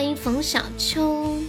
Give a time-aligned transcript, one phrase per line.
[0.00, 1.39] 欢迎冯小秋。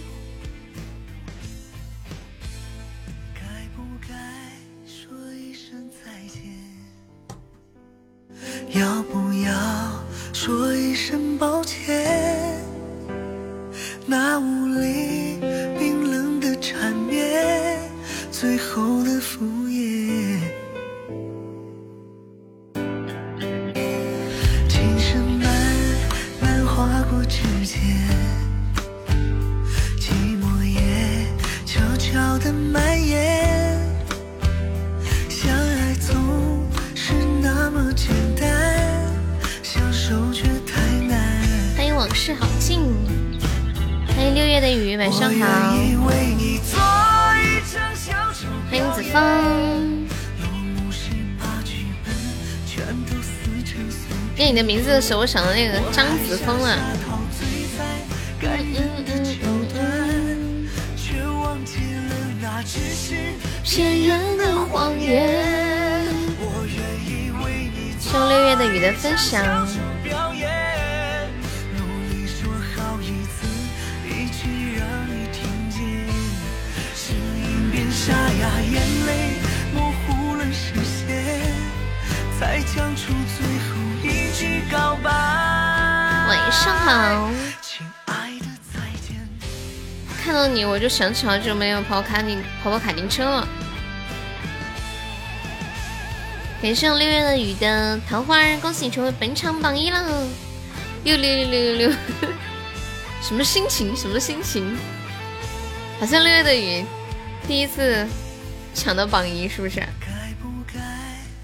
[55.02, 56.78] 时候，我想到那个张子枫啊。
[57.04, 57.82] 陶醉在
[58.40, 59.82] 感人的桥段，
[60.96, 61.74] 却忘记
[62.08, 66.06] 了那只是骗人的谎言。
[66.38, 69.66] 我愿意为你谢谢六月的雨的分享。
[90.82, 93.46] 就想起好久没有跑卡丁跑跑卡丁车了。
[96.60, 100.26] 感谢我六月的雨的桃花儿，恭喜你成为本场榜一了！
[101.04, 101.96] 六六六六六六，
[103.22, 103.96] 什么心情？
[103.96, 104.76] 什么心情？
[106.00, 106.84] 好像六月的雨
[107.46, 108.04] 第一次
[108.74, 109.78] 抢到榜一，是不是？
[110.00, 110.80] 该不该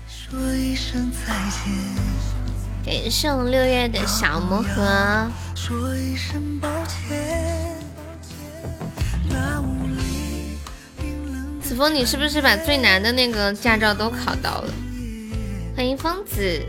[0.08, 1.32] 说一声再
[2.84, 3.02] 见？
[3.02, 6.68] 感谢我六月的小魔盒，说一声抱
[11.78, 14.74] 冰冷子枫，你是不是把最难的那个驾照都考到了？
[15.76, 16.60] 欢迎疯子。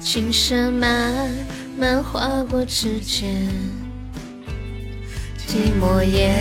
[0.00, 1.30] 琴声慢
[1.78, 3.48] 慢划过指尖，
[5.46, 6.34] 寂寞也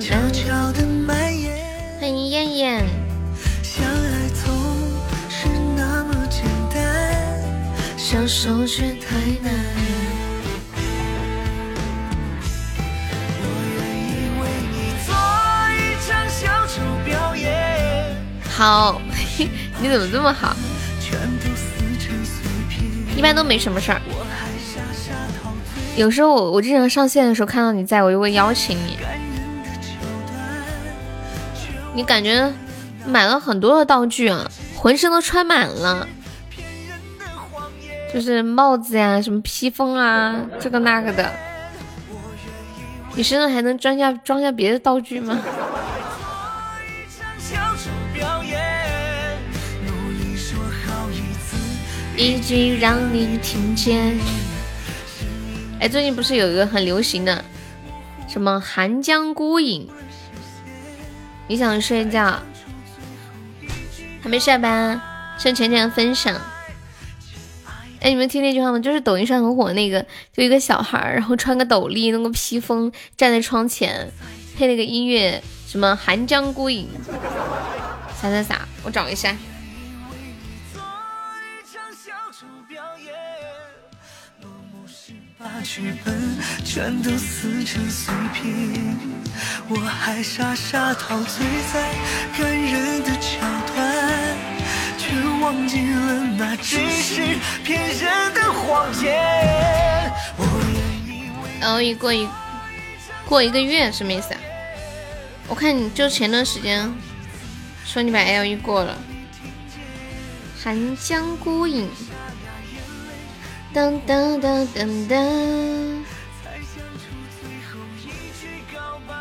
[0.00, 1.56] 悄悄地蔓延。
[2.00, 2.84] 欢迎燕燕，
[3.62, 4.52] 相爱总
[5.28, 5.46] 是
[5.76, 9.89] 那么简单，相守却太难。
[18.60, 19.00] 好，
[19.80, 20.54] 你怎么这么好？
[23.16, 23.98] 一般都没什么事儿。
[25.96, 28.98] 有时候我我经常上线的时候看到你在，我就会邀请你。
[31.94, 32.52] 你感觉
[33.06, 36.06] 买了很多的道具啊，浑身都穿满了，
[38.12, 41.32] 就是帽子呀、什么披风啊，这个那个的。
[43.14, 45.38] 你身上还能装下装下别的道具吗？
[52.22, 54.14] 一句让你听见。
[55.80, 57.42] 哎，最近不是有一个很流行的
[58.28, 59.88] 什么寒江孤影？
[61.48, 62.38] 你想睡觉，
[64.20, 65.00] 还没下班，
[65.38, 66.38] 趁浅浅分享。
[68.00, 68.78] 哎，你们听那句话吗？
[68.78, 70.04] 就是抖音上很火那个，
[70.34, 74.12] 就一个小孩儿，然后穿个斗笠，弄个披风，站在窗前，
[74.58, 76.86] 配那个音乐，什么寒江孤影，
[78.20, 79.34] 啥啥啥，我找一下。
[85.62, 88.96] 剧本全都撕成碎片，
[89.68, 91.94] 我还傻傻陶醉在
[92.36, 93.38] 感人的桥
[93.72, 94.36] 段，
[94.98, 100.12] 却忘记了那只是骗人的谎言。
[100.36, 102.26] 我愿意为 L 一过一
[103.26, 104.40] 过一个月什么意思啊？
[105.46, 106.92] 我看你就前段时间
[107.84, 108.96] 说你把 L 一过了，
[110.62, 111.88] 寒江孤影，
[113.72, 115.16] 当当当当当，
[116.42, 117.06] 才想出
[117.40, 118.02] 最后一
[118.36, 119.14] 句告白，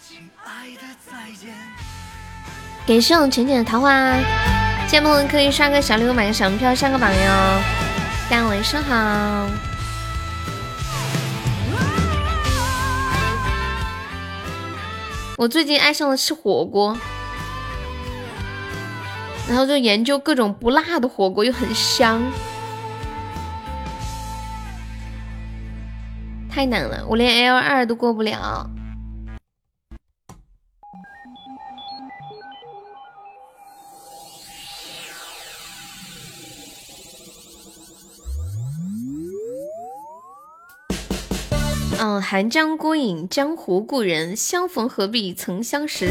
[0.00, 1.52] 亲爱的再见。
[2.86, 4.14] 感谢我浅浅的桃花，
[4.86, 7.60] 见梦可以刷个小礼物，买个小门票上个榜哟。
[8.30, 9.50] 大家晚上好。
[15.36, 16.96] 我最近爱上了吃火锅，
[19.48, 22.22] 然后就研究各种不辣的火锅又很香。
[26.50, 28.70] 太难了我连 l 二都过不了。
[41.98, 46.08] 嗯寒江孤影江湖故人相逢何必曾相识？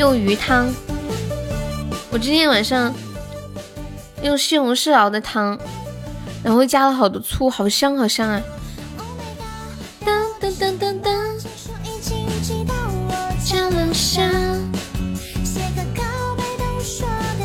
[0.00, 0.72] 用鱼汤。
[2.10, 2.90] 我今天晚上
[4.22, 5.58] 用西红柿熬的汤，
[6.42, 8.42] 然后加了好多醋，好香好香啊！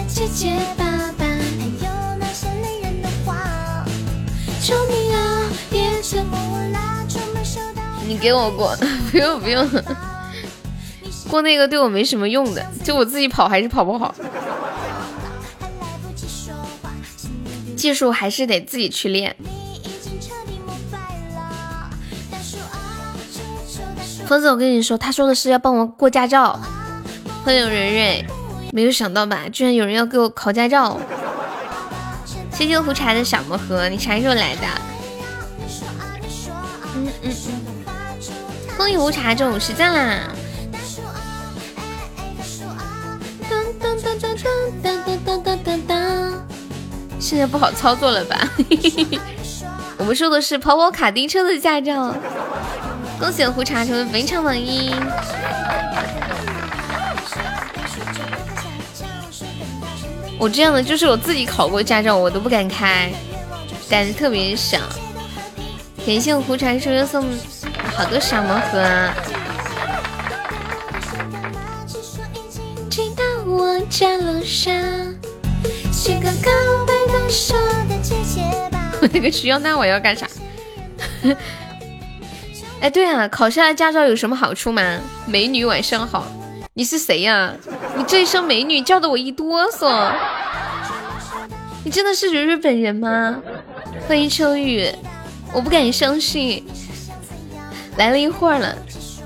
[0.08, 0.86] 结结巴
[1.18, 2.48] 巴，还有那些
[2.82, 3.36] 人的话，
[4.90, 7.82] 你啊，别，我出门收到。
[8.08, 8.74] 你给我过，
[9.12, 9.70] 不 用不用。
[11.36, 14.16] 过那个对我没什么用的，就我自己跑还是跑不好，
[17.76, 19.36] 技术还是得自己去练。
[24.26, 26.58] 疯子，我跟你说，他说的是要帮我过驾照。
[27.44, 28.26] 欢迎蕊蕊，
[28.72, 30.98] 没有想到吧，居然有人要给我考驾照。
[32.54, 34.62] 谢谢胡茶的小魔盒，你啥时候来的？
[36.96, 37.36] 嗯嗯嗯。
[38.78, 40.30] 欢迎无茶种实战啦！
[44.06, 44.38] 噔噔
[44.84, 46.34] 噔噔噔噔噔，
[47.20, 48.48] 现在不好操作了吧？
[49.98, 52.16] 我们说的是跑跑卡丁车的驾照。
[53.20, 54.94] 恭喜胡茶成为本场榜一。
[60.38, 63.12] 我这样的就是我自己考过驾照，我都不敢开，
[63.90, 64.78] 胆子特别小。
[66.06, 67.26] 感谢胡茶叔叔送。
[67.96, 69.10] 好多小盲盒。
[79.02, 80.28] 我 那个需要，那我要干啥？
[82.82, 85.00] 哎，对啊，考下来驾照有什么好处吗？
[85.28, 86.26] 美女晚上好，
[86.74, 87.54] 你是谁呀？
[87.98, 90.12] 你这一声美女叫的我一哆嗦。
[91.84, 93.40] 你真的是蕊蕊本人吗？
[94.08, 94.90] 欢迎秋雨，
[95.54, 96.66] 我不敢相信。
[97.98, 98.76] 来了一会儿了，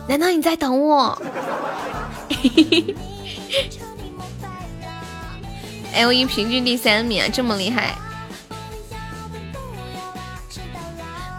[0.07, 1.19] 难道你在等我
[5.93, 7.95] ？L 一平均第三名啊，这么厉害！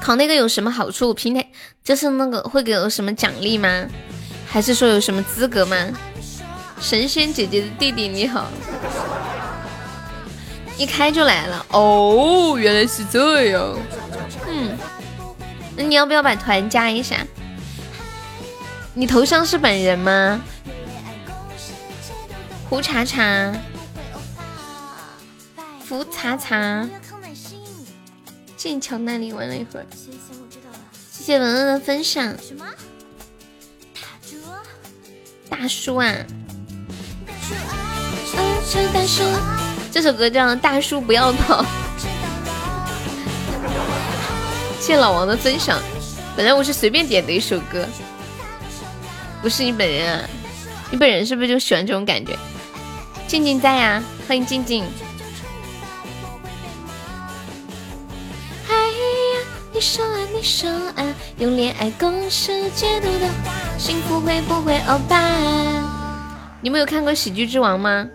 [0.01, 1.13] 考那个有什么好处？
[1.15, 1.47] 平台
[1.85, 3.87] 就是那个会给我什么奖励吗？
[4.47, 5.77] 还是说有什么资格吗？
[6.81, 8.47] 神仙姐姐的弟弟你好，
[10.79, 13.77] 一开就来了哦，原来是这样，
[14.49, 14.77] 嗯。
[15.77, 17.19] 那你要不要把团加一下？
[18.95, 20.41] 你头像是本人吗？
[22.69, 23.53] 胡茶茶，
[25.91, 26.89] 福茶茶，
[28.57, 29.87] 剑桥那里玩了一会儿。
[31.11, 32.33] 谢谢文文的分享。
[35.49, 36.15] 大叔啊！
[38.95, 41.65] 大叔啊这首歌叫《大叔不要跑》。
[44.79, 45.77] 谢老王的分享，
[46.37, 47.85] 本来我是随便点的一首歌，
[49.43, 50.21] 不是你本人啊？
[50.93, 52.39] 你本人是不是就喜欢这种感觉？
[53.27, 54.85] 静静在呀，欢迎静静。
[59.81, 65.19] 你说啊，你说啊，用恋爱公式解读的话幸福会不会欧巴？
[66.61, 68.11] 你们有看过《喜剧之王》吗？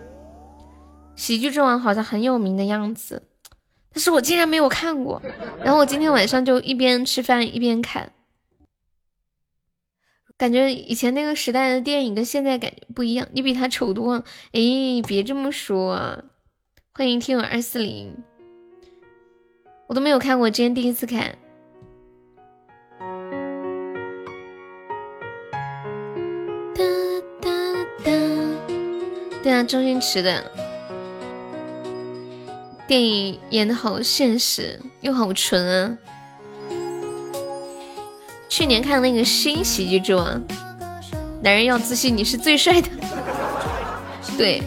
[1.20, 3.20] 《喜剧之王》好像很有名的样子。
[3.92, 5.20] 但是我竟然没有看过，
[5.60, 8.12] 然后我今天晚上就一边吃饭一边看，
[10.38, 13.26] 感觉以前那个时代的电影跟现在感觉不一样。
[13.32, 14.60] 你比他丑多了，哎，
[15.04, 16.22] 别这么说。
[16.94, 18.16] 欢迎听友二四零，
[19.88, 21.36] 我都没有看过，今天第一次看。
[29.46, 30.42] 对啊，周星驰的。
[32.88, 35.96] 电影演的好现实又好纯啊！
[38.48, 40.42] 去年看那个新喜剧之王，
[41.44, 42.88] 男人要自信，你是最帅的。
[44.36, 44.60] 对，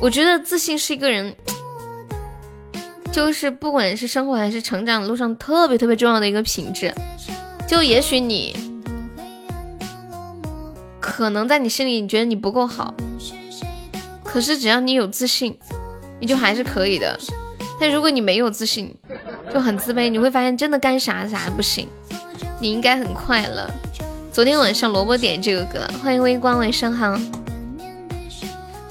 [0.00, 1.36] 我觉得自信是一个人，
[3.12, 6.90] 就是不管是生活还是成长路上特别特别重要的一个品质。
[7.68, 8.56] 就也许你
[11.00, 12.94] 可能在你心里你觉得你不够好，
[14.36, 15.56] 可是只要你有自信，
[16.20, 17.18] 你就还是可以的。
[17.80, 18.94] 但如果你没有自信，
[19.50, 21.88] 就很自卑，你会发现真的干啥啥不行。
[22.60, 23.66] 你应该很快乐。
[24.30, 27.18] 昨天晚上萝卜点这个歌，欢迎微光，晚上好。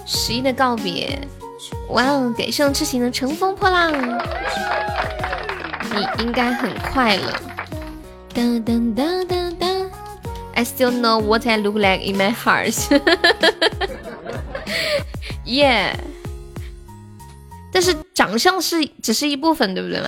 [0.04, 1.16] 十一的告别，
[1.90, 2.34] 哇哦！
[2.36, 3.94] 感谢痴情的乘风破浪，
[5.94, 7.32] 你应该很快乐。
[8.34, 9.68] 哒哒哒哒哒
[10.56, 12.74] ，I still know what I look like in my heart。
[15.46, 15.96] Yeah。
[17.72, 20.08] 但是长相是只是一部分，对不对嘛？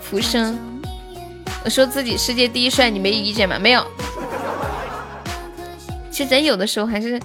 [0.00, 0.58] 浮生，
[1.64, 3.58] 我说自己世界第一帅，你没意见吗？
[3.58, 3.84] 没有。
[6.10, 7.20] 其实人有的时候还是，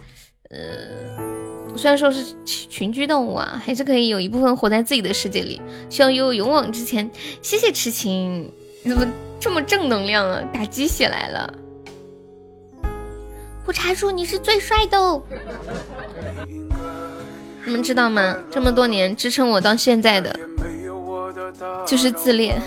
[0.50, 5.62] 呃，虽然说是群居动物啊，还是可以有一部分活在自己的世界里。
[5.90, 7.12] 希望有勇往直前。
[7.42, 8.52] 谢谢痴情，
[8.84, 9.06] 你怎么
[9.40, 10.42] 这么正能量啊？
[10.54, 11.54] 打鸡血来了。
[13.65, 15.22] 不查叔，你是最帅的。
[17.63, 18.36] 你们知道吗？
[18.51, 20.39] 这么多年支撑我到现在的。
[21.86, 22.62] 就是自恋，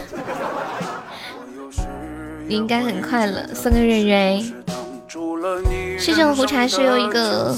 [2.46, 3.46] 你应该很快乐。
[3.54, 4.44] 送个瑞瑞，
[5.98, 7.56] 谢谢我胡茶师有一个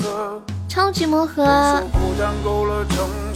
[0.69, 1.83] 超级魔盒，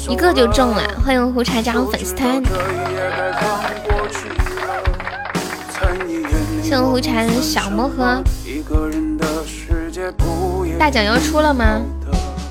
[0.08, 0.82] 一个就中了。
[1.04, 2.42] 欢迎胡茶加入粉丝团。
[6.62, 8.22] 谢谢胡茶的小魔盒，
[10.78, 11.80] 大奖要出了吗？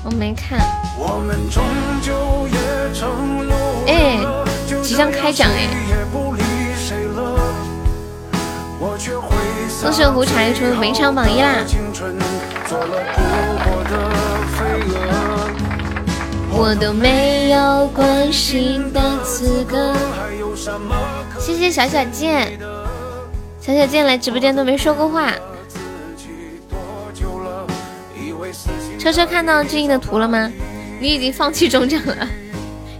[0.04, 0.58] 我没看。
[3.86, 4.20] 哎。
[4.82, 5.68] 即将开奖哎！
[9.82, 11.58] 恭喜胡柴成为本场榜一啦！
[16.50, 19.94] 我都没有关心的资格。
[21.38, 22.58] 谢谢小小剑，
[23.60, 25.32] 小小剑来直播间都没说过话。
[28.98, 30.50] 车车看到志毅的图了吗？
[31.00, 32.28] 你已经放弃中奖了。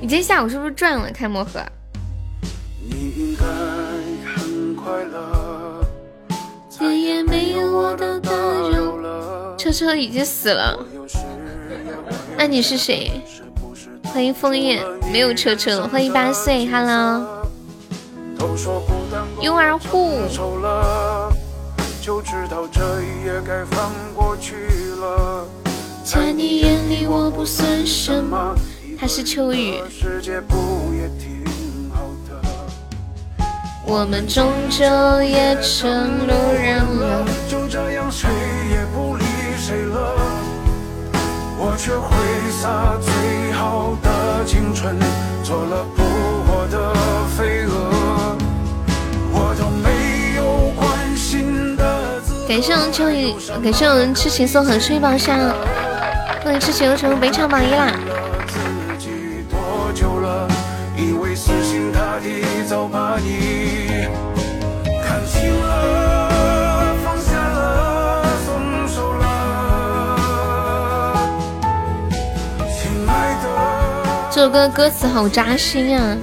[0.00, 1.60] 你今天下午是不是赚了开魔盒？
[9.58, 10.78] 车车已经死了，
[12.38, 13.20] 那你是谁？
[14.04, 15.86] 欢迎枫叶，没有车车。
[15.88, 17.46] 欢迎八岁，Hello。
[22.10, 22.26] You are
[23.66, 25.46] who？
[26.02, 28.52] 在你眼里我不算什么。
[28.98, 29.80] 他是秋雨。
[33.86, 34.84] 我们终究
[35.22, 37.24] 也成路人了。
[37.48, 38.28] 就这样谁
[38.70, 39.24] 也不理
[39.56, 40.16] 谁了。
[41.62, 42.10] 我却挥
[42.50, 44.98] 洒最好的青春，
[45.44, 46.02] 做了扑
[52.50, 55.38] 感谢我们秋雨，感谢我们痴情送很睡宝箱，
[56.42, 57.92] 恭喜痴情又成为本场榜一啦！
[74.32, 76.16] 这首歌歌词好扎心啊！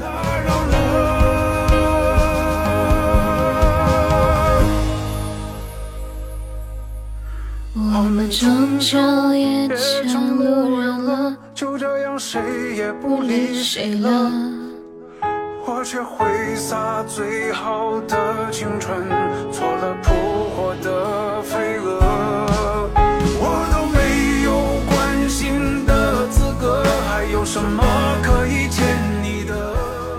[7.97, 8.95] 我们终究
[9.33, 9.67] 也
[10.07, 12.39] 成路人了，就这样谁
[12.75, 14.31] 也不理谁了。
[15.65, 19.03] 我却挥洒最好的青春，
[19.51, 20.13] 做了扑
[20.55, 21.99] 火的飞蛾。
[23.41, 24.51] 我都没有
[24.87, 27.83] 关心的资格，还有什么？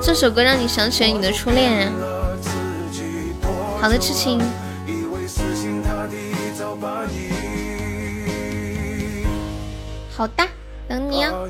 [0.03, 1.93] 这首歌让你想起了你的初恋。
[3.81, 4.41] 好的，痴情。
[10.19, 10.45] 好的，
[10.89, 11.49] 等你哦。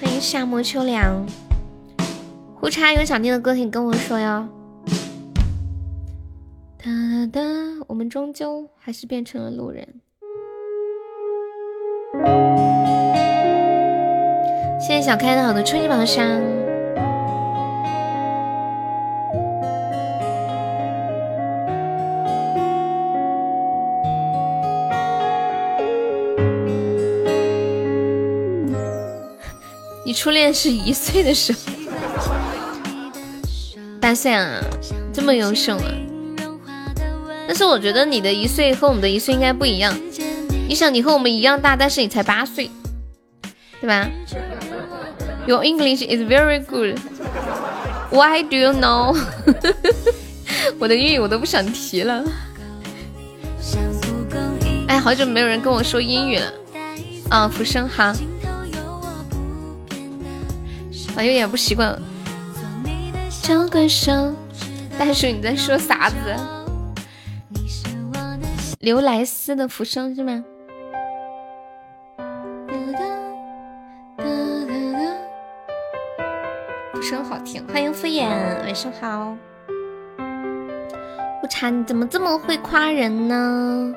[0.00, 1.26] 欢迎夏末秋凉。
[2.54, 4.48] 胡茶有想听的歌，请跟我说哟。
[6.78, 7.40] 哒哒哒，
[7.86, 9.86] 我们终究还是变成了路人。
[14.80, 16.26] 谢谢小开的好的初级宝箱。
[30.06, 31.58] 你初恋是一岁的时候，
[34.00, 34.62] 八岁啊，
[35.12, 35.82] 这么优秀啊！
[37.48, 39.92] 但是我觉得你的一岁和我们的一岁应该不一样。
[40.68, 42.70] 你想，你和我们一样大，但是你才八岁，
[43.80, 44.08] 对吧
[45.44, 47.00] ？Your English is very good.
[48.12, 49.18] Why do you know?
[50.78, 52.22] 我的英语我都不想提了。
[54.86, 56.52] 哎，好久没有人跟我说英语了。
[57.28, 58.14] 啊，浮生好。
[61.16, 61.98] 我有点不习惯。
[63.42, 64.12] 交个手，
[64.98, 66.16] 大叔你在说啥子？
[68.80, 70.44] 刘莱斯的浮生是吗？
[76.92, 79.34] 浮生好听，欢迎敷衍，晚上好。
[81.40, 83.94] 不查你怎么这么会夸人呢？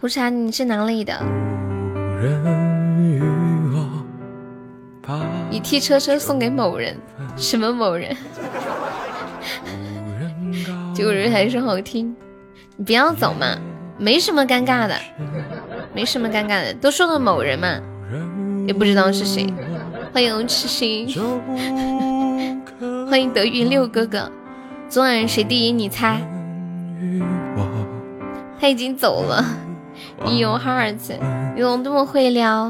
[0.00, 1.47] 胡茶，你是哪里的？
[5.50, 6.96] 你替车车送给某人，
[7.36, 8.16] 什么某人？
[10.94, 12.14] 结果人还是好听，
[12.76, 13.56] 你不要走嘛，
[13.96, 14.94] 没什么尴尬的，
[15.94, 17.80] 没什么尴尬的，都说了某人嘛，
[18.66, 19.46] 也不知道是谁。
[20.12, 21.08] 欢迎痴心，
[23.08, 24.30] 欢迎德云六哥哥。
[24.88, 25.72] 昨晚谁第一？
[25.72, 26.20] 你猜？
[28.60, 29.44] 他已经走了。
[30.24, 30.96] 你有 heart，
[31.54, 32.68] 你怎么这么会撩？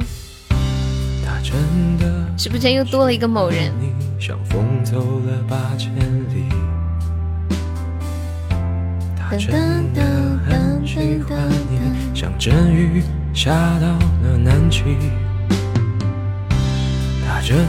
[2.37, 3.73] 直播间又多了一个某人。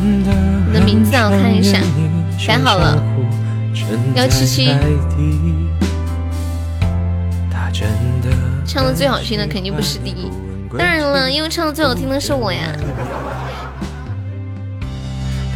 [0.01, 1.79] 你的名字我看一下，
[2.47, 3.01] 改好了，
[4.15, 4.75] 幺七七。
[8.71, 10.29] 唱的最好听的肯定不是第一，
[10.77, 12.71] 当然了，因为唱的最好听的是我呀。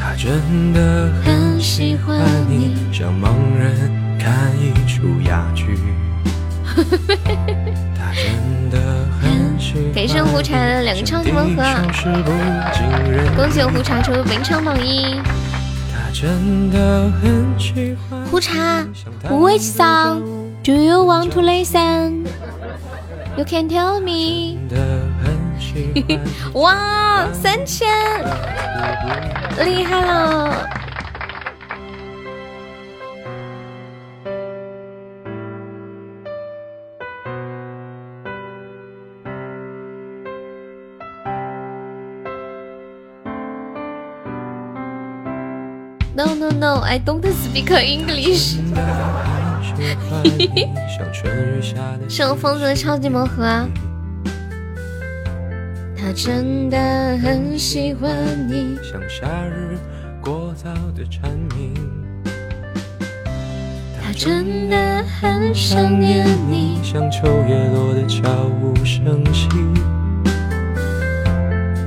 [0.02, 2.18] 他真的很喜欢
[2.50, 5.78] 你，像盲人看一出哑剧。
[7.96, 11.64] 他真的很喜欢感谢胡茶的两个超级盲盒，
[13.36, 15.22] 恭喜胡茶成为本场榜一。
[15.94, 18.84] 他真的很喜欢胡茶
[19.30, 20.24] ，Which song
[20.64, 22.26] do you want to listen?
[23.37, 24.59] You can tell me。
[26.55, 27.87] 哇，三千，
[29.65, 30.67] 厉害了！
[46.15, 48.59] No no no，I don't speak English。
[52.10, 53.68] 是疯子的超级魔盒，
[55.98, 56.78] 他真的
[57.18, 58.12] 很喜欢
[58.48, 58.78] 你。
[58.84, 59.78] 像夏日
[60.22, 61.74] 过早的蝉鸣，
[64.02, 66.80] 他真的很想念你。
[66.84, 68.22] 像秋叶落的悄
[68.62, 69.50] 无声息，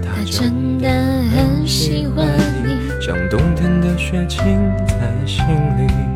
[0.02, 2.26] 他真的很喜欢
[2.64, 2.76] 你。
[3.00, 4.40] 像冬天的雪浸
[4.86, 6.15] 在心里。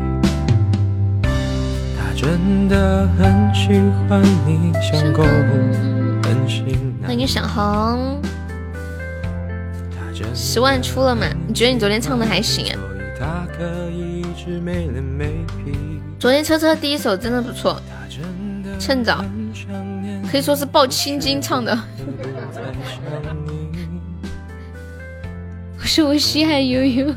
[2.21, 3.69] 真的很喜
[4.07, 8.21] 欢你，像狗很心欢迎小红，
[10.35, 11.25] 十万出了吗？
[11.47, 12.77] 你觉得你昨天唱的还行啊？
[16.19, 17.81] 昨天车车第一首真的不错，
[18.79, 19.25] 趁早，
[20.31, 21.75] 可以说是抱青筋唱的。
[25.79, 27.11] 我说我稀罕悠悠，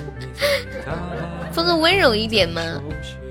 [1.50, 2.60] 风子温柔一点吗？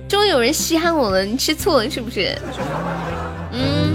[0.07, 2.37] 终于有人稀罕我了，你吃醋了是不是？
[3.51, 3.93] 嗯。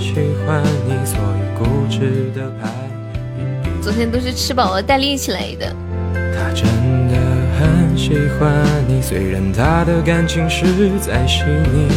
[3.81, 5.75] 昨天都是吃饱了带力气来的。
[6.15, 6.65] 他真
[7.09, 7.17] 的
[7.59, 10.67] 很喜欢你，虽然他的感情实
[11.01, 11.89] 在细腻。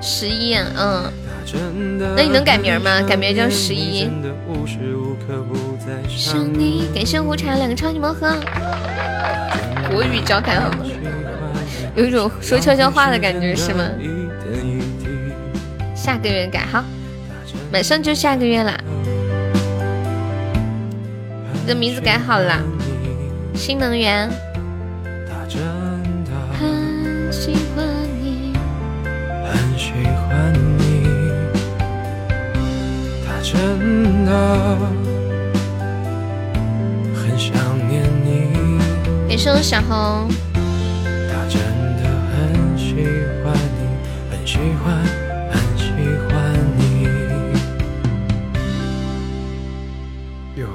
[0.00, 1.12] 十一啊，嗯。
[2.16, 3.02] 那你能改名吗？
[3.02, 4.08] 改名叫十一。
[6.08, 8.32] 想你，感谢胡茶两个超级盲盒。
[9.90, 10.78] 国语交谈好吗？
[11.94, 13.84] 有一种说悄悄话的感觉是吗？
[15.94, 16.82] 下个月改好，
[17.70, 18.76] 马上就下个月啦。
[21.52, 22.60] 你的名字改好了，
[23.54, 24.28] 新能源。
[26.58, 27.86] 很喜欢
[28.20, 28.52] 你，
[29.44, 29.92] 很喜
[30.28, 31.06] 欢你，
[33.26, 34.30] 他真的
[37.14, 37.54] 很想
[37.88, 38.78] 念你。
[39.28, 40.28] 感谢我小红。
[44.44, 44.94] 喜欢，
[45.50, 45.88] 很喜
[46.28, 47.08] 欢你。
[50.54, 50.66] 有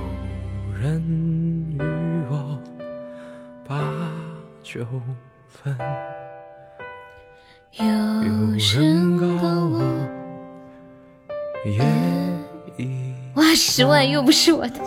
[0.82, 1.02] 人
[1.80, 1.82] 与
[2.30, 2.58] 我
[3.68, 3.78] 把
[4.64, 4.86] 酒
[5.48, 5.78] 分，
[7.74, 7.86] 有
[8.58, 9.26] 人告
[9.68, 9.82] 我
[11.66, 11.86] 夜
[12.78, 13.14] 已。
[13.36, 14.80] 哇，十万又不是我的，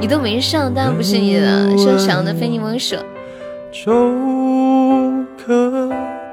[0.00, 1.76] 你都没上，当然不是你的。
[1.78, 2.96] 是小的非你莫属。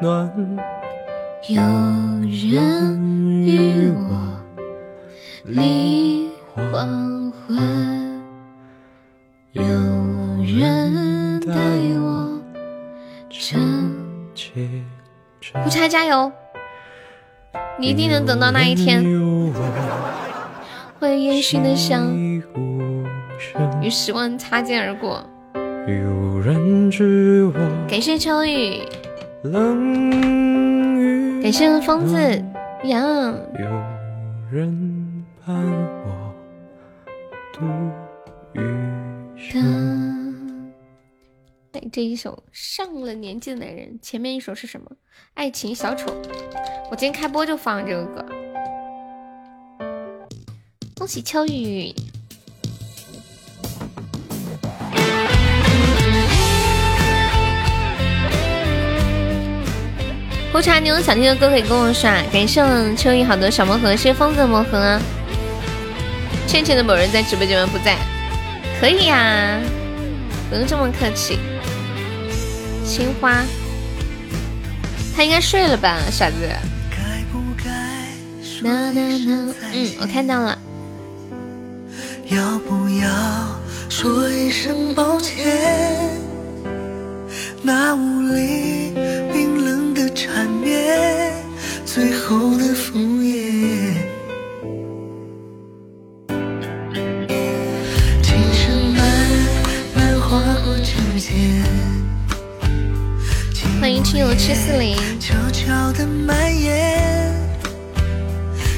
[0.01, 0.31] 暖。
[1.47, 4.41] 有人与我
[5.43, 8.21] 立黄昏，
[9.51, 9.63] 有
[10.43, 11.53] 人带
[11.99, 12.41] 我
[13.29, 13.95] 撑
[14.33, 14.83] 起。
[15.63, 16.31] 胡差加油，
[17.79, 19.03] 你一定能等到那一天。
[20.99, 22.11] 欢迎烟熏的香，
[23.81, 25.23] 与时光擦肩而过。
[27.87, 28.81] 感谢秋雨。
[31.41, 32.15] 感谢疯子
[32.83, 33.37] 羊，
[34.51, 35.55] 人伴
[36.03, 36.33] 我
[37.53, 37.61] 度
[38.53, 38.61] 余
[39.37, 40.73] 生。
[41.73, 44.89] 哎，这一首上了年纪的男人，前面一首是什么？
[45.35, 46.11] 爱情小丑。
[46.89, 48.25] 我今天开播就放这个歌。
[50.97, 51.93] 恭喜秋雨。
[60.55, 62.15] 胡茶，你有想听的歌可以跟我刷。
[62.31, 65.01] 感谢我秋雨好多小魔盒，谢谢疯子的魔盒啊。
[66.47, 67.69] 倩倩的某人在直播间吗？
[67.73, 67.97] 不在。
[68.79, 69.59] 可以呀，
[70.49, 71.39] 不用这么客气。
[72.85, 73.43] 青花，
[75.13, 76.35] 他应该睡了吧，傻子。
[78.63, 79.53] 嗯，
[79.99, 80.57] 我看到了。
[82.29, 83.09] 要不要
[83.89, 86.09] 说一声抱歉？
[87.61, 88.93] 那无力
[90.15, 91.33] 缠绵，
[91.85, 93.91] 最后的敷衍。
[98.23, 99.03] 琴声慢
[99.93, 101.35] 慢划过指尖，
[103.81, 104.95] 欢迎亲友七四零。
[105.19, 107.33] 悄悄的蔓延，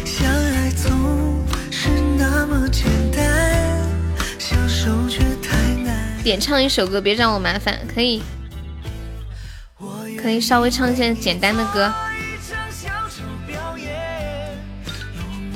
[0.04, 0.90] 相爱总
[1.70, 3.80] 是那么简单，
[4.40, 6.24] 相守却太难。
[6.24, 8.24] 点唱一首歌，别让我麻烦，可以，
[10.28, 11.90] 可以稍微唱一些简单的歌。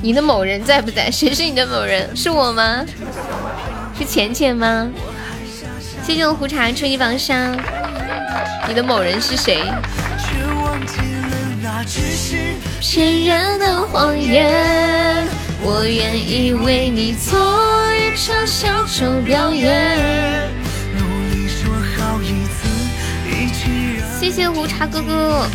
[0.00, 1.10] 你的某人在不在？
[1.10, 2.16] 谁是你的某人？
[2.16, 2.82] 是我吗？
[3.98, 4.88] 是浅浅吗？
[6.02, 7.54] 谢谢我胡茶初一榜上，
[8.66, 9.62] 你的某人是谁？
[12.80, 15.28] 骗人的谎言，
[15.60, 17.38] 我愿意为你做
[17.94, 20.50] 一场小丑表演。
[24.22, 25.48] 谢谢胡茶哥哥，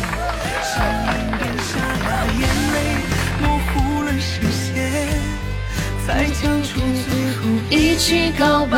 [7.70, 8.76] 一句告白。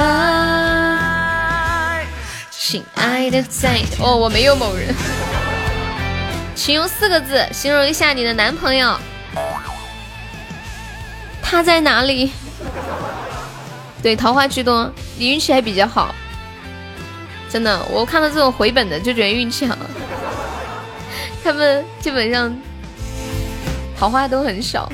[2.53, 4.95] 亲爱的在哦，我没有某人，
[6.55, 8.97] 请用四个字形容一下你的男朋友。
[11.43, 12.31] 他在哪里？
[14.01, 16.15] 对，桃花居多，你运气还比较好。
[17.51, 19.77] 真的，我看到这种回本的就觉得运气好。
[21.43, 22.55] 他们基本上
[23.99, 24.91] 桃花都很少。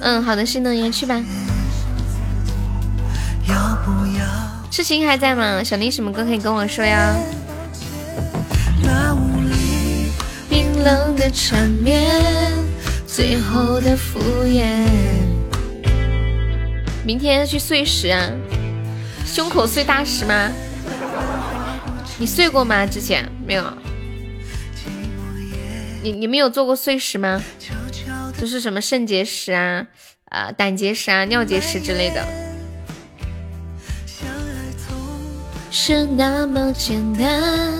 [0.00, 1.14] 嗯，好的，新能源去吧。
[3.48, 3.54] 要
[3.84, 4.24] 不要
[4.70, 5.64] 痴情还在吗？
[5.64, 7.16] 想听什么歌可以跟我说呀。
[8.82, 10.12] 那无力
[10.50, 12.52] 冰冷的缠绵，
[13.06, 14.84] 最后的敷衍。
[17.04, 18.30] 明天去碎石啊？
[19.30, 20.50] 胸口碎大石吗？
[22.18, 22.84] 你碎过吗？
[22.84, 23.62] 之前没有。
[26.02, 27.40] 你你们有做过碎石吗？
[28.40, 29.86] 就是什么肾结石啊、
[30.30, 32.24] 啊胆结石啊、尿结石之类的。
[35.70, 37.72] 是那么简单，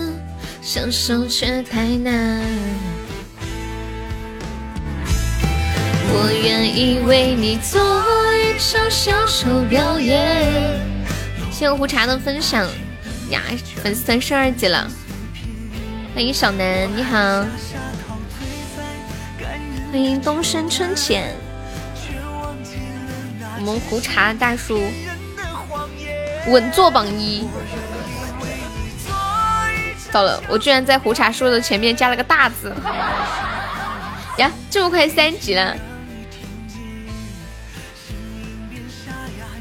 [0.61, 2.41] 享受却太难。
[6.11, 7.81] 我愿意为你做
[8.35, 10.98] 一场小丑表演。
[11.59, 12.65] 谢我胡茶的分享
[13.31, 13.41] 呀，
[13.83, 14.89] 粉丝团十二级了，
[16.15, 17.45] 欢迎小南，你好，
[19.91, 21.35] 欢迎东升春浅，
[23.57, 24.81] 我们胡茶大叔
[26.47, 27.45] 稳坐榜一。
[30.09, 32.73] 糟了，我居然在胡茶说的前面加了个大字
[34.37, 34.49] 呀！
[34.71, 35.75] 这么快三级了？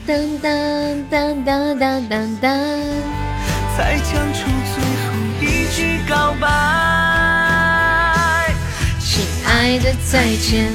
[0.09, 0.51] 当当
[1.11, 2.51] 当当当当当！
[3.77, 6.47] 才讲出最后一句告白。
[8.99, 10.73] 亲爱的再见。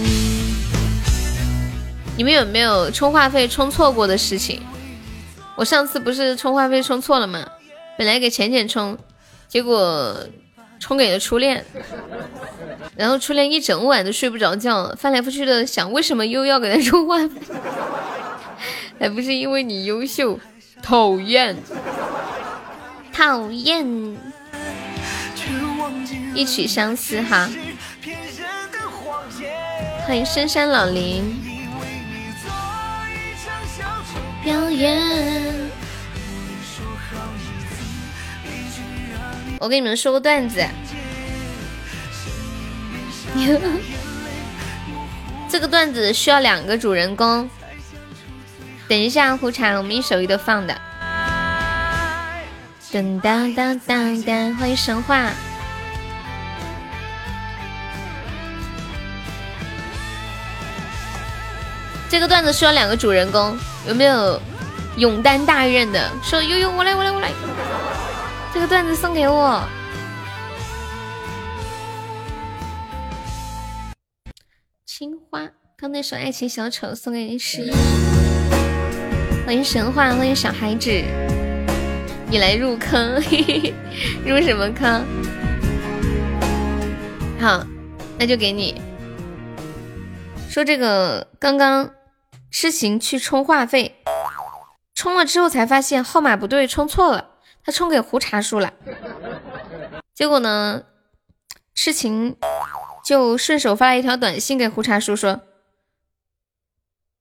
[2.15, 4.62] 你们有没有充话费充错过的事情？
[5.56, 7.43] 我上次不是充话费充错了吗？
[7.98, 8.96] 本来给浅浅充。
[9.48, 10.15] 结果
[10.80, 11.65] 充给了初恋，
[12.96, 17.41] 然后初恋一整晚都睡不着觉，翻来覆去的想为什么又要给他充话费，
[19.04, 20.39] 还不是因为你优秀，
[20.82, 21.58] 讨厌，
[23.12, 23.86] 讨厌，
[26.34, 27.50] 一曲相思哈，
[30.08, 31.36] 欢迎深山老林，
[34.42, 34.98] 表演。
[39.60, 40.66] 我给你们说个段子，
[45.52, 47.50] 这个段子需要两个主人公。
[48.88, 50.80] 等一下，胡茶，我们一首一个放的。
[52.91, 55.32] 噔当当当当，欢迎神话。
[62.08, 64.39] 这个段子需要两个主人公，有没有
[64.98, 66.12] 勇担大任的？
[66.22, 67.32] 说悠悠，我来，我来，我来。
[68.54, 69.67] 这个段子送给我。
[74.86, 78.23] 青花，刚那首《爱情小丑》送给你十一。
[79.45, 80.89] 欢迎神话，欢迎小孩子，
[82.29, 83.15] 你来入坑，
[84.25, 85.06] 入什么坑？
[87.41, 87.62] 好，
[88.17, 88.82] 那就给你。
[90.49, 91.93] 说这个刚刚
[92.51, 93.97] 痴情去充话费，
[94.95, 97.32] 充了之后才发现号码不对，充错了，
[97.65, 98.73] 他充给胡茶叔了。
[100.13, 100.84] 结果呢，
[101.75, 102.38] 痴情
[103.03, 105.41] 就顺手发了一条短信给胡茶叔说：“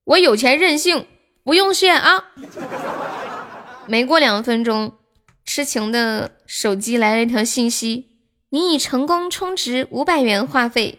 [0.04, 1.08] 我有钱任性，
[1.44, 2.24] 不用谢啊。”
[3.86, 4.92] 没过两分钟，
[5.44, 8.10] 痴情的手机来了一条信息
[8.50, 10.98] ：“你已成功充值五百元话费。”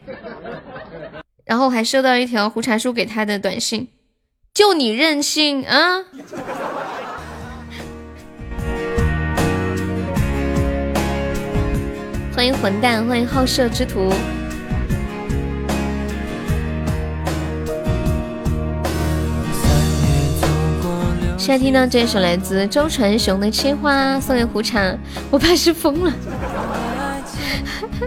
[1.46, 3.90] 然后还收到一条胡茶叔给他的短信，
[4.54, 6.06] 就你任性啊！
[12.36, 14.12] 欢迎混蛋，欢迎好色之徒。
[21.44, 24.98] 现在听到这首来自周传雄的《青花》，送给胡茶，
[25.30, 26.14] 我怕是疯了。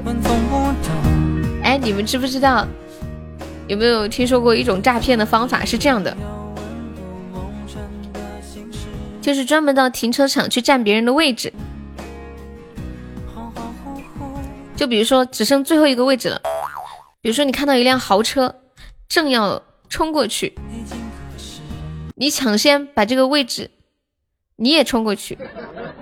[1.63, 2.67] 哎，你们知不知道？
[3.67, 5.67] 有没有听说过一种诈骗的方法？
[5.67, 6.17] 是这样的，
[9.21, 11.53] 就是专门到停车场去占别人的位置。
[14.75, 16.41] 就比如说只剩最后一个位置了，
[17.21, 18.63] 比如说你看到一辆豪车
[19.07, 20.55] 正要冲过去，
[22.17, 23.71] 你抢先把这个位置
[24.57, 25.39] 你也冲过去，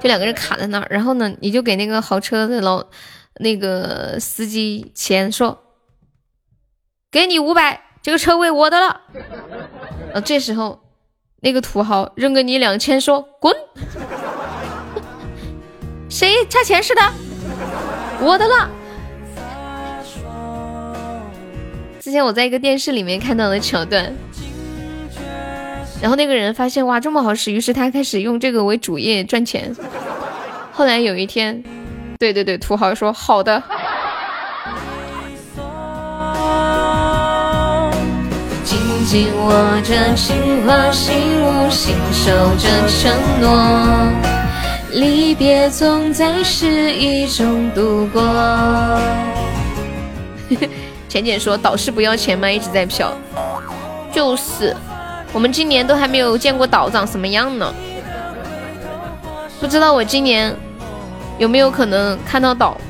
[0.01, 2.87] 就两个人卡在那儿，然后呢，你就给那个豪车的老
[3.41, 5.61] 那个司机钱说。
[7.11, 9.01] 给你五百，这个车位我的了。
[10.13, 10.81] 呃，这时候
[11.43, 13.55] 那个土豪扔给你两千，说滚。
[16.11, 17.03] 谁差钱似的？
[18.21, 18.71] 我的了。
[22.01, 24.13] 之前我在一个电视里面看到的桥段，
[26.05, 29.75] 然后那个人发现哇这么好使，于是他开始用这个为主业赚钱。
[30.71, 31.65] 后来有一天，
[32.19, 33.63] 对对对，土豪说好的。
[38.63, 39.51] 紧紧握
[39.83, 40.37] 着情
[40.67, 43.49] 话，心无信守着承诺，
[44.93, 48.21] 离别总在失意中度过。
[51.09, 52.51] 浅浅说导师不要钱吗？
[52.51, 53.11] 一直在飘。
[54.13, 54.77] 就是，
[55.35, 57.75] 我们今年都还没有见过岛长什么样呢？
[59.61, 60.55] 不知道我今年
[61.39, 62.81] 有没有可能看到岛？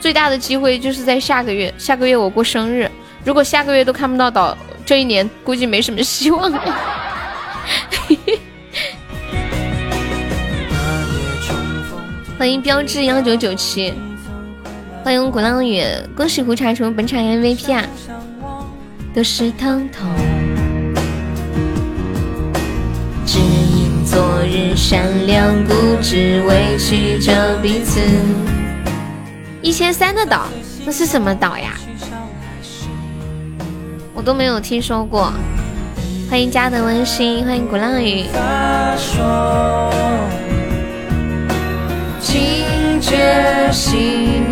[0.00, 2.90] 最大的机会就是在下个月，下个月我过生日。
[3.22, 6.58] 如果下个月都看不到岛，这一年估计没什么希望了。
[12.38, 13.92] 欢迎标志幺九九七，
[15.02, 15.84] 欢迎鼓浪屿，
[16.16, 17.84] 恭喜胡茶成为本场 MVP 啊！
[19.14, 20.10] 都是疼痛，
[23.24, 25.72] 只因昨日善良固
[26.02, 28.00] 执，委屈着彼此。
[29.62, 30.48] 一千三的岛，
[30.84, 31.74] 那是什么岛呀？
[34.14, 35.32] 我都没有听说过，
[36.28, 38.24] 欢迎家的温馨，欢迎鼓浪屿。
[42.20, 44.42] 惊觉心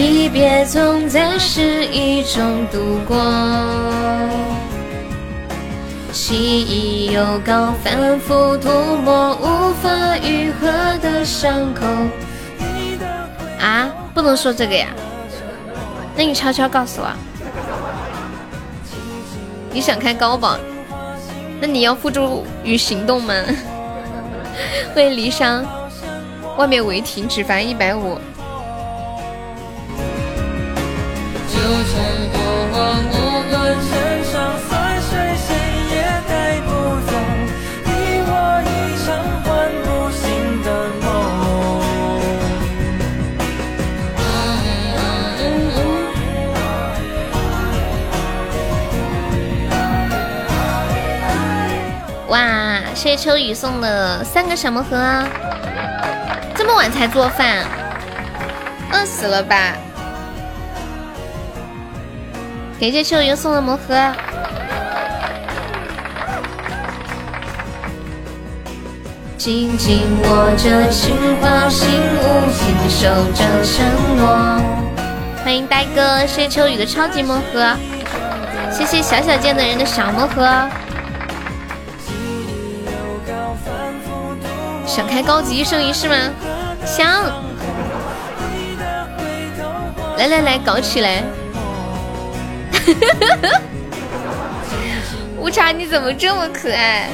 [0.00, 3.18] 离别总在失意中度过。
[6.10, 10.68] 记忆又高，反复涂抹无法愈合
[11.02, 11.84] 的伤口。
[13.60, 14.86] 啊，不能说这个呀？
[16.16, 17.12] 那你悄悄告诉我。
[19.70, 20.58] 你想开高榜，
[21.60, 23.34] 那你要付诸于行动吗？
[24.96, 25.62] 欢迎离殇，
[26.56, 28.18] 外面违停，只罚一百五。
[52.28, 52.38] 哇！
[52.94, 55.24] 谢谢秋雨送的三个小魔盒，
[56.54, 57.64] 这么晚才做饭，
[58.92, 59.74] 饿死了吧？
[62.80, 63.94] 感谢秋云送的魔盒。
[69.36, 74.58] 紧紧握着情话，心无心守着承诺。
[75.44, 77.76] 欢迎呆哥，谢谢秋雨的超级魔盒，
[78.72, 80.48] 谢谢小小贱的人的小魔盒。
[84.86, 86.16] 想开高级一生一世吗？
[86.86, 87.06] 想。
[90.16, 91.22] 来来来，搞起来！
[95.38, 97.08] 乌茶你怎么这么可爱？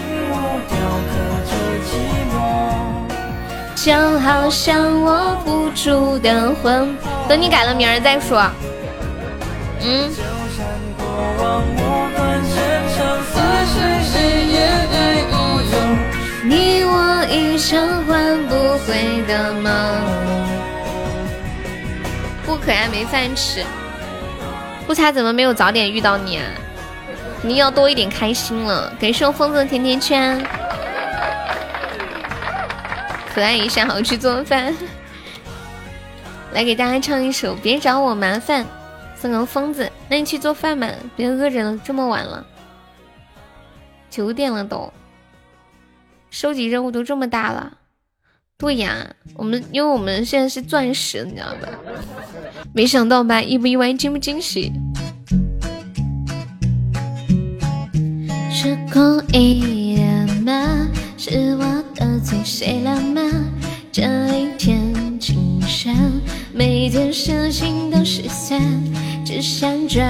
[3.77, 6.99] 就好像握不住的魂，
[7.29, 8.51] 等你改了名儿再说。
[9.81, 10.11] 嗯。
[16.43, 19.73] 你我一场换不回的梦。
[22.45, 23.65] 不可爱没饭吃，
[24.87, 26.45] 不猜怎么没有早点遇到你啊？
[27.41, 28.93] 肯定要多一点开心了。
[29.01, 30.45] 感谢我疯子的甜甜圈。
[33.35, 34.75] 可爱一下，好去做饭。
[36.53, 38.65] 来给大家唱一首《别找我麻烦》，
[39.15, 39.91] 送个疯子。
[40.09, 42.47] 那你去做饭吧，别饿着了，这么晚了，
[44.09, 44.91] 九点了都。
[46.31, 47.73] 收集任务都这么大了，
[48.59, 51.69] 对呀，我们因为我们现在是钻石，你知道吧？
[52.73, 53.43] 没想到吧？
[53.43, 53.93] 意不意外？
[53.93, 54.73] 惊不惊喜？
[58.51, 60.89] 是故意的吗？
[61.19, 63.21] 是我得罪谁了吗？
[63.93, 64.03] 这
[64.35, 65.95] 一天清晨，
[66.55, 68.59] 每件事情都失散，
[69.23, 70.03] 只想转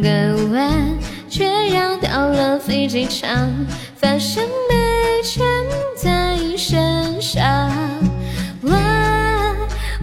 [0.00, 0.96] 个弯，
[1.28, 3.52] 却绕到了飞机场，
[3.96, 4.77] 发现没
[5.22, 5.44] 钱
[5.96, 7.42] 在身上。
[8.62, 8.76] 哇，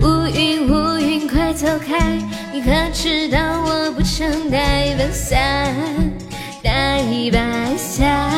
[0.02, 2.18] 乌云乌云快走开，
[2.54, 5.74] 你可知道我不曾带把伞，
[6.64, 8.30] 带把伞。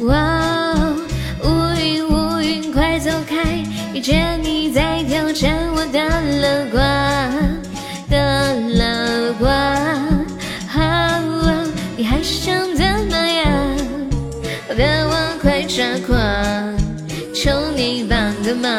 [0.00, 0.42] 哇。
[1.44, 1.48] 乌
[1.80, 3.36] 云乌云快走开！
[3.92, 5.98] 遇见你在挑战我的
[6.40, 7.60] 乐观
[8.08, 10.24] 的乐观。
[10.68, 10.80] 好，
[11.96, 13.42] 你还想怎么样？
[15.72, 16.14] 好的，我快抓狂，
[17.34, 18.70] 求你帮个忙。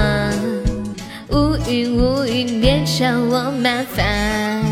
[1.31, 4.63] 乌云乌云，别找我麻烦。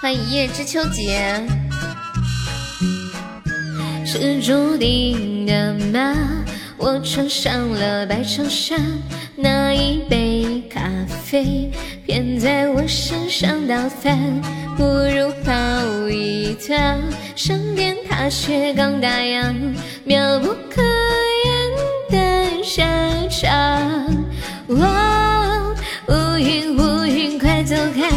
[0.00, 1.42] 欢迎一叶知秋姐。
[4.04, 6.14] 是注定的吗？
[6.76, 8.78] 我穿上了白衬衫，
[9.40, 10.80] 那一杯咖
[11.24, 11.70] 啡
[12.04, 14.18] 偏在我身上倒翻，
[14.76, 15.52] 不如跑
[16.10, 17.00] 一趟，
[17.36, 19.54] 身边踏雪刚打烊，
[20.02, 20.82] 妙不可
[21.44, 22.84] 言的下
[23.30, 23.46] 场。
[24.70, 25.74] 哇，
[26.08, 28.10] 乌云乌云快走开，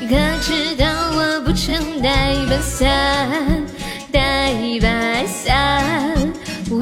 [0.00, 3.62] 你可知道我不曾带把伞。
[4.10, 6.16] 带把伞，
[6.70, 6.80] 乌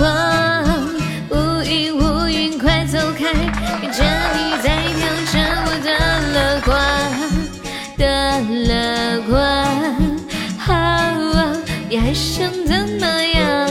[12.14, 13.70] 想怎么样？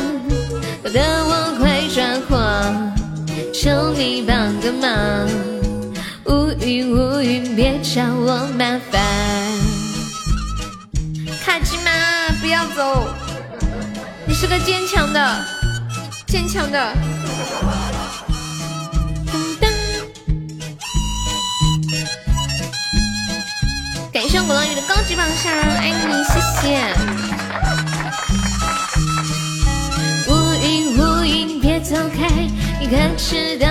[0.83, 2.91] 搞得我快抓狂，
[3.53, 5.27] 求你帮个忙。
[6.25, 9.01] 乌云乌云别找我麻烦。
[11.45, 11.91] 卡基玛，
[12.39, 13.07] 不要走。
[14.25, 15.45] 你是个坚强的，
[16.27, 16.93] 坚强的。
[24.13, 26.23] 感谢鼓浪屿的高级榜上，爱你，
[32.91, 33.70] 开始的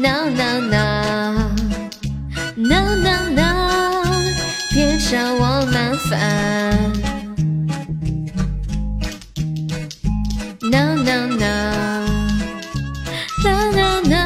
[0.00, 1.52] No no no
[2.56, 3.44] no no no。
[4.72, 6.90] 别找我麻烦。
[10.62, 11.44] No no no
[13.44, 14.16] no no no。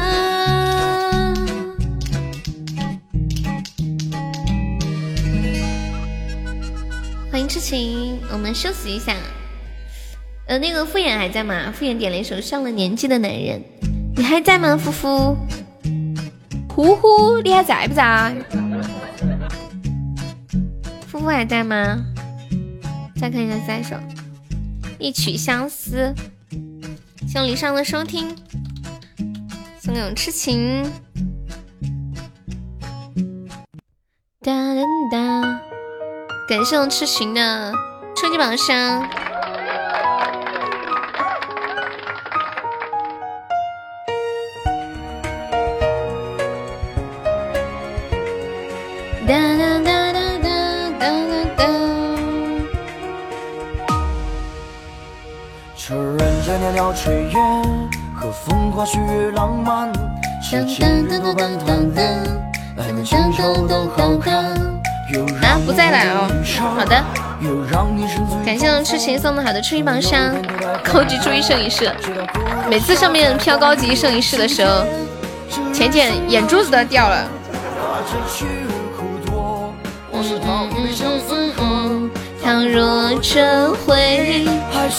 [7.29, 9.13] 欢迎痴情，我们休息一下。
[10.47, 11.73] 呃，那个敷衍还在吗？
[11.77, 13.59] 敷衍点了一首《上了年纪的男人》，
[14.15, 14.77] 你还在吗？
[14.77, 15.35] 夫妇，
[16.75, 18.35] 呼呼，你还在不在？
[21.09, 22.03] 呼呼还在吗？
[23.15, 23.95] 再看一下下一首
[24.99, 26.13] 《一曲相思》，
[27.29, 28.35] 谢礼上的收听，
[29.79, 30.83] 送给我痴情。
[34.41, 35.61] 哒哒哒，
[36.49, 37.73] 感谢我痴情的
[38.17, 39.24] 初级榜上。
[65.41, 66.27] 啊，不在了哦。
[66.75, 67.01] 好的，
[68.45, 70.35] 感谢我痴情送的好的初一榜上，
[70.83, 71.89] 高级初一胜一世。
[72.69, 74.83] 每次上面飘高级胜一世的时候，
[75.73, 77.25] 浅浅眼珠子都要掉了。
[80.17, 82.11] 嗯嗯嗯嗯嗯，
[82.43, 84.89] 倘若这回还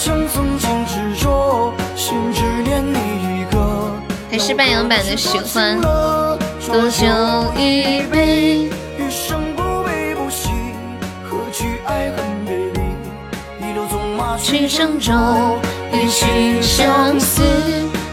[4.47, 7.05] 是半阳版的喜欢，多酒
[7.57, 8.69] 一杯。
[8.97, 10.47] 余生不悲不喜，
[11.29, 13.67] 何惧爱恨别离？
[13.67, 15.13] 一路纵马去郑州，
[15.91, 17.43] 一曲相思，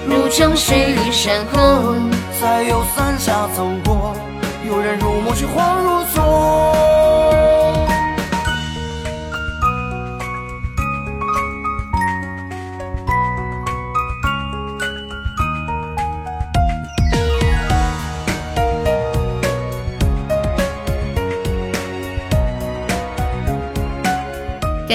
[0.08, 1.94] 入江水与山河。
[2.42, 4.12] 再有三峡走过，
[4.66, 6.93] 有人如梦却恍如昨。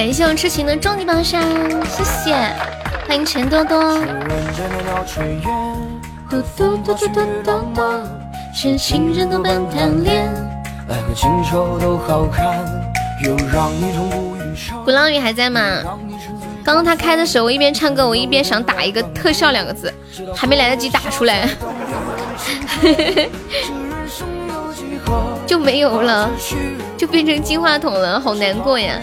[0.00, 1.42] 感谢我痴情的终极榜上，
[1.90, 2.32] 谢谢，
[3.06, 3.98] 欢迎陈多多。
[6.30, 7.82] 嘟嘟嘟嘟嘟嘟嘟，
[8.54, 10.26] 是情人多半贪恋。
[10.88, 12.64] 爱和情仇都好看，
[13.22, 14.82] 又让你痛不欲生。
[14.86, 15.60] 鼓浪屿还在吗？
[16.64, 19.92] 刚刚他开的时候，我一边唱歌，我一边想打一个特效两个字，
[20.34, 21.46] 还没来得及打出来，
[25.46, 26.30] 就没有了，
[27.00, 29.00] 就变成金话筒了，好难过呀。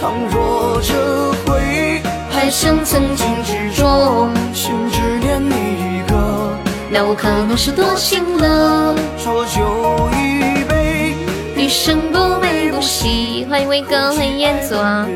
[0.00, 6.56] 倘若这回还剩曾经执着，心只念你一个。
[6.88, 8.94] 那我可能是多情了。
[9.22, 11.12] 浊酒一杯，
[11.54, 13.46] 余生不悲不喜。
[13.50, 15.06] 欢迎威哥，欢迎彦祖啊。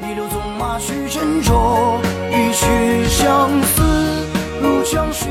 [0.00, 3.82] 一路纵马去郑州，一曲相思
[4.62, 5.28] 如江水。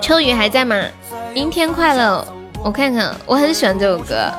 [0.00, 0.74] 秋雨还在吗？
[1.34, 2.26] 阴天快乐，
[2.64, 4.30] 我看看，我很喜欢这首歌。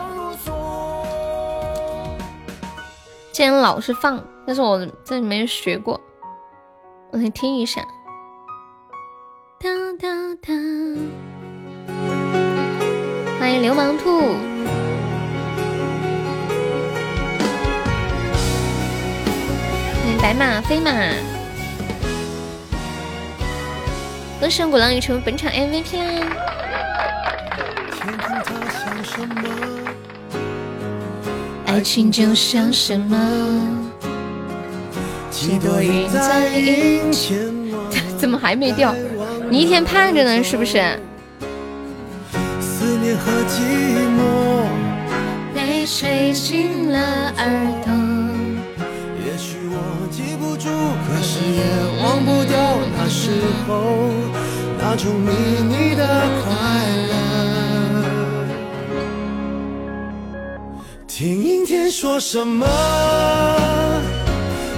[3.32, 5.99] 竟然老是放，但是我这里没学过，
[7.11, 7.82] 我来听一下。
[9.59, 10.07] 哒哒
[10.41, 10.53] 哒，
[13.39, 14.20] 欢迎流氓兔，
[19.95, 20.91] 欢迎白马飞马，
[24.39, 26.28] 歌声古浪屿成为本场 MVP 啦！
[31.65, 33.17] 爱情就像什么？
[35.29, 37.37] 几朵云在眼前。
[38.17, 38.93] 怎么还没掉？
[39.49, 40.99] 你一天盼着呢，是不是？
[42.59, 43.61] 思念和寂
[44.17, 44.19] 寞
[45.55, 47.47] 被吹进了耳
[47.85, 47.93] 朵。
[49.25, 49.75] 也许我
[50.11, 50.67] 记不住，
[51.07, 51.63] 可是也
[52.03, 52.57] 忘不掉
[52.97, 53.31] 那时
[53.65, 54.11] 候
[54.77, 55.31] 那种秘
[55.63, 56.03] 密的
[61.20, 62.65] 听阴天说什么，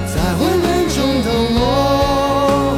[0.08, 2.76] 在混乱中的我，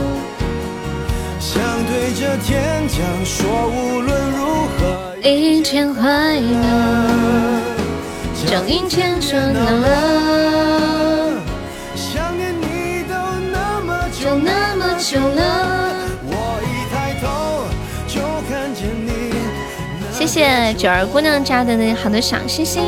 [1.39, 7.61] 想对着天讲说，无论如何一天快乐，
[8.45, 11.31] 将阴天转凉了，
[11.95, 13.15] 想念你都
[13.49, 15.39] 那么久那么久了。
[16.25, 16.35] 我
[16.67, 17.63] 一抬头
[18.09, 19.31] 就看见你。
[20.11, 22.83] 谢谢九儿姑娘家的那好多小星星。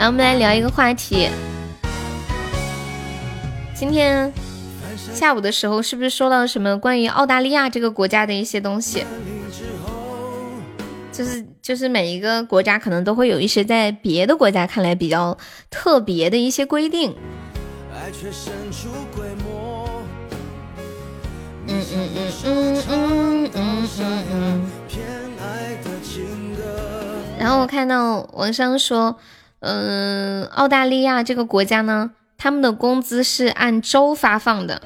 [0.00, 1.28] 来，我们来聊一个话题。
[3.74, 4.32] 今天
[5.12, 9.04] 下午的时候是不是说到什么关于澳大利亚这个国家的一些东西？
[11.12, 15.36] 就是就是每一个国家可能都会有一些在别的国家看来比较
[15.68, 17.14] 特别的一些规定。
[21.66, 24.62] 嗯嗯嗯嗯嗯嗯嗯嗯。
[27.38, 29.18] 然后我看到网上说，
[29.60, 34.80] 嗯，澳大利亚这个国家呢，他们的工资是按周发放的，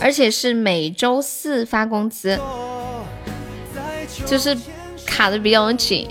[0.00, 2.38] 而且是每周四发工资，
[4.26, 4.56] 就是
[5.06, 6.08] 卡的比较紧，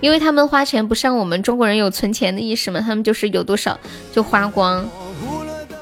[0.00, 3.78] 因为他们花钱不像我们中国人有存钱的意识嘛，他们就是有多少
[4.12, 4.86] 就花光。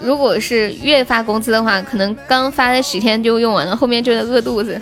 [0.00, 4.80] 如果是月发工资的话，可能刚发的几天就用完了，后面就在饿肚子。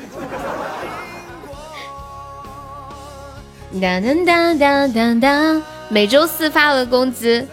[3.80, 7.46] 哒哒哒哒哒哒，每周四发了工资，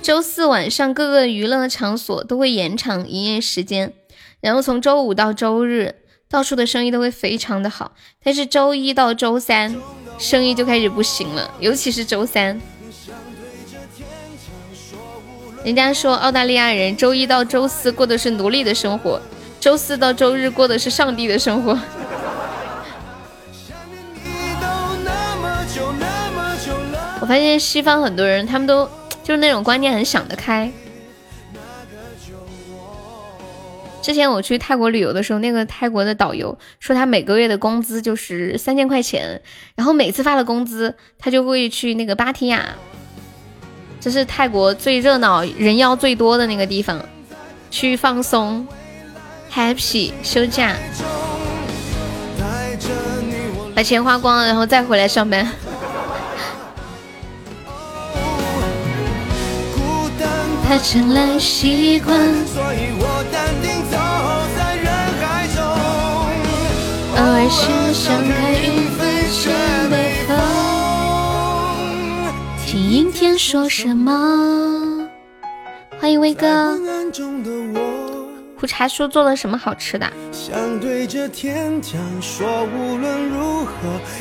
[0.00, 3.92] 周四晚上各个娱乐场所都会延长营业时间，
[4.40, 5.96] 然后从周五到周日，
[6.30, 7.92] 到处的生意都会非常的好，
[8.24, 9.76] 但是周一到周三
[10.18, 12.58] 生意就开始不行了，尤其是周三。
[15.62, 19.20] 人家说澳大利亚人周一到周四过的是奴隶的生活，
[19.60, 21.78] 周四到周日过的是上帝的生活。
[27.30, 28.84] 发现西方很多人，他们都
[29.22, 30.68] 就是那种观念很想得开。
[34.02, 39.40] 之前我去泰国旅游的时候，那个泰国的导游说他每个月的工资就是三千块钱，
[39.76, 42.74] 然后每次发了工资，他就会去那个芭提雅，
[44.00, 47.00] 这是泰国最热闹、人妖最多的那个地方，
[47.70, 48.66] 去放松、
[49.54, 50.74] happy 休假，
[53.72, 55.48] 把钱花光了，然后再回来上班。
[60.70, 62.16] 它成了习惯，
[62.46, 63.98] 所以我淡定走
[64.56, 64.86] 在人
[65.18, 65.58] 海中。
[67.16, 67.58] 偶尔是
[67.92, 69.52] 想看云飞向
[69.90, 70.30] 北方，
[72.64, 75.08] 听阴天说什么。
[75.98, 76.78] 欢迎威哥。
[78.56, 80.08] 苦茶叔做了什么好吃的？
[80.30, 83.72] 想对着天讲说无论如何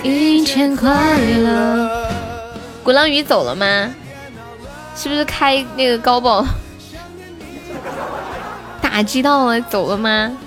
[0.02, 2.10] 一切快乐。
[2.84, 3.94] 鼓浪屿走了吗？
[5.02, 6.46] 是不是开那个高保
[8.84, 10.38] 打击到了走了吗？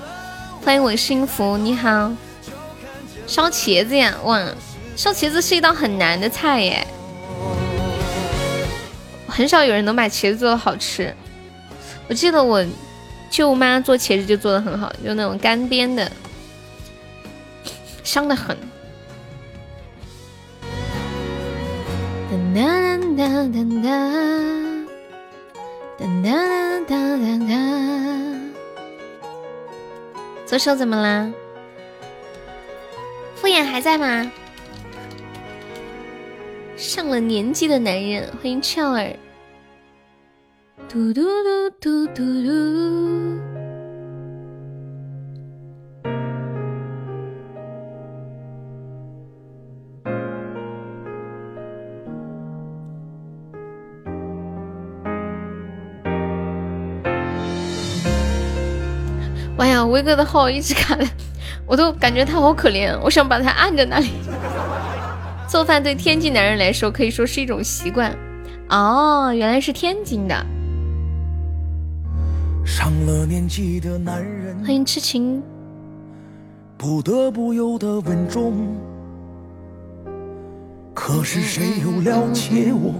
[0.62, 2.12] 欢迎我幸福，你好。
[3.26, 4.46] 烧茄子呀，哇，
[4.94, 6.86] 烧茄子是一道很难的菜耶，
[9.26, 11.16] 很少有人能把茄子做的好吃。
[12.08, 12.62] 我记得我
[13.30, 16.12] 舅妈做茄子就做的很好，就那种干煸的，
[18.04, 18.54] 香的很。
[22.32, 22.38] 哒
[23.14, 23.92] 哒哒哒
[25.98, 26.06] 哒
[26.88, 27.52] 哒哒哒。
[30.46, 31.30] 左手怎么啦？
[33.36, 34.32] 敷衍还在吗？
[36.74, 39.14] 上了年纪的男人，欢迎俏儿。
[40.88, 43.31] 嘟嘟嘟嘟嘟嘟。
[59.62, 61.06] 哎呀，威哥的号一直卡的，
[61.64, 64.08] 我都感觉他好可怜，我想把他按在那里。
[65.46, 68.12] 做饭对天津男人来说可以说是一种习惯。
[68.70, 70.34] 哦，原来是天津的。
[72.66, 75.40] 上了年纪的男人，欢迎痴情。
[76.76, 78.74] 不得不有的稳重，
[80.92, 82.94] 可是谁又了解我？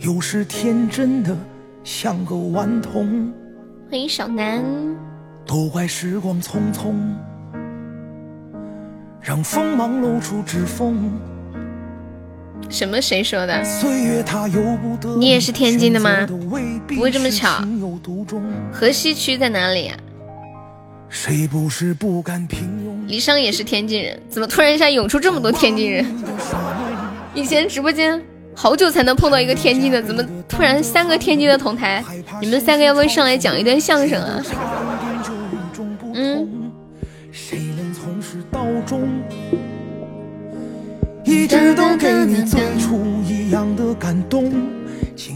[0.00, 1.36] 有时天真的
[1.84, 3.32] 像个顽童。
[3.88, 4.64] 欢迎小南。
[5.46, 6.94] 都怪时光匆匆，
[9.20, 11.10] 让锋芒露出指缝。
[12.68, 13.00] 什么？
[13.00, 13.62] 谁说的？
[15.18, 16.26] 你也是天津的吗？
[16.26, 17.64] 不会这么巧。
[18.72, 19.94] 河西区在哪里呀？
[23.08, 26.06] 李商也是天津人，怎么突然一下涌出这么多天津人？
[27.34, 28.22] 以前直播间
[28.54, 32.04] 好久才能碰到一个天津的，怎么突然三个天津的同台？
[32.40, 34.40] 你们三个要不要上来讲一段相声啊？
[36.14, 36.72] 嗯。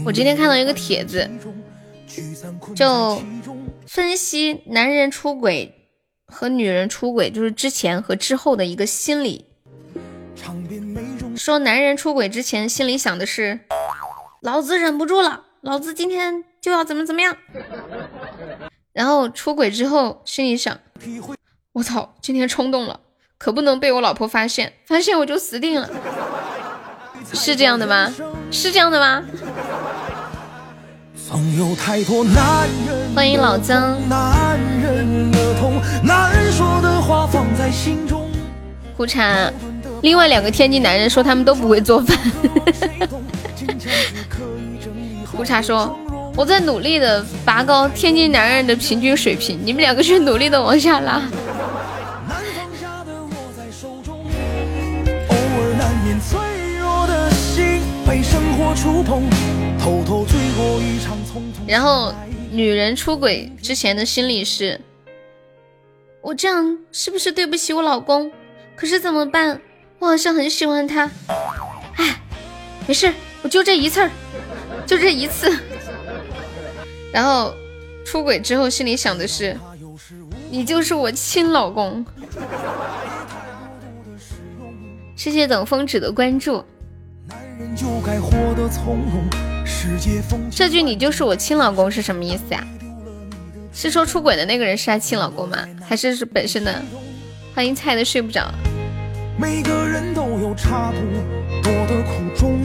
[0.03, 1.29] 我今天看到一个帖子，
[2.75, 3.21] 就
[3.87, 5.73] 分析男人出轨
[6.25, 9.45] 和女人出轨，就是之前和之后的一个心理。
[11.35, 13.59] 说男人出轨之前心里想的是，
[14.41, 17.35] 老子忍不住了，老子今天就要怎么怎么样。
[18.95, 20.79] 然后出轨之后心里想，
[21.73, 23.01] 我操，今天冲动了，
[23.37, 25.89] 可不能被我老婆发现，发现我就死定了。
[27.33, 28.09] 是这样的吗？
[28.49, 29.21] 是这样的吗？
[33.13, 33.97] 欢迎老曾。
[38.95, 39.51] 胡茶，
[40.03, 42.17] 另外两个天津男人说他们都不会做饭。
[45.35, 45.99] 胡茶说
[46.37, 51.21] ：“我在努力的拔高天津男人的平均水平，你们两个却努力的往下拉。”
[61.65, 62.13] 然后，
[62.51, 64.79] 女人出轨之前的心理是：
[66.21, 68.29] 我这样是不是对不起我老公？
[68.75, 69.61] 可是怎么办？
[69.99, 71.09] 我好像很喜欢他。
[71.95, 72.19] 哎，
[72.85, 74.11] 没事，我就这一次儿，
[74.85, 75.57] 就这一次。
[77.15, 77.55] 然后
[78.05, 79.57] 出轨之后，心里想的是：
[80.51, 82.05] 你就是我亲老公。
[85.15, 86.61] 谢谢等风止的关注。
[90.51, 92.61] 这句“你就是我亲老公”是什么意思呀？
[93.71, 95.57] 是说出轨的那个人是他亲老公吗？
[95.87, 96.83] 还是是本身的？
[97.55, 98.53] 欢迎菜的睡不着。
[99.39, 100.97] 每个人都有差不
[101.63, 102.61] 多的苦衷，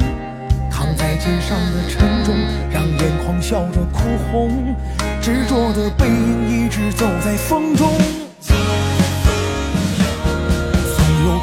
[0.69, 2.35] 扛在肩上的沉重，
[2.73, 4.77] 让眼眶笑着哭红，
[5.23, 7.89] 执着的背影一直走在风中。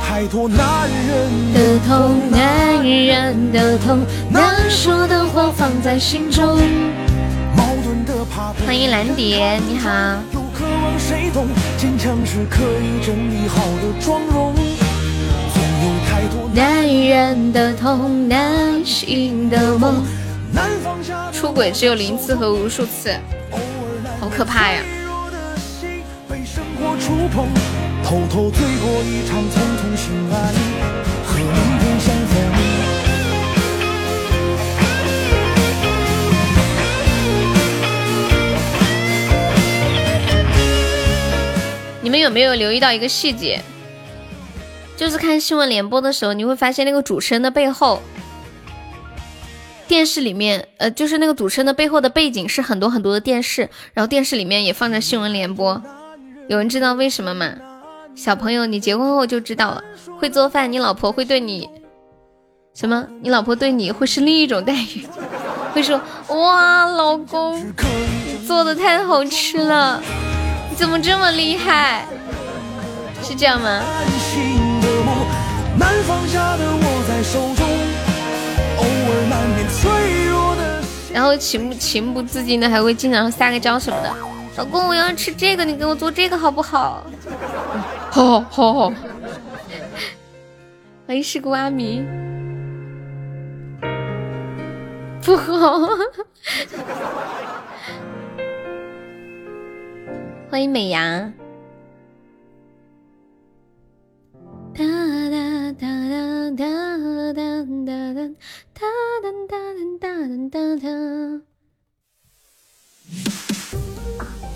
[0.03, 3.99] 太多男人的痛，男人的痛，
[4.31, 6.59] 难说的话放在心中。
[8.65, 9.89] 欢迎蓝蝶，你好。
[16.53, 20.03] 男人的痛，男性的梦。
[21.37, 23.15] 出轨只有零次和无数次，
[24.19, 24.81] 好可怕呀！
[28.03, 30.35] 偷偷醉过一场，匆匆醒来，
[31.27, 31.45] 和明
[31.77, 32.33] 天相逢。
[42.01, 43.61] 你们有没有留意到一个细节？
[44.95, 48.01] 就是看新闻联播的时候，你会发现那个主持人的背后，
[49.87, 55.81] 电视里面，呃，就是那个主持人的背后的背景是很多很多的电视，然后电视里面也放着新闻联播。
[56.47, 57.53] 有人知道为什么吗？
[58.15, 59.83] 小朋友，你结婚后就知道了。
[60.19, 61.69] 会做饭，你老婆会对你
[62.73, 63.07] 什么？
[63.21, 65.07] 你老婆对你会是另一种待遇，
[65.73, 70.01] 会说哇，老公，你做的太好吃了，
[70.69, 72.05] 你怎么这么厉害？
[73.23, 73.81] 是这样吗？
[75.79, 77.67] 难放下的我在手中，
[78.77, 79.37] 偶尔难
[81.13, 84.13] 然后情不情不自禁的还会经常撒个娇什么的。
[84.57, 87.03] 老公，我要吃这个，你给我做这个好不好？
[88.11, 88.93] 好好好，
[91.07, 92.03] 欢迎师姑阿弥，
[95.21, 95.79] 不好。
[100.49, 101.31] 欢迎美牙。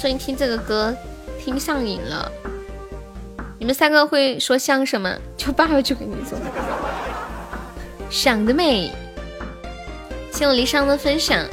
[0.02, 0.97] 最近听这个歌
[1.39, 2.32] 听上瘾了。
[3.60, 5.16] 你们三个会说相声吗？
[5.38, 6.39] 就爸爸就给你做。
[8.10, 8.91] 想得美！
[10.32, 11.45] 谢我离殇的分享。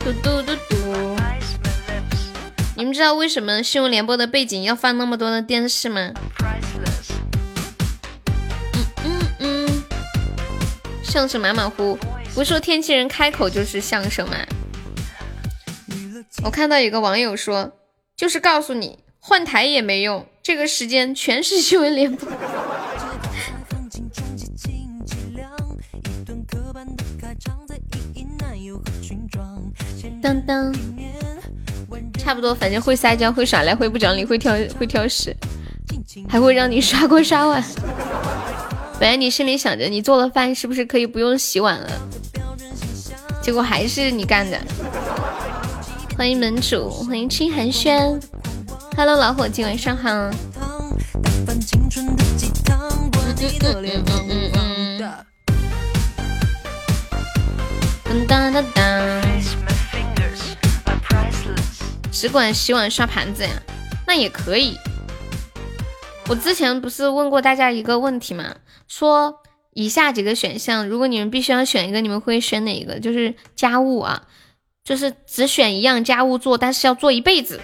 [0.00, 1.16] 嘟嘟嘟嘟。
[2.74, 6.10] 你们知道为什么新闻联播的背景要放那么多的电视吗？
[11.14, 11.96] 相声马马虎，
[12.34, 14.34] 不是说天气人开口就是相声吗？
[16.42, 17.70] 我看到有个网友说，
[18.16, 22.28] 就是告诉你换台也没用，这个时间全是新闻联播。
[30.20, 30.74] 当当，
[32.18, 35.32] 差不多，反正会撒娇，会耍赖，会不讲理，会挑，会挑食，
[36.28, 37.64] 还会让你刷锅刷碗。
[39.00, 41.90] 本来你心里想着你做了饭是不是可以不用洗碗了，
[43.42, 44.58] 结果还是你干的。
[46.16, 48.18] 欢迎门主，欢迎清寒轩
[48.96, 50.10] ，Hello 老伙计，晚上好。
[50.10, 50.32] 嗯
[53.62, 54.04] 嗯
[58.76, 59.12] 嗯
[62.12, 63.50] 只管洗碗刷盘子呀，
[64.06, 64.78] 那也可以。
[66.28, 68.54] 我之前不是问过大家一个问题吗？
[68.86, 73.00] 说以下几个选项，如果你们必须要选一个，你们会选哪一个？
[73.00, 74.28] 就是家务啊，
[74.84, 77.60] 就是只选一样家务做，但是要做一辈子。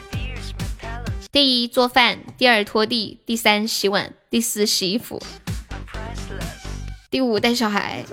[1.33, 5.23] 第一做饭，第二拖地，第三洗碗，第四洗衣服，
[7.11, 8.05] 第五带小孩。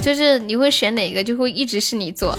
[0.00, 2.38] 就是你会选哪个，就会一直是你做。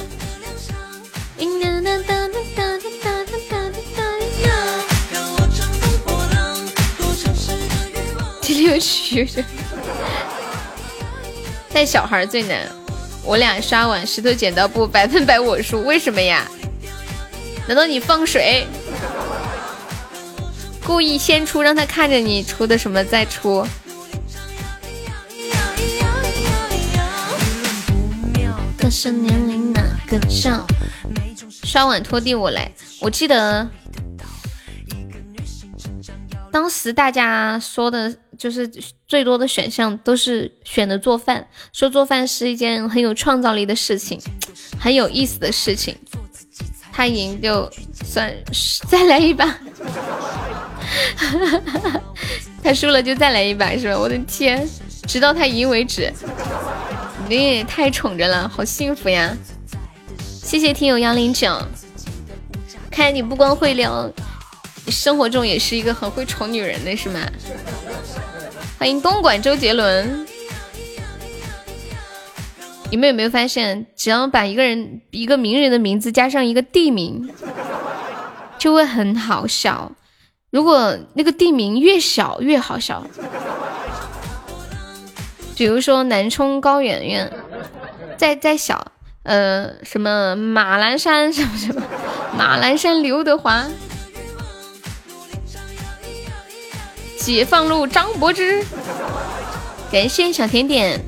[8.61, 9.27] 第六曲，
[11.73, 12.59] 带小孩最难。
[13.23, 16.45] 我俩刷碗石头剪刀布，百分百我输，为什么呀？
[17.67, 18.67] 难道你放水？
[20.85, 23.65] 故意先出，让他看着你出的什么再出？
[31.63, 33.67] 刷碗拖地我来，我记得
[36.51, 38.67] 当时大家说的就是
[39.07, 44.19] 最多的选项都是选的做饭，说做饭是一件很有创造力的事情，
[44.79, 45.95] 很有意思的事情。
[46.91, 47.71] 他赢就
[48.03, 48.33] 算
[48.89, 49.45] 再来一把，
[52.63, 53.95] 他输了就再来一把是吧？
[53.95, 54.67] 我的天，
[55.07, 56.11] 直到他赢为止。
[57.29, 59.37] 你也太宠着了，好幸福呀！
[60.17, 61.55] 谢谢听友幺零九，
[62.89, 64.11] 看来你不光会聊，
[64.87, 67.19] 生活中也是一个很会宠女人的是吗？
[68.81, 70.25] 欢迎东莞周杰伦。
[72.89, 77.29] 你们有没有发现，只要把一个人一个名人的名字加上一个地名，
[78.57, 79.91] 就会很好笑。
[80.49, 83.05] 如果那个地名越小越好笑，
[85.55, 87.31] 比如说南充高圆圆，
[88.17, 88.83] 再再小，
[89.21, 91.83] 呃，什么马栏山什么什么，
[92.35, 93.63] 马栏山刘德华，
[97.21, 98.65] 解放路张柏芝，
[99.91, 100.99] 感谢小甜点。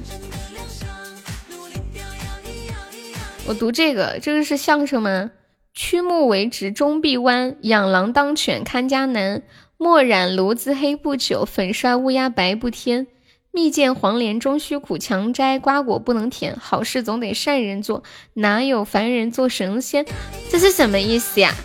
[3.47, 5.31] 我读这个，这个是相声吗？
[5.73, 9.41] 曲目为直终必弯，养狼当犬看家难。
[9.77, 13.07] 墨染炉子黑不久，粉刷乌鸦白不天。
[13.51, 16.55] 蜜饯黄连终须苦，强摘瓜果不能甜。
[16.61, 18.03] 好事总得善人做，
[18.35, 20.05] 哪有凡人做神仙？
[20.51, 21.55] 这是什么意思呀？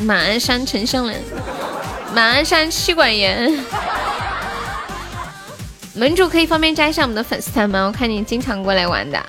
[0.00, 1.20] 马鞍山丞相人，
[2.14, 3.50] 马鞍山妻管严。
[5.94, 7.86] 门主可以方便加一下我们的粉丝团吗？
[7.86, 9.20] 我看你经常过来玩的。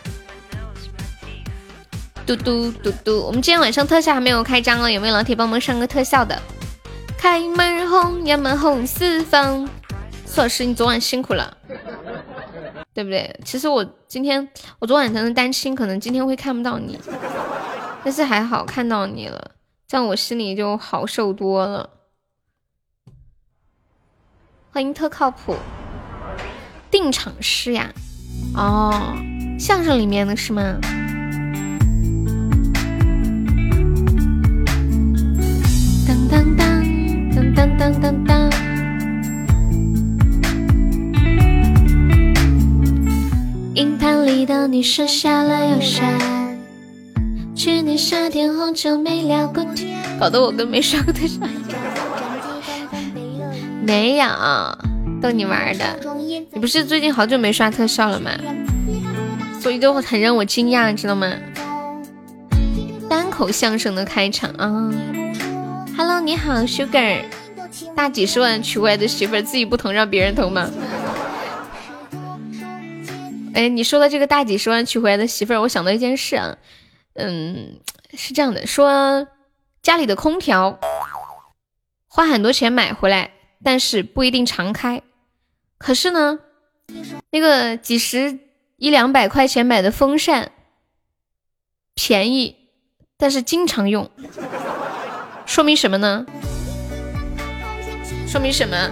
[2.26, 6.40] 嘟嘟嘟嘟，我们今天晚上特效还没有开张了，有没有老铁帮忙上个特效的？
[7.18, 9.68] 开门红，呀门红四方。
[10.26, 11.56] 苏老师，你昨晚辛苦了，
[12.94, 13.40] 对不对？
[13.46, 14.48] 其实我今天，
[14.80, 16.98] 我昨晚可能单亲，可能今天会看不到你，
[18.04, 19.52] 但是还好看到你了，
[19.88, 21.90] 这样我心里就好受多了。
[24.74, 25.56] 欢迎特靠谱，
[26.90, 27.92] 定场诗呀？
[28.56, 29.16] 哦，
[29.60, 30.64] 相声里面的是吗？
[36.08, 38.50] 当当当当当当当。
[43.76, 46.04] 硬盘里的你剩下了又删。
[47.56, 51.93] 去年夏天好久没聊过天，搞得我跟没上过特效一样。
[53.86, 54.26] 没有，
[55.22, 56.00] 逗你玩的。
[56.52, 58.32] 你不是最近好久没刷特效了吗？
[59.62, 61.32] 所以就很让我惊讶，知道吗？
[63.10, 64.92] 单口相声的开场啊。
[65.98, 67.24] Hello，你好，Sugar，
[67.96, 70.70] 大几十万娶回来的媳妇儿自己不疼，让别人疼吗？
[73.54, 76.58] 哎，你说的这个大几十万娶回来的媳妇儿，我想到一件事啊，
[77.16, 77.78] 嗯，
[78.14, 79.28] 是这样的，说
[79.82, 80.80] 家里的空调
[82.08, 83.32] 花很多钱买回来，
[83.64, 85.02] 但是不一定常开，
[85.78, 86.40] 可是呢，
[87.32, 88.40] 那个几十
[88.78, 90.52] 一两百块钱买的风扇
[91.96, 92.56] 便宜，
[93.18, 94.12] 但是经常用。
[95.46, 96.26] 说明什么呢？
[98.28, 98.92] 说明什么？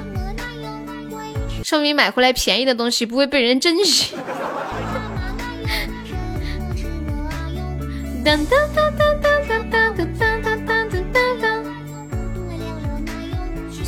[1.64, 4.16] 说明买回来便宜的东西不会被人珍惜。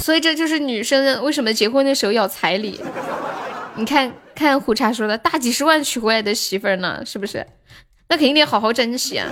[0.03, 2.77] 所以这就是女生为什么结婚的时候要彩礼。
[3.75, 7.47] 你看看胡茶说的大几十万娶回来的媳妇儿呢，是不是？
[8.09, 9.25] 那肯定得好好珍惜啊。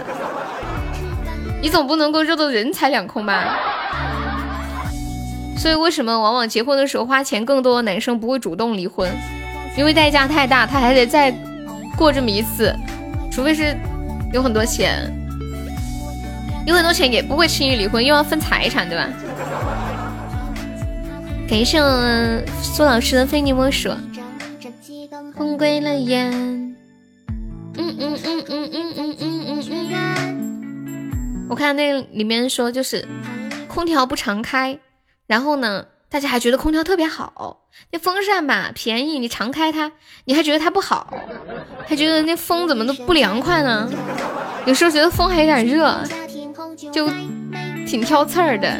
[1.61, 3.59] 你总不能够热得人财两空吧？
[5.57, 9.11] 所以为什么往往结婚的时候花钱更多的男生不会主动离婚？
[9.77, 11.35] 因为代价太大，他还得再
[11.97, 12.73] 过这么一次，
[13.29, 13.75] 除非是
[14.31, 15.11] 有很多钱，
[16.65, 19.09] 有很多钱也不会轻易离婚，又要分财产，对吧？
[21.51, 23.91] 感谢我苏老师的非你莫属。
[25.35, 26.31] 风归了眼。
[26.31, 26.75] 嗯
[27.75, 31.47] 嗯嗯嗯嗯嗯嗯嗯。
[31.49, 33.05] 我看那里面说就是
[33.67, 34.79] 空调不常开，
[35.27, 37.59] 然后呢，大家还觉得空调特别好。
[37.91, 39.91] 那风扇吧便宜，你常开它，
[40.23, 41.13] 你还觉得它不好，
[41.85, 43.91] 还觉得那风怎么都不凉快呢？
[44.65, 46.01] 有时候觉得风还有点热，
[46.93, 47.09] 就
[47.85, 48.79] 挺挑刺儿的。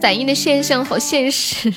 [0.00, 1.70] 反映的现象好现实。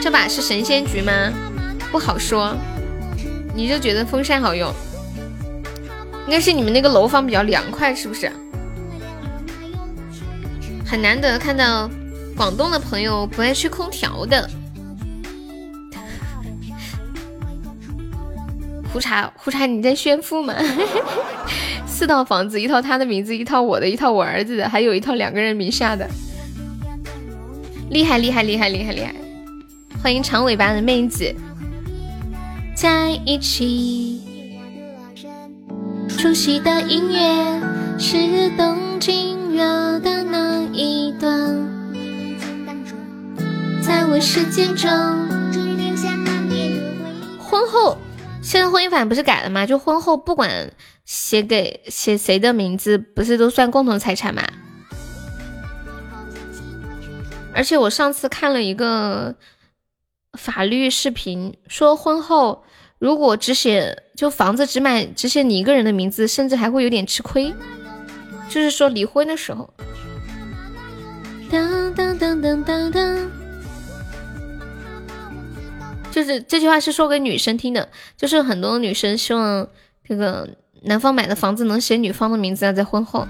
[0.00, 1.12] 这把是神仙局吗？
[1.92, 2.56] 不好说。
[3.54, 4.72] 你就觉得风扇好用？
[6.26, 8.30] 应该是你们那个楼房比较凉快，是不是？
[10.86, 11.90] 很难得看到。
[12.38, 14.48] 广东的朋友不爱吹空调的，
[18.92, 20.54] 胡茶胡茶，你在炫富吗？
[21.84, 26.08] 四套房子，一套他的名字，一套我的，一套我儿子的，还有一套两个人名下的，
[27.90, 29.12] 厉害厉害厉害厉害厉害！
[30.00, 31.34] 欢迎长尾巴的妹子，
[32.76, 34.22] 在一起。
[36.08, 37.60] 熟悉的音乐
[37.98, 41.77] 是动静热的那一段。
[43.88, 44.90] 在我世界中，
[47.38, 47.96] 婚后
[48.42, 49.64] 现在婚姻法不是改了吗？
[49.64, 50.70] 就婚后不管
[51.06, 54.42] 写给写谁的名字，不是都算共同财产吗？
[57.54, 59.34] 而且我上次看了一个
[60.38, 62.64] 法律视频，说婚后
[62.98, 67.54] 如果只写就房子只买只写你一个人的名字，甚至还会有点吃亏。
[68.50, 69.72] 就是说离婚的时候。
[71.50, 73.37] 当当当当当当。
[76.10, 79.68] 就是这句话是说给女生听的，就是很多女生希望
[80.06, 80.48] 这个
[80.82, 83.26] 男方买的房子能写女方的名字啊，在婚后，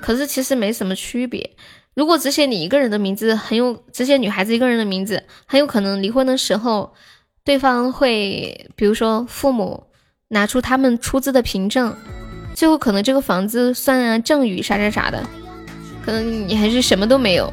[0.00, 1.50] 可是其实没什么区别。
[1.94, 6.94] 如果只写你一个人的名字，很有只写女孩子一个人的名字，很有可能离婚的时候，
[7.44, 9.84] 对方会比如说父母
[10.28, 11.94] 拿出他们出资的凭证，
[12.54, 15.22] 最后可能这个房子算啊赠与啥啥啥的，
[16.02, 17.52] 可能你还是什么都没有。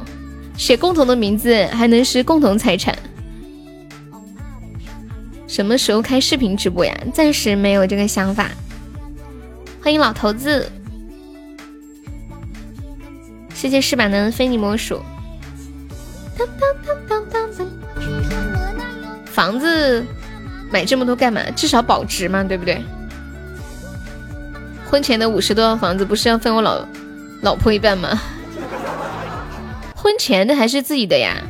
[0.56, 2.98] 写共同的名字还能是共同财产。
[5.50, 6.96] 什么时候开视频直播呀？
[7.12, 8.52] 暂时没有这个想法。
[9.82, 10.72] 欢迎老头子，
[13.56, 15.02] 谢谢翅膀的非你莫属。
[19.26, 20.06] 房子
[20.72, 21.42] 买这么多干嘛？
[21.56, 22.80] 至少保值嘛，对不对？
[24.86, 26.86] 婚前的五十多套房子不是要分我老
[27.42, 28.22] 老婆一半吗？
[29.96, 31.42] 婚前的还是自己的呀。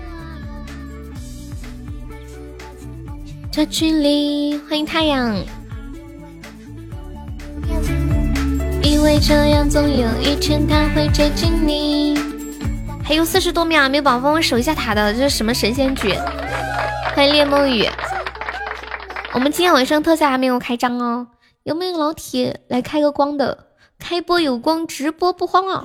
[3.60, 5.36] 的距离，欢迎太阳。
[8.82, 12.18] 以为这样总有一天他会接近你。
[13.03, 16.14] 还有四十多秒，没有宝宝帮我守一下塔的，这是什么神仙局？
[17.14, 17.86] 欢迎猎梦雨。
[19.34, 21.28] 我们今天晚上特效还没有开张哦，
[21.64, 23.66] 有没有老铁来开个光的？
[23.99, 25.84] 开播有光，直播不慌啊！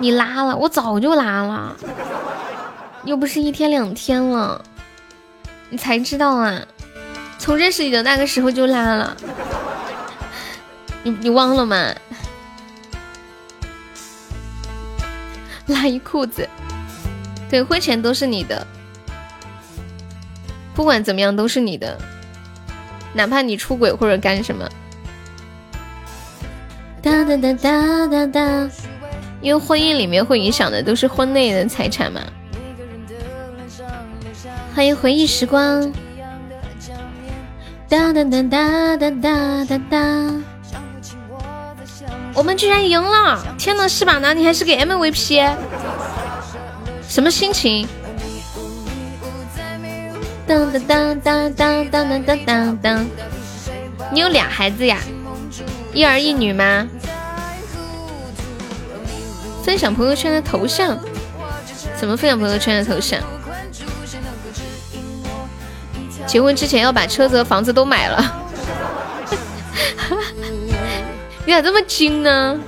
[0.00, 1.76] 你拉了，我早就拉了，
[3.04, 4.60] 又不是一天两天了。
[5.70, 6.62] 你才知道啊！
[7.38, 9.16] 从认识你的那个时候就拉了，
[11.02, 11.92] 你你忘了吗？
[15.66, 16.48] 拉一裤子，
[17.50, 18.66] 对，婚前都是你的，
[20.74, 21.98] 不管怎么样都是你的，
[23.12, 24.68] 哪怕你出轨或者干什么。
[27.02, 28.70] 哒哒哒哒哒哒，
[29.42, 32.20] 因为婚姻里面会影响的都是婚内的财产嘛。
[34.74, 35.92] 欢迎回忆时光。
[37.88, 40.34] 哒哒哒哒哒哒哒哒。
[42.34, 43.40] 我们居然赢了！
[43.56, 44.18] 天呐，是吧？
[44.20, 45.48] 那你还是个 MVP，
[47.08, 47.86] 什么心情？
[50.44, 53.06] 当当当当当当当当当。
[54.10, 54.98] 你有俩孩子呀？
[55.92, 56.88] 一儿一女吗？
[59.62, 60.98] 分享朋友圈的头像？
[61.96, 63.20] 怎么分享朋友圈的头像？
[66.26, 68.42] 结婚之前要把车子和房子都买了，
[71.46, 72.58] 你咋这么精呢？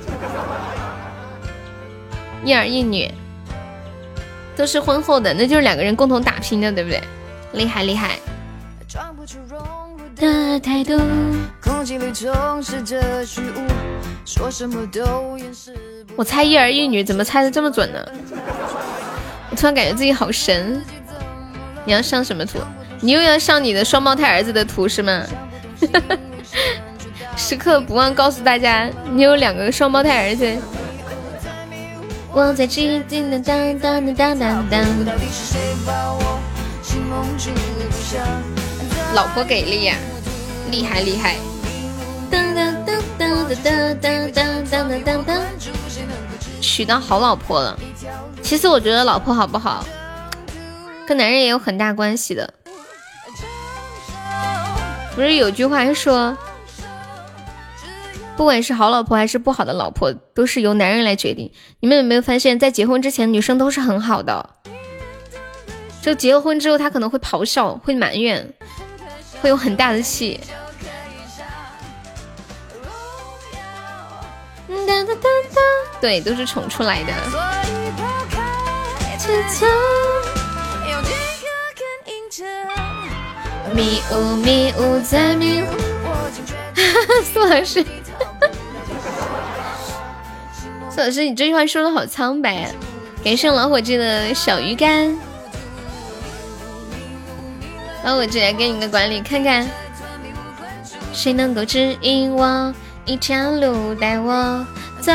[2.45, 3.11] 一儿一女，
[4.55, 7.03] 都是婚后的，那就是两个人共同打拼的，对不对？
[7.53, 8.19] 厉害厉害！
[16.15, 17.99] 我猜一儿一女，怎么猜的这么准呢？
[19.51, 20.81] 我突然感觉自己好神。
[21.85, 22.59] 你要上什么图？
[23.07, 25.23] 你又要上你的双胞胎儿子的图是吗？
[27.39, 30.57] 时刻不忘告诉大家，你有两个双胞胎儿子。
[32.33, 34.85] 我在静静的当当当当当。
[39.15, 39.95] 老婆给力呀，
[40.73, 41.37] 厉害厉害。
[42.29, 45.37] 当当当当当当当当当当。
[46.61, 47.79] 娶到好老婆了。
[48.43, 49.87] 其实我觉得老婆好不好，
[51.07, 52.53] 跟男人也有很大关系的。
[55.17, 56.37] 不是有句话说，
[58.37, 61.51] 不管是好老婆还是不好的老婆，都是由男人来决定。
[61.81, 64.51] 你们有没有发现，在结婚之前，女生都是很好的，
[66.03, 68.47] 就结了婚之后，她可能会咆哮，会埋怨，
[69.41, 70.39] 会有很大的气。
[74.69, 75.15] 哒哒哒
[75.55, 75.61] 哒，
[75.99, 77.13] 对，都是宠出来的。
[83.75, 85.67] 迷雾迷雾在迷雾，
[87.33, 87.85] 苏老师，
[90.91, 92.71] 苏老师，你这句话说的好苍白。
[93.25, 95.17] 感谢老伙计的小鱼干，
[98.05, 99.69] 老伙计来给你个管理看看，
[101.13, 102.73] 谁能够指引我
[103.05, 104.65] 一条路，带我
[105.01, 105.13] 走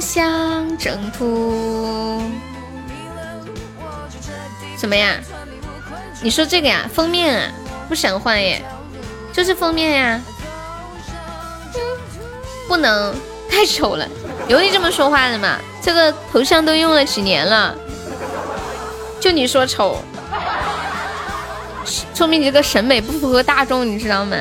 [0.00, 2.22] 向征途？
[4.78, 5.16] 什么呀？
[6.22, 6.86] 你说这个呀？
[6.92, 7.50] 封面啊？
[7.94, 8.60] 不想换耶，
[9.32, 10.20] 就是封面呀，
[12.66, 13.14] 不能
[13.48, 14.04] 太丑了，
[14.48, 15.60] 有你这么说话的吗？
[15.80, 17.72] 这个头像都用了几年了，
[19.20, 20.02] 就你说丑，
[22.12, 24.36] 说明你这个审美不符合大众，你知道吗？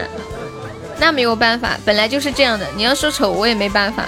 [0.98, 2.66] 那没有办法，本来就是这样的。
[2.76, 4.06] 你要说丑，我也没办法。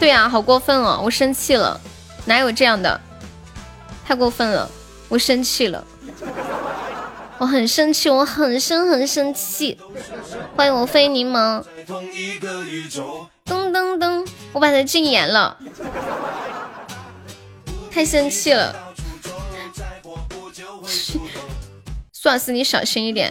[0.00, 1.80] 对呀，好过分哦，我生气了，
[2.24, 3.00] 哪有这样的？
[4.04, 4.68] 太过分了，
[5.08, 5.84] 我生气了。
[7.44, 9.78] 我很生气，我很生很生气。
[10.56, 11.62] 欢迎我飞柠檬。
[13.44, 15.54] 噔噔噔，我把它禁言了。
[17.92, 18.74] 太生气了。
[22.14, 23.30] 苏老师，你小心一点。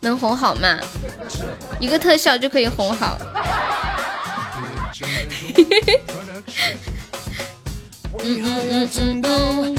[0.00, 0.78] 能哄好吗？
[1.80, 3.16] 一个特效就可以哄好。
[8.28, 9.76] 嗯嗯嗯嗯嗯。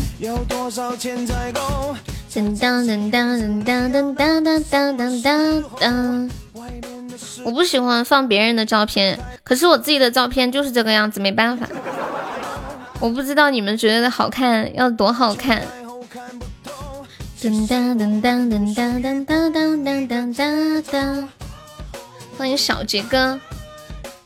[2.32, 6.30] 噔当噔当噔当噔当噔当噔当当。
[7.44, 11.68] 我不喜欢放别人的照片，可是我自己的照片就是这个样子，没办法。
[13.02, 15.62] 我不知道你们觉得好看要多好看。
[17.42, 21.30] 噔当噔当噔当噔当当当当当当。
[22.38, 23.38] 欢迎小杰哥，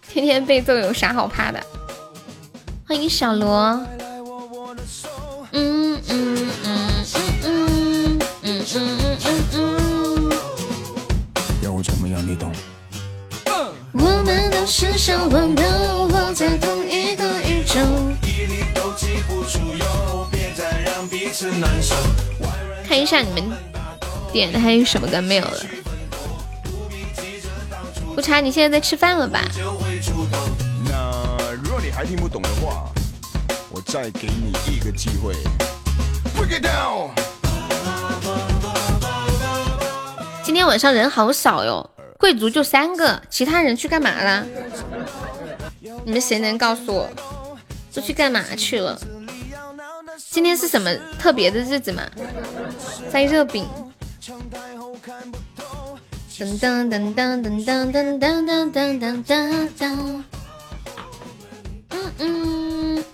[0.08, 1.60] 天天被揍有啥好怕的？
[2.88, 3.82] 欢迎小罗。
[5.52, 7.06] 嗯嗯嗯嗯
[7.44, 10.32] 嗯嗯嗯嗯嗯嗯。
[11.62, 12.52] 要我怎么样你懂？
[13.94, 17.80] 我们都是小朋友，活在同一个宇宙。
[22.88, 23.44] 看一下你们
[24.34, 25.66] 点的还有什么歌没有了？
[28.16, 29.42] 不查，你现在在吃饭了吧？
[30.86, 32.91] 那如果你还听不懂的话。
[33.92, 35.36] 再给你一个机会。
[40.46, 44.46] 今天晚上人好少哟，贵族就三个，其他人去干嘛啦？
[46.06, 47.10] 你们谁能告诉我，
[47.94, 48.98] 都去干嘛去了？
[50.30, 50.90] 今天是什么
[51.20, 52.04] 特别的日子吗？
[53.12, 53.68] 在热饼。
[56.32, 60.24] 噔噔噔噔噔噔噔噔噔噔噔噔。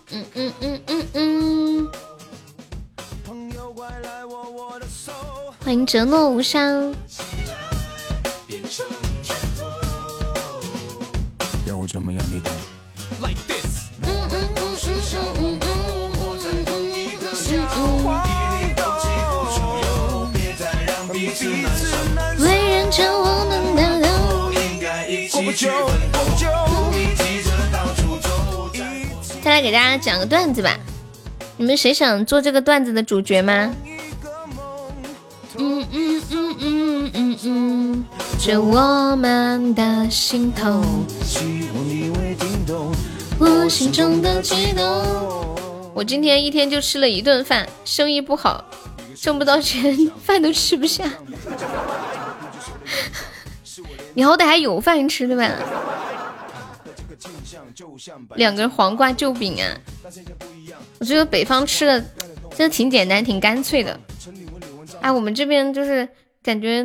[0.09, 1.07] 嗯嗯嗯嗯。
[1.13, 1.91] 嗯
[5.59, 6.95] 欢迎折诺无伤。
[11.79, 12.49] 我怎么样你都
[14.09, 14.27] 我
[23.51, 23.67] 的
[25.33, 26.66] 我不
[29.47, 30.77] 再来给大家讲个段子吧，
[31.55, 33.73] 你们谁想做这个段子的主角吗？
[35.55, 38.05] 嗯嗯嗯嗯嗯嗯，
[38.37, 40.83] 这我们的心头，
[43.39, 44.83] 我心中的悸动。
[45.93, 48.65] 我今天一天就吃了一顿饭，生意不好，
[49.15, 51.05] 挣不到钱，饭都吃不下。
[54.13, 55.49] 你好歹还有饭吃对吧？
[58.35, 59.77] 两根黄瓜就饼啊！
[60.99, 61.99] 我觉得北方吃的
[62.55, 63.99] 真的挺简单、挺干脆的。
[65.01, 66.07] 哎，我们这边就是
[66.41, 66.83] 感觉，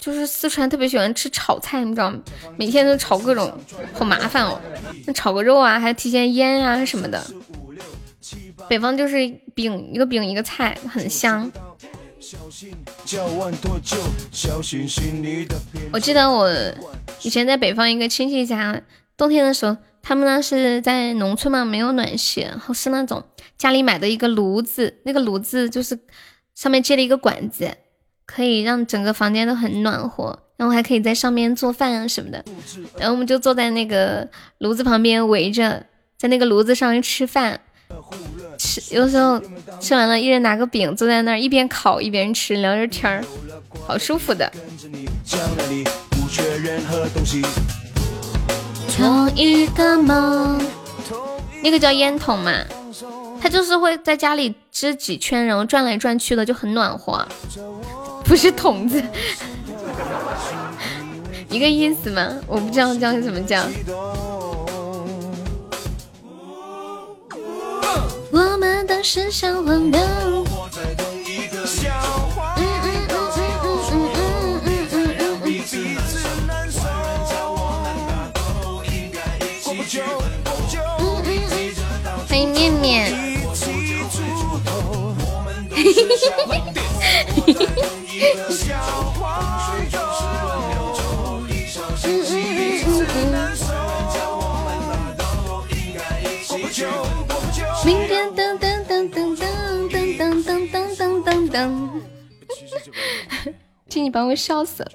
[0.00, 2.18] 就是四川特别喜欢吃炒菜，你知道吗？
[2.56, 3.52] 每天都炒各种，
[3.92, 4.60] 好麻烦哦。
[5.06, 7.22] 那炒个肉啊，还要提前腌啊什么的。
[8.68, 9.14] 北方就是
[9.54, 11.50] 饼一个饼一个菜，很香。
[15.92, 16.50] 我记得我
[17.22, 18.80] 以前在北方一个亲戚家，
[19.16, 23.22] 冬天的时候，他们呢是在农村嘛，没有暖气，然后是那种
[23.56, 25.98] 家里买的一个炉子，那个炉子就是
[26.54, 27.70] 上面接了一个管子，
[28.26, 32.44] 可以让整个房间都很暖和，然后还可以在上面做饭啊什么的。
[32.98, 35.86] 然后我们就坐在那个炉子旁边，围着
[36.16, 37.60] 在那个炉子上面吃饭。
[38.58, 39.40] 吃，有时候
[39.80, 43.24] 吃完了，一人拿个饼，坐在那儿一边烤一边吃，聊着天儿，
[43.86, 44.50] 好舒服的。
[48.96, 50.60] 同一个梦，
[51.62, 52.52] 那个叫烟筒嘛，
[53.40, 57.26] 它就是会在家里织几圈，然后转来转去的，就很暖和。
[58.24, 59.02] 不是筒子，
[61.50, 62.36] 一个意思吗？
[62.46, 63.62] 我不知道叫怎么叫。
[68.30, 69.98] 我们都是相忘的。
[82.28, 83.12] 欢迎面面。
[97.84, 101.60] 明天噔噔噔噔噔噔噔噔噔噔噔，
[103.88, 104.90] 静静把我笑死了。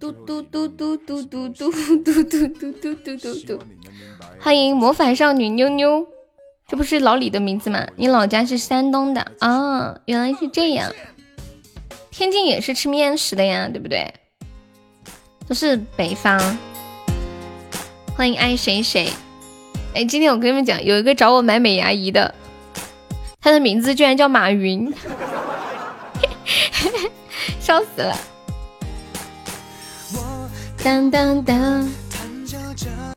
[0.00, 3.60] 嘟嘟嘟嘟嘟嘟嘟嘟嘟嘟嘟嘟嘟嘟。
[4.38, 6.06] 欢迎魔法少女妞妞，
[6.68, 7.84] 这不是老李的名字吗？
[7.96, 9.98] 你老家是山东的啊？
[10.04, 10.92] 原来是这样。
[12.12, 14.14] 天津也是吃面食的呀，对不对？
[15.48, 16.38] 都是北方。
[18.16, 19.12] 欢迎爱谁谁。
[19.94, 22.32] 哎，今天我跟你们讲，有一个找我买美牙仪的，
[23.40, 24.94] 他的名字居然叫马云，
[27.58, 28.16] 笑死了！
[30.82, 31.90] 当当当，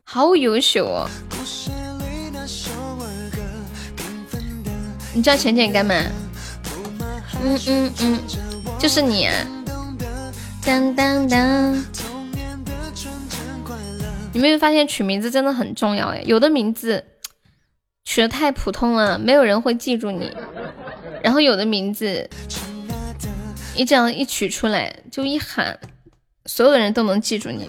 [0.04, 1.08] 好优秀哦！
[5.14, 5.94] 你叫浅浅干嘛？
[7.42, 8.18] 嗯嗯嗯，
[8.78, 9.28] 就是你。
[10.64, 11.84] 当当当。
[14.32, 16.22] 你没有发现取名字真的很重要哎？
[16.26, 17.04] 有的名字
[18.04, 20.30] 取的太普通了，没有人会记住你。
[21.22, 22.28] 然后有的名字，
[23.76, 25.78] 你这样一取出来，就一喊，
[26.46, 27.68] 所有的人都能记住你。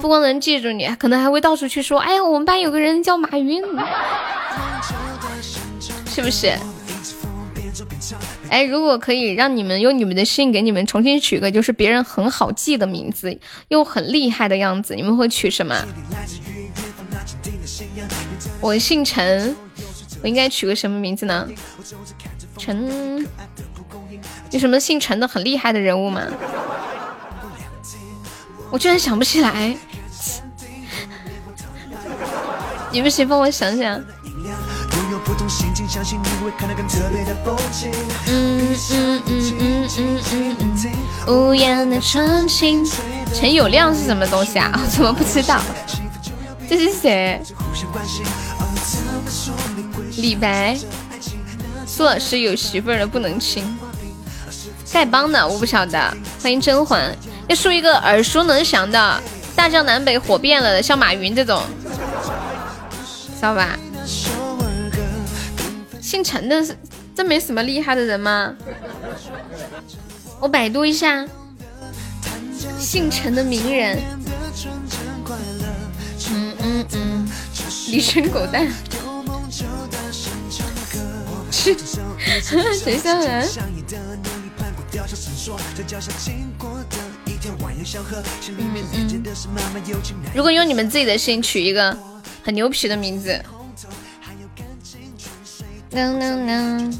[0.00, 3.62] 不光能记住你，可能还会到处去说：“哎呀，我们班有个人叫马云，
[6.06, 6.56] 是不是？”
[8.48, 13.38] 哎，如果可以让你们用你们的姓给你们重新取个，就是别人很好记的名字，
[13.68, 15.76] 又很厉害的样子，你们会取什么？
[18.60, 19.54] 我姓陈，
[20.22, 21.46] 我应该取个什么名字呢？
[22.56, 23.26] 陈，
[24.50, 26.22] 有什么姓陈的很厉害的人物吗？
[28.70, 29.74] 我居然想不起来，
[32.92, 33.98] 你们谁帮我想想？
[38.26, 40.76] 嗯嗯嗯嗯嗯嗯
[41.26, 42.84] 嗯，无言的传情。
[43.34, 44.72] 陈友谅是什么东西啊？
[44.82, 45.60] 我怎么不知道？
[46.68, 47.40] 这是谁？
[50.16, 50.76] 李白。
[51.86, 53.78] 苏老师有媳妇儿了不能亲。
[54.92, 55.98] 丐帮的我不晓得。
[56.42, 57.14] 欢迎甄嬛。
[57.48, 59.22] 要说一个耳熟能详的，
[59.56, 61.62] 大江南北火遍了的，像马云这种，
[63.36, 63.78] 知道吧？
[66.00, 66.76] 姓陈的是
[67.14, 68.52] 真没什么厉害的人吗？
[70.40, 71.26] 我百度一下，
[72.78, 73.98] 姓陈的名人，
[76.30, 77.28] 嗯嗯嗯，
[77.88, 78.70] 李生狗蛋，
[81.50, 81.76] 陈
[82.78, 83.48] 陈香兰。
[90.34, 91.96] 如果用你们自己的声音取一个
[92.44, 93.42] 很牛皮的名字。
[95.90, 96.98] 能能能。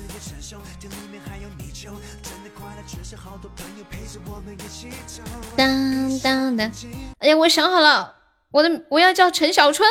[5.57, 6.73] 当当当。
[7.19, 8.15] 哎呀，我想好了，
[8.51, 9.87] 我的我要叫陈小春，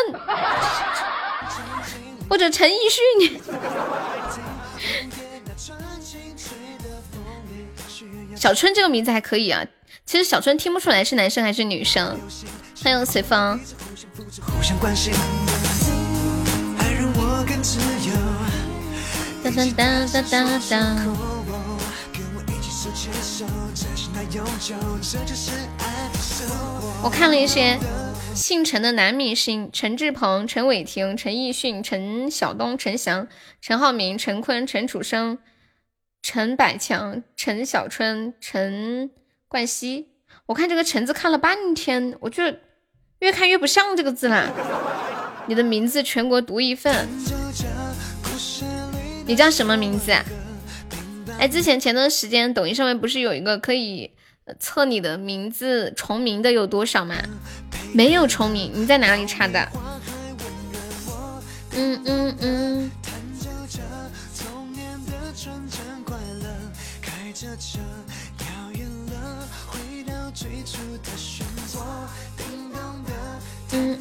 [2.27, 3.39] 或者陈奕迅。
[8.37, 9.65] 小春这个名字还可以啊，
[10.05, 12.19] 其实小春听不出来是男生还是女生。
[12.83, 13.59] 欢迎随风。
[19.43, 21.05] 哒哒哒哒哒哒。
[27.01, 27.79] 我看了一些
[28.35, 33.27] 姓陈的男明星：陈志朋、陈伟霆、陈奕迅、陈晓东、陈翔、
[33.59, 35.39] 陈浩民、陈坤、陈楚生、
[36.29, 39.09] 陈百强、陈小春、陈
[39.47, 40.09] 冠希。
[40.45, 42.43] 我看这个“陈”字看了半天，我就
[43.19, 44.53] 越看越不像这个字了。
[45.45, 47.07] 你的名字全国独一份，
[49.25, 50.21] 你叫什么名字啊？
[51.39, 54.11] 哎，之前前段时间抖音上面不是有一个可以
[54.59, 57.15] 测你的名字重名的有多少吗？
[57.93, 59.65] 没有重名，你在哪里查的？
[61.71, 62.91] 嗯嗯嗯。
[73.79, 73.99] 嗯，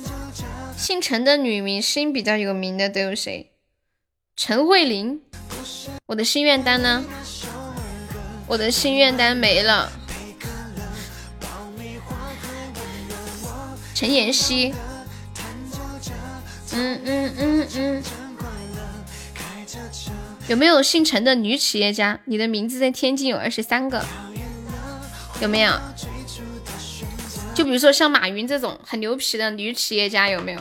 [0.75, 3.53] 姓陈的女明星比较有名的都有谁？
[4.35, 5.21] 陈慧琳。
[6.07, 7.05] 我的心愿单呢？
[8.47, 9.93] 我的心愿单没了。
[13.95, 14.73] 陈妍希。
[16.73, 18.03] 嗯嗯嗯嗯。
[20.49, 22.21] 有没有姓陈的女企业家？
[22.25, 24.03] 你的名字在天津有二十三个，
[25.43, 25.79] 有没有？
[27.57, 30.61] 就比如说像马云这种很牛皮的女企业家，有没有？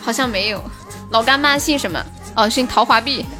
[0.00, 0.62] 好像没有。
[1.10, 2.00] 老干妈姓什么？
[2.36, 3.26] 哦，姓陶华碧。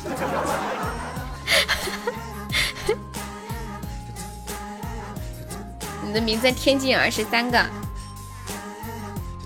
[6.02, 7.64] 你的名字天津有二十三个。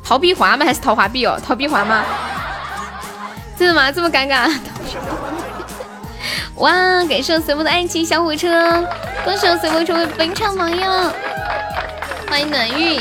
[0.03, 0.65] 陶碧华吗？
[0.65, 1.39] 还是陶华碧哦？
[1.47, 2.03] 陶碧华吗？
[3.59, 3.93] 真的吗？
[3.93, 4.51] 这么尴尬？
[6.57, 6.73] 哇！
[7.05, 8.83] 感谢随风的爱情小火车，
[9.25, 11.13] 恭喜我随风成为本场榜样。
[12.29, 13.01] 欢迎暖玉！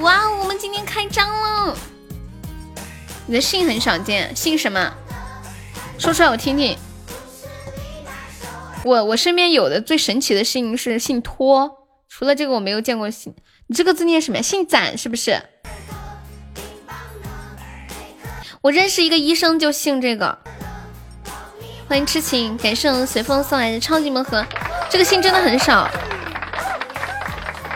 [0.00, 1.76] 哇，我们今天开张了。
[3.26, 4.90] 你的姓很少见，姓什么？
[5.98, 6.76] 说出来我听听。
[8.84, 11.70] 我我身边有的最神奇的姓是姓托，
[12.08, 13.34] 除了这个我没有见过姓。
[13.66, 14.42] 你这个字念什么呀？
[14.42, 15.42] 姓展是不是？
[18.62, 20.38] 我认识一个医生就姓这个。
[21.86, 24.44] 欢迎痴情，感谢我随风送来的超级魔盒，
[24.88, 25.86] 这个姓真的很少。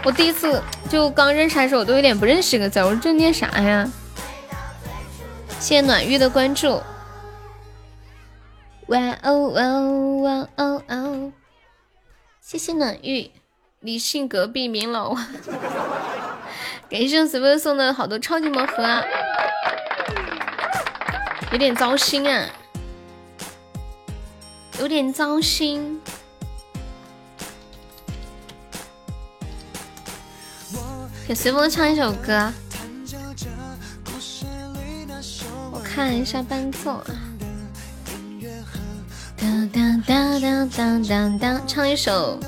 [0.05, 0.61] 我第一次
[0.91, 3.89] 就刚认识的时候，我都有点不认识这个字，我说这念啥呀？
[5.61, 6.83] 谢谢暖玉的关注。
[8.89, 11.33] 哇哦哇哦哇哦哦！
[12.41, 13.31] 谢谢暖玉，
[13.81, 15.15] 你姓隔壁明老。
[16.91, 19.05] 感谢随风送的好多超级魔盒，
[21.53, 22.51] 有点糟心啊。
[24.81, 26.01] 有点糟心，
[31.33, 32.53] 给随风唱一首歌。
[35.73, 37.03] 我看一下伴奏。
[39.35, 42.39] 当当当当当当当，唱一首《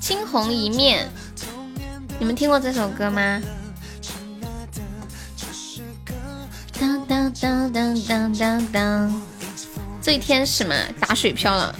[0.00, 1.06] 惊鸿一面》。
[2.18, 3.38] 你们听过这首歌吗？
[6.80, 9.22] 当当当当当当当。
[10.00, 11.76] 最天使嘛，打水漂了。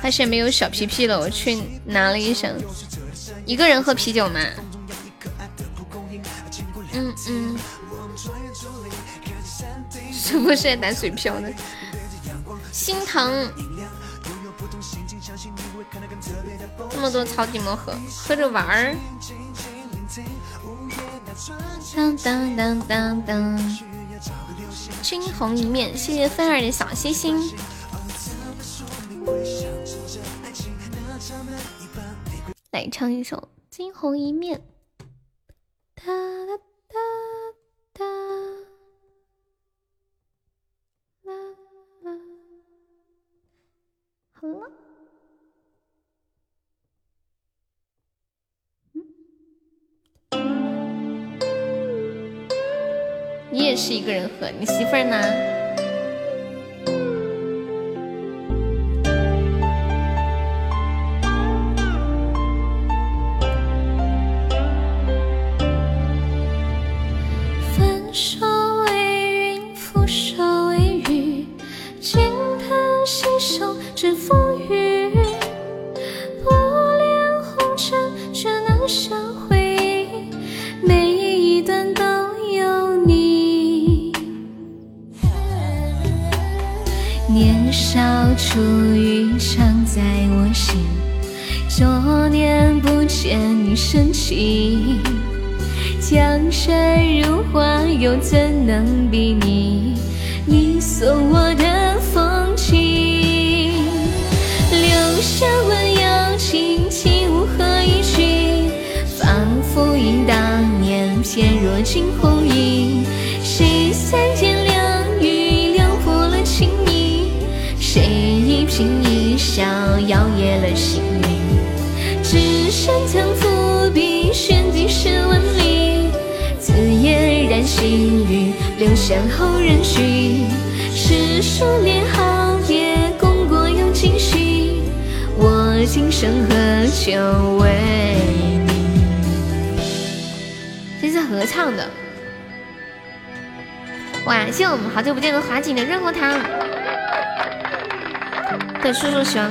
[0.00, 2.52] 发现没有小皮皮了，我去拿了一箱。
[3.44, 4.38] 一个人喝啤酒吗？
[10.38, 11.52] 不是打水漂的？
[12.72, 13.50] 心疼。
[16.90, 18.94] 这么多超级魔盒，喝着玩儿。
[21.96, 23.58] 当当当当当。
[25.02, 27.36] 惊鸿一面，谢谢菲儿的小心心。
[32.70, 33.36] 来唱一首
[33.74, 34.58] 《惊鸿一面》。
[53.80, 55.59] 是一个人喝，你媳妇儿呢？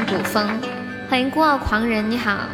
[0.10, 0.60] 古风。
[1.07, 2.48] 欢迎孤傲狂人，你好。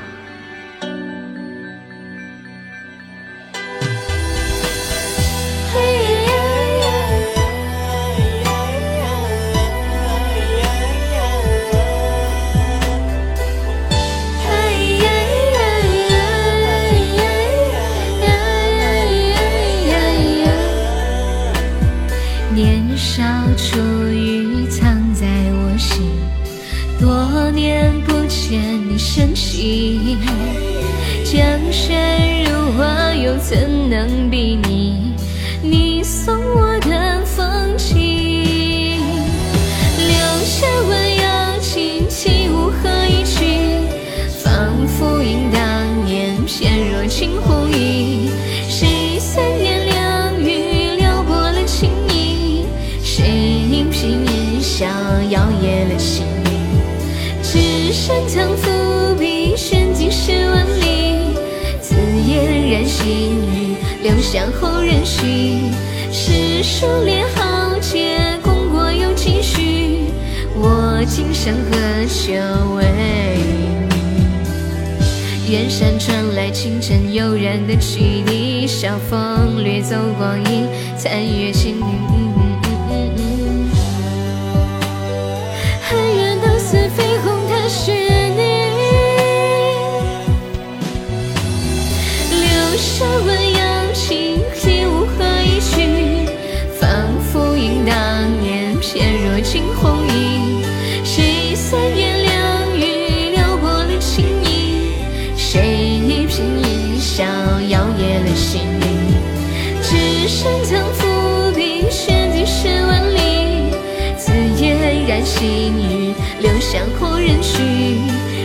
[116.76, 118.02] 江湖人许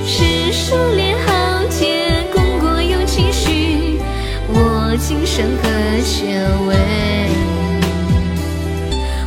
[0.06, 3.98] 是数列豪杰，功过有期许？
[4.46, 5.68] 我今生何
[6.04, 6.28] 求？
[6.68, 6.76] 为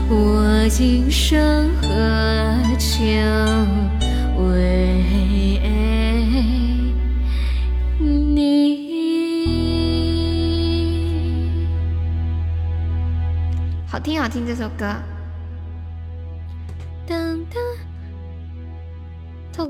[0.10, 1.86] 我今生何
[2.80, 3.04] 求？
[4.42, 5.04] 为
[8.00, 8.40] 你。
[13.86, 14.86] 好听，好听这首歌。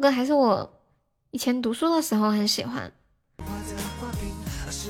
[0.04, 0.70] 歌还是我
[1.32, 2.92] 以前读书的时候很喜欢。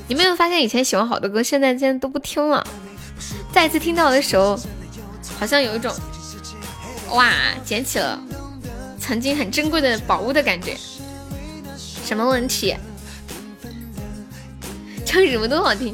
[0.07, 2.65] 你没有发现以前喜欢好多歌，现在竟然都不听了。
[3.51, 4.59] 再次听到的时候，
[5.39, 5.93] 好像有一种
[7.11, 7.31] 哇，
[7.63, 8.19] 捡起了
[8.99, 10.75] 曾经很珍贵的宝物的感觉。
[11.77, 12.75] 什么问题？
[15.05, 15.93] 唱什么都好听。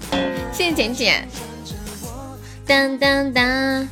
[0.54, 1.28] 谢谢简简。
[2.66, 3.86] 当当当，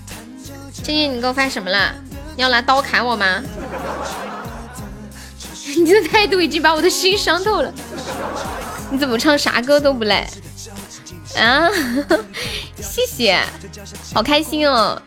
[0.72, 1.94] 静静，你给我发什么了？
[2.38, 3.44] 你要拿刀砍我吗？
[5.78, 7.72] 你的态度已经把我的心伤透了。
[8.90, 10.28] 你怎么唱啥歌都不赖
[11.38, 11.70] 啊？
[12.82, 13.40] 谢谢，
[14.14, 14.99] 好开心哦！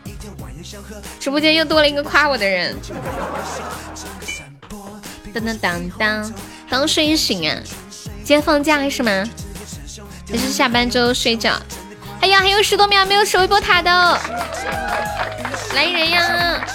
[1.19, 2.75] 直播间又多了一个夸我的人。
[5.33, 6.33] 当当当当，
[6.69, 7.57] 刚睡醒啊？
[8.23, 9.23] 今天放假是吗？
[10.29, 11.53] 还是下班之后睡觉？
[12.21, 13.89] 哎呀，还有十多秒没有守一波塔的，
[15.73, 16.65] 来人呀！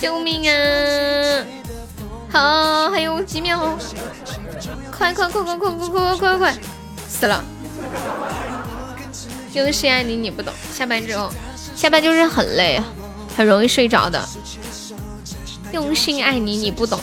[0.00, 1.46] 救命啊！
[2.30, 3.78] 好，还有几秒。
[4.90, 6.54] 快快快快快快快快快快！
[7.08, 7.42] 死了！
[9.54, 11.30] 用心爱你你不懂，下班之后，
[11.74, 12.80] 下班就是很累，
[13.36, 14.28] 很容易睡着的。
[15.72, 17.00] 用心爱你你不懂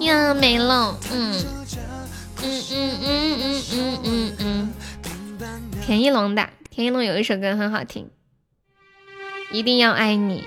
[0.00, 0.96] 呀，没了。
[1.12, 1.44] 嗯
[2.42, 4.72] 嗯嗯嗯嗯嗯嗯嗯。
[5.84, 8.10] 田一龙的，田一龙有一首歌很好听，
[9.52, 10.44] 一定要爱你，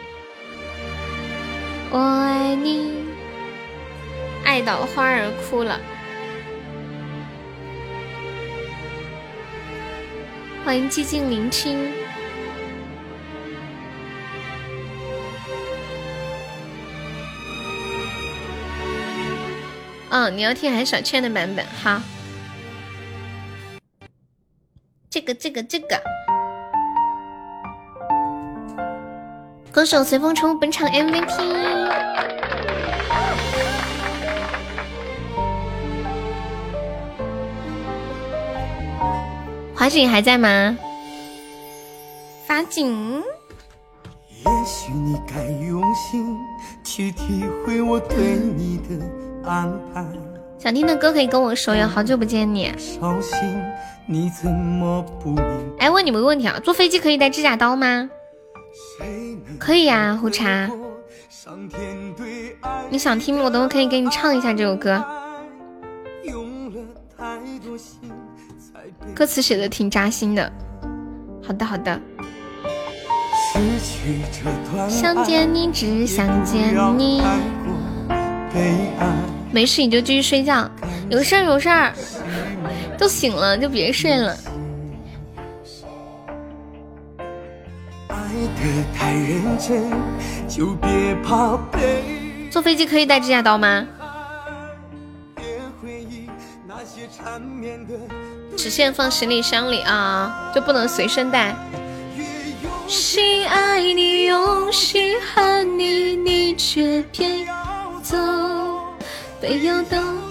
[1.91, 3.03] 我爱你。
[4.45, 5.79] 爱到花儿哭了。
[10.63, 11.91] 欢迎寂静聆听。
[20.09, 22.03] 嗯你要听韩小倩的版本哈
[25.09, 26.01] 这个这个这个。
[29.71, 31.80] 歌手随风冲本场 mvp
[39.73, 40.77] 华锦还在吗？
[42.45, 43.23] 法锦。
[44.43, 46.37] 也许你该用心
[46.83, 50.05] 去体会我对你的安排。
[50.59, 52.71] 想听的歌可以跟我说呀，好久不见你。
[54.05, 55.35] 你怎么不
[55.79, 58.09] 哎，问你们个问题啊，坐飞机可以带指甲刀吗？
[59.59, 60.69] 可以呀，胡茶。
[62.89, 65.01] 你想听，我都可以给你唱一下这首歌。
[69.15, 70.51] 歌词写的挺扎心的。
[71.41, 71.99] 好的，好的。
[74.89, 77.21] 想见你，只想见你。
[79.51, 80.69] 没事，你就继续睡觉。
[81.09, 81.93] 有事儿，有事儿。
[82.97, 84.37] 都醒了就别睡了。
[92.49, 93.85] 坐飞机可以带指甲刀吗？
[98.57, 101.55] 只限放行李箱里啊，就不能随身带。
[102.87, 107.55] 心爱你，用心恨你，你却偏要
[108.01, 108.17] 走，
[109.39, 110.21] 非要等。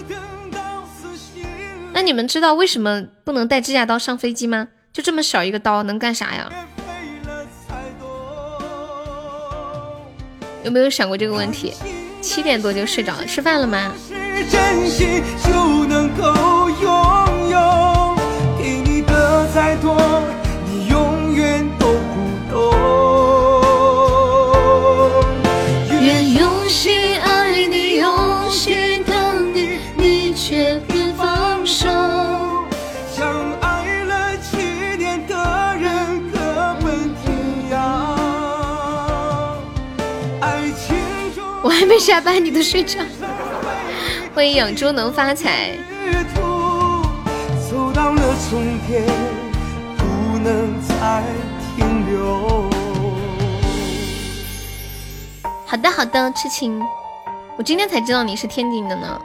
[1.93, 4.67] 那你们知道为什么不能带指甲刀上飞机吗？
[4.93, 6.51] 就这么小一个刀能干啥呀？
[10.63, 11.73] 有没有想过这个问题？
[12.21, 13.93] 七点多就睡着了，吃饭了吗？
[14.09, 14.43] 还
[41.91, 43.01] 没下班你都睡着，
[44.33, 45.77] 欢迎养猪能发财。
[55.65, 56.81] 好的好的，痴情，
[57.57, 59.21] 我今天才知道你是天津的呢。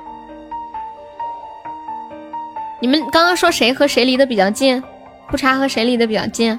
[2.81, 4.83] 你们刚刚说谁和谁离得比较近？
[5.31, 6.59] 不差和谁离得比较近？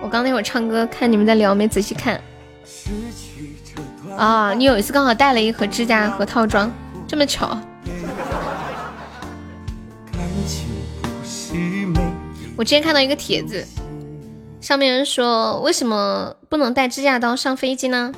[0.00, 2.20] 我刚那会儿唱歌，看你们在聊，没仔细看。
[4.18, 6.68] 啊，你有一次刚好带了一盒指甲盒套装，
[7.06, 7.56] 这么巧。
[12.56, 13.64] 我今天看到一个帖子，
[14.60, 18.12] 上面说为什么不能带指甲刀上飞机呢？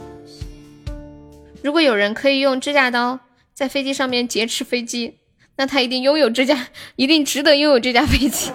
[1.63, 3.21] 如果有人可以用指甲刀
[3.53, 5.19] 在飞机上面劫持飞机，
[5.57, 8.51] 那他一定拥有这架， 一定值得拥有这架飞机。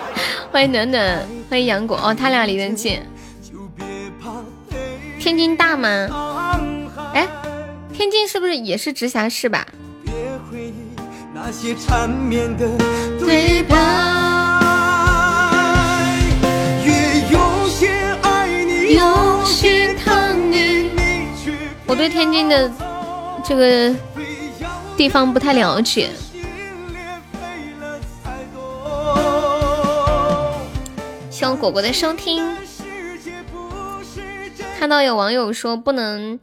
[0.52, 3.00] 欢迎暖暖，欢迎杨果哦，他俩离得近。
[5.18, 6.29] 天津大吗？
[7.12, 7.28] 哎，
[7.92, 9.66] 天津是不是也是直辖市吧？
[21.86, 22.70] 我对天津的
[23.44, 23.92] 这个
[24.96, 26.10] 地方不太了解。
[31.30, 32.56] 希望果果的收听。
[34.78, 36.38] 看到有网友说不能。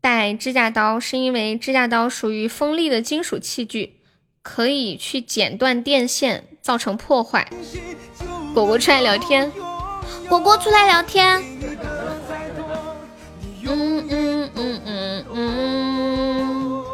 [0.00, 3.96] 带指甲刀是因为指甲刀属于锋利的金属器具，
[4.42, 7.46] 可以去剪断电线，造成破坏。
[8.54, 9.52] 果果出来聊天，
[10.28, 11.42] 果果出来聊天。
[13.66, 16.84] 嗯嗯嗯嗯嗯。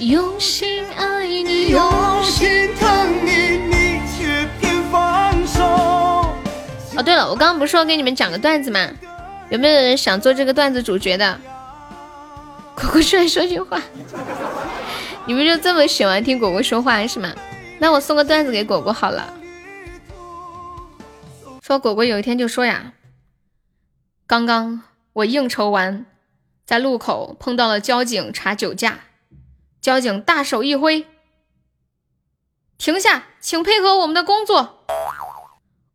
[0.00, 5.62] 用心爱你，用心疼你，你却偏放手。
[6.96, 8.88] 哦，对了，我刚刚不是说给你们讲个段子吗？
[9.50, 11.40] 有没有人想做这个段子主角的？
[12.74, 13.80] 果果出来说句话。
[15.26, 17.34] 你们就这么喜欢听果果说话是吗？
[17.78, 19.34] 那我送个段子给果果好了。
[21.62, 22.92] 说果果有一天就说呀，
[24.26, 26.06] 刚刚我应酬完，
[26.64, 29.00] 在路口碰到了交警查酒驾，
[29.80, 31.06] 交警大手一挥，
[32.78, 34.84] 停下，请配合我们的工作。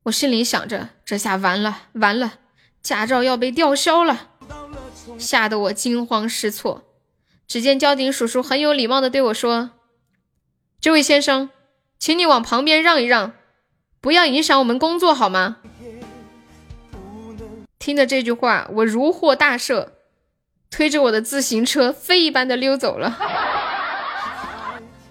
[0.04, 2.34] 我心里想着，这下完了，完了。
[2.84, 4.32] 驾照要被吊销了，
[5.18, 6.84] 吓得我惊慌失措。
[7.48, 9.72] 只见交警叔叔很有礼貌的对我说
[10.82, 11.50] ：“这位先生，
[11.98, 13.32] 请你往旁边让一让，
[14.02, 15.58] 不要影响我们工作好吗？
[17.80, 19.88] 听着这句话，我如获大赦，
[20.70, 23.18] 推着我的自行车飞一般的溜走了。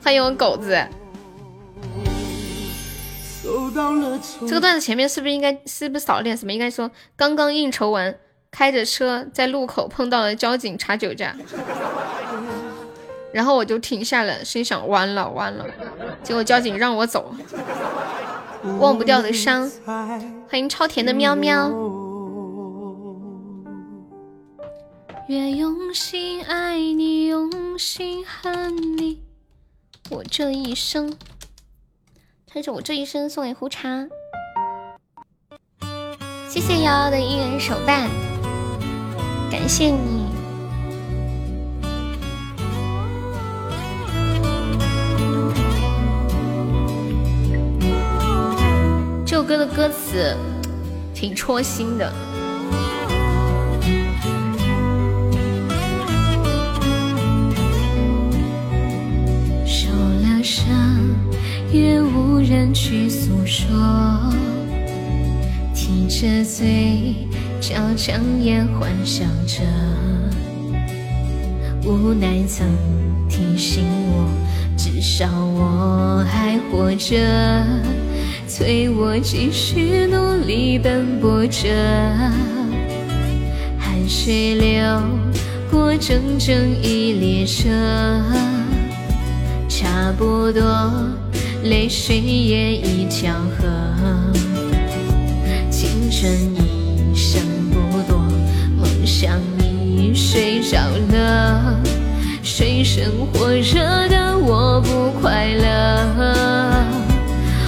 [0.02, 0.88] 欢迎我狗子。
[4.46, 6.52] 这个段子前面是不是应该是不是少了点什么？
[6.52, 8.14] 应该说刚刚应酬完，
[8.50, 11.34] 开着车在路口碰到了交警查酒驾，
[13.32, 15.64] 然后我就停下了，心想完了完了，
[16.22, 17.34] 结果交警让我走。
[18.78, 21.68] 忘不掉的伤，欢迎超甜的喵喵。
[25.26, 29.22] 越用心爱你，用心恨你，
[30.10, 31.12] 我这一生。
[32.52, 34.06] 唱着我这一生送给胡茶，
[36.50, 38.10] 谢谢瑶瑶的姻缘手办，
[39.50, 40.26] 感谢你。
[49.24, 50.36] 这首歌的歌词
[51.14, 52.12] 挺戳心的。
[59.64, 59.88] 受
[60.20, 61.31] 了伤。
[61.72, 63.66] 也无人去诉说，
[65.74, 67.14] 提着嘴
[67.62, 69.62] 角强颜欢笑着，
[71.82, 72.66] 无奈曾
[73.26, 74.28] 提醒我，
[74.76, 77.16] 至少我还活着，
[78.46, 81.70] 催我继续努力奔波着，
[83.78, 85.02] 汗水流
[85.70, 87.70] 过整整一列车，
[89.70, 90.62] 差不多。
[91.64, 93.68] 泪水也已交合，
[95.70, 97.40] 青春一生
[97.70, 98.18] 不多，
[98.76, 100.78] 梦想已睡着
[101.12, 101.80] 了，
[102.42, 106.84] 水深火热的我不快乐。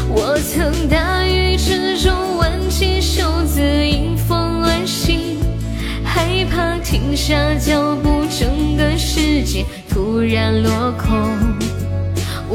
[0.09, 5.39] 我曾大雨之中挽起袖子迎风而行，
[6.03, 11.31] 害怕停下脚步，整个世界突然落空。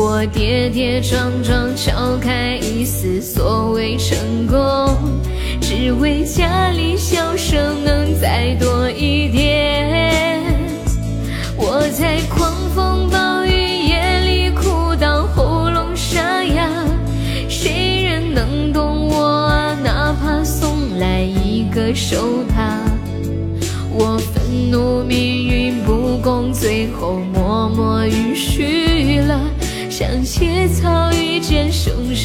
[0.02, 4.96] 我跌跌撞撞敲开一丝所谓成功，
[5.60, 6.96] 只为家里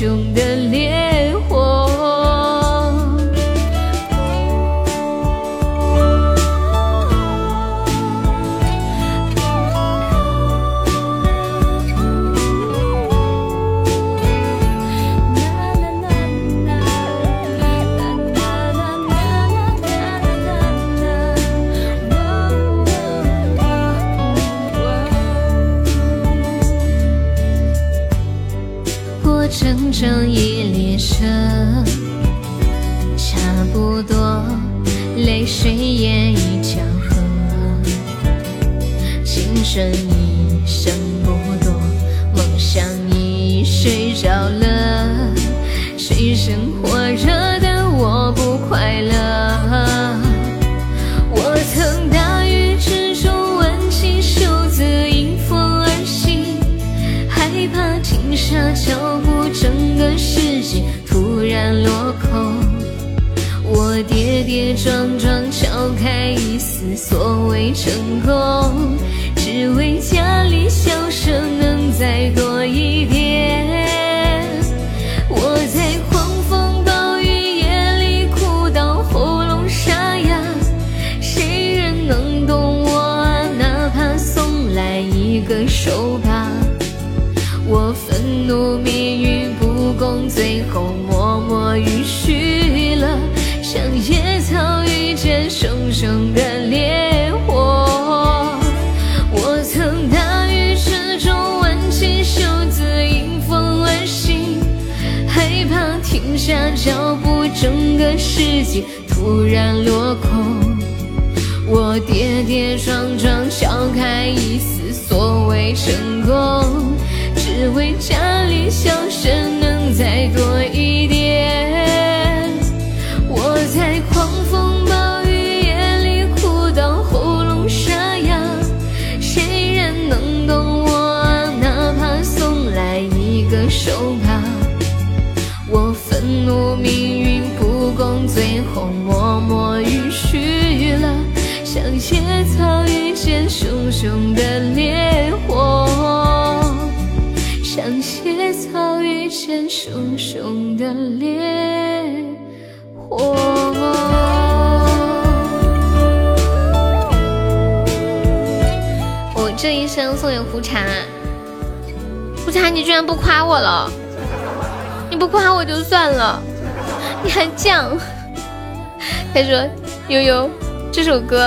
[0.04, 1.13] 熊的脸。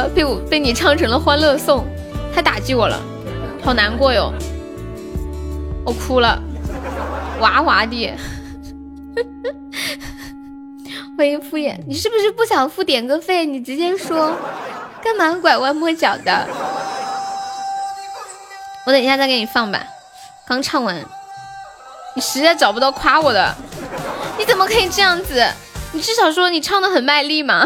[0.07, 1.85] 被我被你唱成了欢乐颂，
[2.33, 2.99] 太打击我了，
[3.63, 4.31] 好难过哟，
[5.85, 6.39] 我哭了，
[7.39, 8.11] 哇哇的。
[11.17, 13.45] 欢迎敷衍，你是不是不想付点歌费？
[13.45, 14.31] 你直接说，
[15.03, 16.47] 干嘛拐弯抹角的？
[18.85, 19.81] 我等一下再给你放吧，
[20.47, 20.95] 刚唱完，
[22.15, 23.55] 你实在找不到夸我的，
[24.37, 25.43] 你怎么可以这样子？
[25.91, 27.65] 你至少说你唱的很卖力嘛。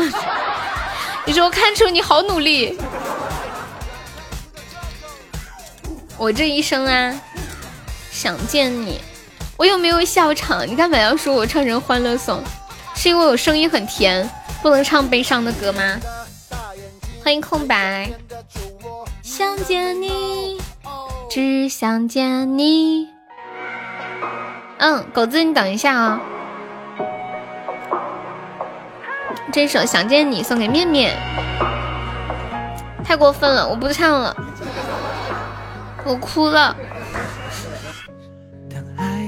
[1.25, 2.77] 你说我看出你好努力，
[6.17, 7.21] 我这一生啊，
[8.11, 8.99] 想见你，
[9.55, 12.43] 我又没有笑场，你干嘛要说我唱成欢乐颂？
[12.95, 14.29] 是因为我声音很甜，
[14.61, 15.99] 不能唱悲伤的歌吗？
[17.23, 18.11] 欢迎空白，
[19.21, 20.59] 想见你，
[21.29, 23.07] 只想见你。
[24.79, 26.21] 嗯，狗子，你等一下啊。
[29.51, 31.13] 这首《想见你》送给面面，
[33.03, 34.33] 太过分了，我不唱了，
[36.05, 36.73] 我哭了。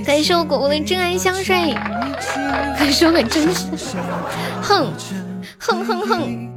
[0.05, 1.73] 感谢我果果的真爱香水，
[2.77, 3.67] 感谢我很真实。
[4.61, 4.93] 哼
[5.59, 6.49] 哼哼哼，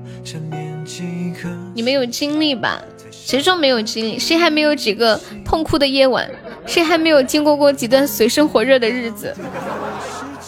[1.74, 2.80] 你没有经历吧？
[3.10, 4.16] 谁说没有经历？
[4.16, 6.30] 谁还没有几个痛哭的夜晚？
[6.66, 9.34] 谁还没有经过过几段水深火热的日子？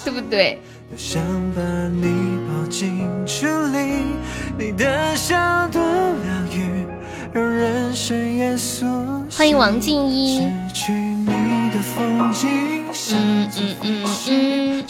[0.04, 0.60] 对不对？
[9.36, 10.40] 欢迎王静一。
[10.40, 10.70] 嗯
[13.56, 14.82] 嗯嗯嗯嗯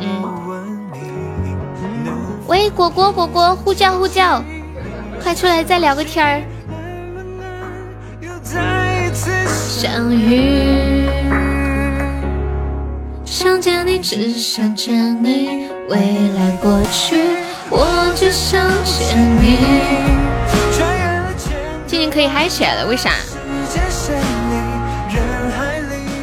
[0.00, 0.06] 嗯。
[2.46, 4.42] 喂，果果果果，呼叫呼叫，
[5.22, 6.40] 快出来再聊个天儿。
[9.44, 11.06] 相遇，
[13.24, 15.98] 想见你，只想见你，未
[16.38, 17.20] 来过去。
[17.68, 19.58] 我只想见你。
[21.86, 23.10] 今天可以嗨起来了，为啥？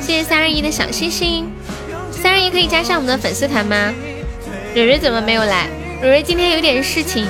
[0.02, 1.48] 谢谢三二一的小心心。
[2.12, 3.94] 三二一可以加上我们的粉丝团吗？
[4.74, 5.68] 蕊蕊怎么没有来？
[6.02, 7.28] 蕊蕊今天有点事情。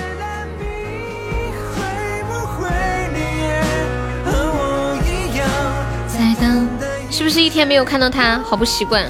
[7.11, 9.05] 是不是一天没有看到他，好不习惯？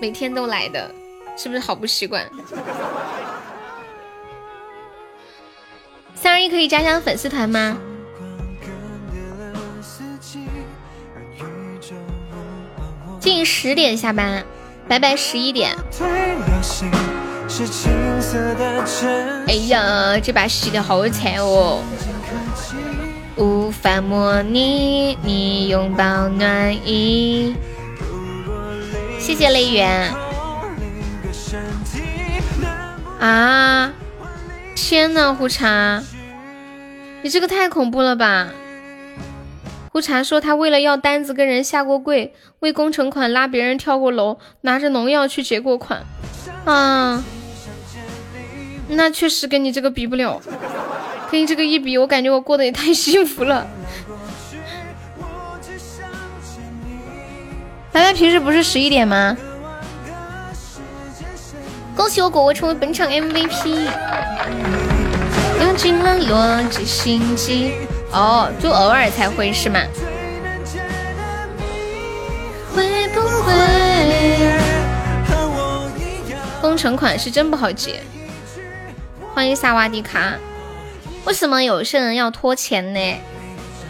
[0.00, 0.90] 每天都来的，
[1.42, 2.28] 是不是好不习惯？
[6.14, 7.78] 三二一可以加上粉丝团吗？
[13.18, 14.44] 近十点下班，
[14.86, 15.74] 拜拜十一点。
[19.46, 21.82] 哎呀，这把洗的好惨哦！
[23.36, 27.56] 无法模拟你拥抱暖意。
[29.18, 30.29] 谢谢泪源。
[33.20, 33.92] 啊！
[34.74, 36.02] 天呐，胡茶，
[37.22, 38.48] 你这个太恐怖了吧！
[39.92, 46.02] 胡茶说他为了要单子跟人下过跪，为工程款拉别人跳过楼，拿着农药去结过款。
[46.64, 47.22] 啊，
[48.88, 50.40] 那确实跟你这个比不了，
[51.30, 53.66] 跟你这个一比，我感觉我过得也太幸福了。
[57.92, 59.36] 白白平时不是十一点吗？
[62.00, 63.86] 恭喜我果果成为本场 MVP，
[65.60, 67.72] 用尽了逻辑心机
[68.10, 69.78] 哦，就偶尔才会是吗？
[72.74, 73.52] 会不会？
[76.62, 78.00] 工程款是真不好结。
[79.34, 80.38] 欢迎萨瓦迪卡，
[81.26, 83.16] 为什么有些人要拖钱呢？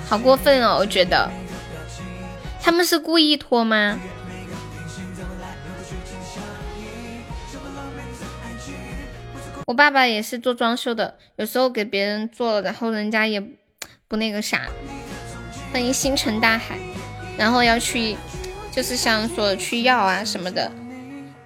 [0.09, 1.31] 好过分哦，我觉得
[2.61, 4.01] 他们是故意拖吗？
[9.71, 13.41] 我爸爸也是做装修的，有时候给别人做，然后人家也
[14.09, 14.63] 不那个啥。
[15.73, 16.77] 欢迎星辰大海，
[17.39, 18.17] 然后要去，
[18.73, 20.73] 就是想说去要啊什么的。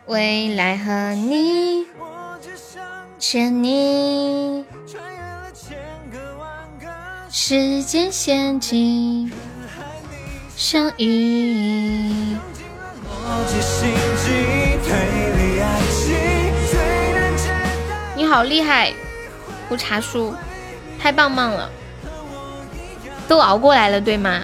[0.07, 1.85] 未来和你
[3.19, 4.65] 见你，
[7.31, 9.31] 时间陷进
[10.57, 12.35] 相遇。
[18.35, 18.93] 好厉害，
[19.69, 20.35] 胡茶叔，
[20.99, 21.71] 太棒棒了！
[23.29, 24.43] 都熬过来了，对吗？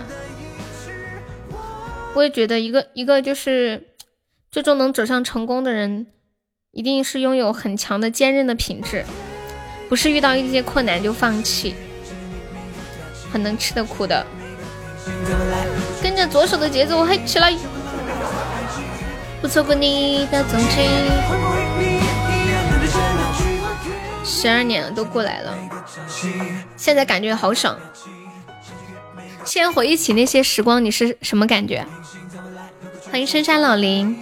[2.14, 3.88] 我也觉得一个一个就是
[4.48, 6.06] 最终能走向成功的人，
[6.70, 9.04] 一定是拥有很强的坚韧的品质，
[9.88, 11.74] 不是遇到一些困难就放弃，
[13.32, 14.24] 很能吃的苦的。
[16.00, 17.52] 跟着左手的节奏嘿起来，
[19.42, 21.99] 不错过你的踪迹。
[24.32, 25.58] 十二年了，都过来了，
[26.76, 27.76] 现在感觉好爽。
[29.44, 31.84] 现在回忆起那些时光，你是什么感觉？
[33.10, 34.16] 欢迎深山老林，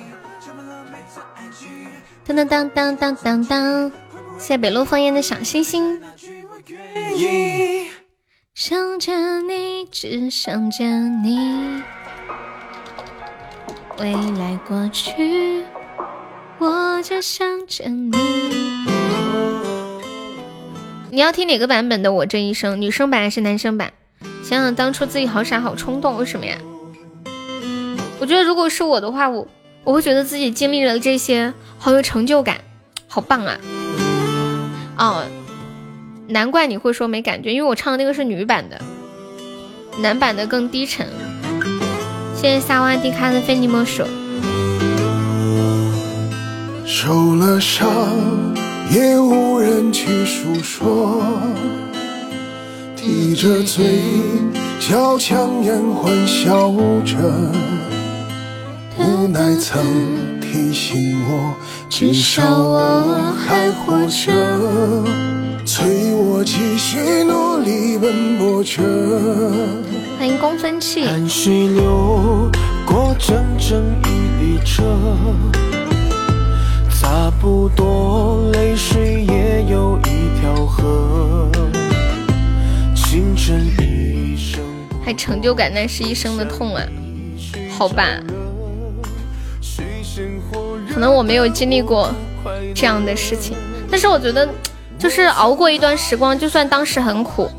[2.26, 3.90] 当当当当当当当，
[4.38, 6.00] 谢谢北路烽烟的小星星。
[8.54, 11.82] 想着你，只想着你，
[13.98, 15.64] 未来过去，
[16.58, 18.57] 我就想着你。
[21.10, 22.74] 你要听哪个版本的《我这一生》？
[22.76, 23.92] 女生版还是男生版？
[24.42, 26.58] 想想当初自己好傻好冲动，为什么呀？
[28.20, 29.46] 我觉得如果是我的话，我
[29.84, 32.58] 我会觉得自己经历了这些，好有成就感，
[33.06, 33.58] 好棒啊！
[34.98, 35.24] 哦，
[36.26, 38.78] 难怪你会说没感觉，因为我唱的那个是女版的，
[40.00, 41.06] 男版的更低沉。
[42.34, 44.04] 谢谢萨瓦迪卡的非你莫属。
[46.86, 47.88] 受了伤，
[48.90, 51.22] 也无人去诉说，
[52.96, 54.00] 提着嘴
[54.80, 56.72] 角强颜欢笑
[57.04, 57.16] 着。
[58.96, 59.84] 无奈曾
[60.40, 61.54] 提醒我，
[61.90, 64.32] 至少我还活着，
[65.66, 68.82] 催我继续努力奔波着。
[70.18, 71.04] 欢迎公分气。
[71.04, 72.50] 汗水流
[72.86, 74.82] 过整整一列车，
[76.90, 78.27] 差不多
[85.08, 86.84] 还成就感，那是一生的痛啊！
[87.70, 88.20] 好吧。
[90.92, 92.12] 可能我没有经历过
[92.74, 93.56] 这样的事情，
[93.90, 94.46] 但是我觉得，
[94.98, 97.50] 就是熬过一段时光，就算当时很苦，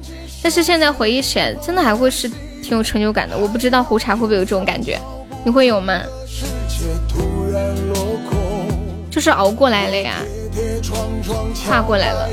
[0.44, 2.30] 但是现在回忆起来，真的还会是
[2.62, 3.36] 挺有成就感的。
[3.36, 5.00] 我不知道胡茶会不会有这种感觉，
[5.44, 6.00] 你会有吗？
[9.10, 10.18] 就是熬过来了呀，
[11.68, 12.30] 跨过来了。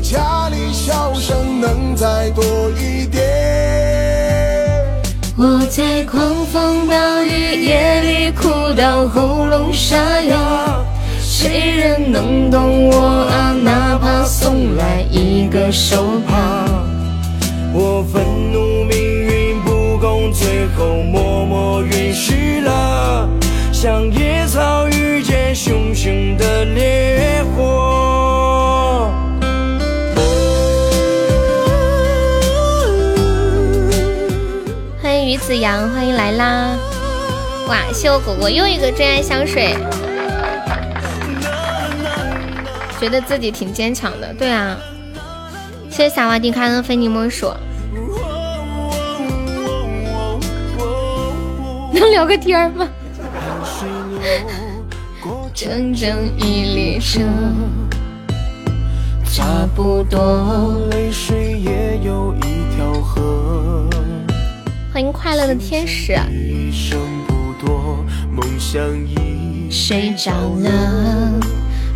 [0.00, 2.44] 家里笑声能再多
[2.78, 3.22] 一点
[5.36, 10.84] 我在狂风暴雨夜里哭到喉咙沙哑，
[11.20, 13.52] 谁人能懂我啊？
[13.62, 16.64] 哪怕送来一个手帕。
[17.74, 23.28] 我愤怒命运不公，最后默默允许了，
[23.72, 28.15] 像野草遇见熊熊的烈火。
[35.26, 36.76] 于子阳，欢迎来啦！
[37.66, 39.76] 哇，谢我果果又一个真爱香水，
[43.00, 44.32] 觉得自己挺坚强的。
[44.34, 44.76] 对啊，
[45.90, 47.52] 谢谢萨瓦迪卡的非你莫属。
[51.92, 52.88] 能聊个天吗？
[55.52, 56.08] 整整
[56.38, 57.22] 一列车，
[59.24, 60.86] 差不多。
[60.92, 63.88] 泪水也有一条河。
[64.96, 66.16] 欢迎快乐的天使。
[69.68, 70.32] 睡着
[70.62, 71.38] 了，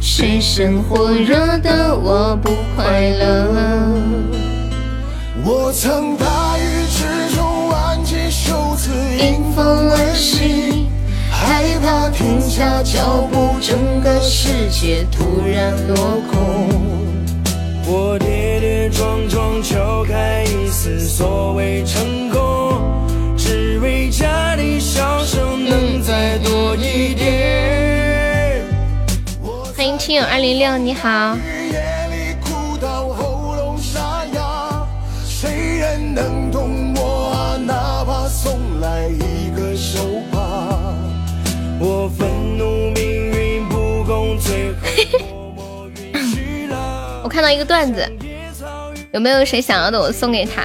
[0.03, 3.97] 水深火热的我不快乐。
[5.43, 10.87] 我曾大雨之中挽起袖子迎风而行，
[11.31, 16.69] 害怕停下脚步，整个世界突然落空。
[17.87, 18.60] 我跌跌
[18.91, 22.41] 撞撞敲开一丝所谓成功。
[24.11, 28.65] 家里笑声能再多一点。
[29.77, 31.37] 欢迎听友二零六，你好。
[47.23, 48.07] 我看到一个段子，
[49.13, 50.01] 有没有谁想要的？
[50.01, 50.63] 我送给他。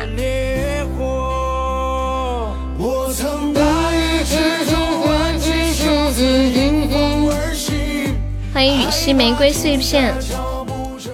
[8.53, 10.13] 欢迎雨溪玫瑰碎片，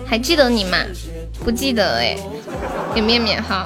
[0.06, 0.78] 还记得你吗？
[1.44, 2.18] 不记得哎，
[2.94, 3.66] 给面面哈。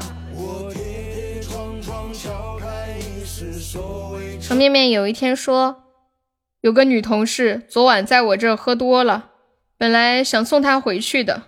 [4.40, 5.78] 说面面有一天说，
[6.62, 9.32] 有个女同事昨晚在我这喝多了，
[9.76, 11.42] 本来想送她回去的，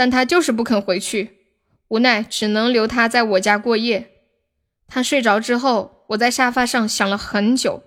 [0.00, 1.40] 但他就是不肯回去，
[1.88, 4.12] 无奈只能留他在我家过夜。
[4.88, 7.82] 他睡着之后，我在沙发上想了很久，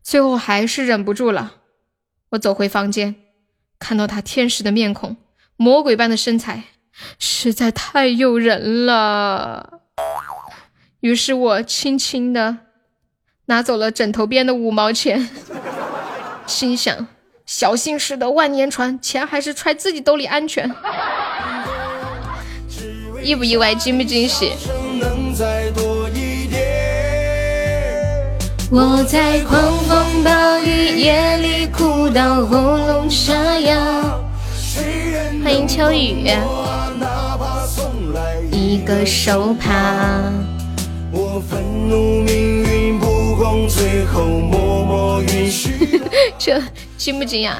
[0.00, 1.56] 最后还是忍不住了。
[2.28, 3.16] 我走回房间，
[3.80, 5.16] 看到他天使的面孔，
[5.56, 6.62] 魔鬼般的身材，
[7.18, 9.80] 实在太诱人了。
[11.00, 12.58] 于是我轻轻的
[13.46, 15.28] 拿走了枕头边的五毛钱，
[16.46, 17.08] 心想：
[17.44, 20.72] 小心驶得万年船，钱还是揣自己兜里安全。
[23.28, 23.74] 意不意外？
[23.74, 24.54] 惊不惊喜？
[28.70, 33.76] 我在狂风暴雨夜里哭到喉咙沙哑。
[35.44, 36.26] 欢迎秋雨，
[38.50, 40.32] 一个手帕。
[46.38, 46.62] 这
[46.96, 47.56] 惊不惊讶？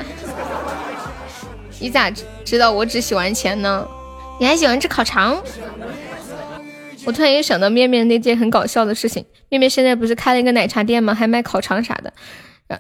[1.79, 2.11] 你咋
[2.43, 3.87] 知道我只喜欢钱呢？
[4.39, 5.43] 你还喜欢吃烤肠？
[7.05, 9.25] 我突然又想到面面那件很搞笑的事情。
[9.49, 11.15] 面面现在不是开了一个奶茶店吗？
[11.15, 12.13] 还卖烤肠啥的。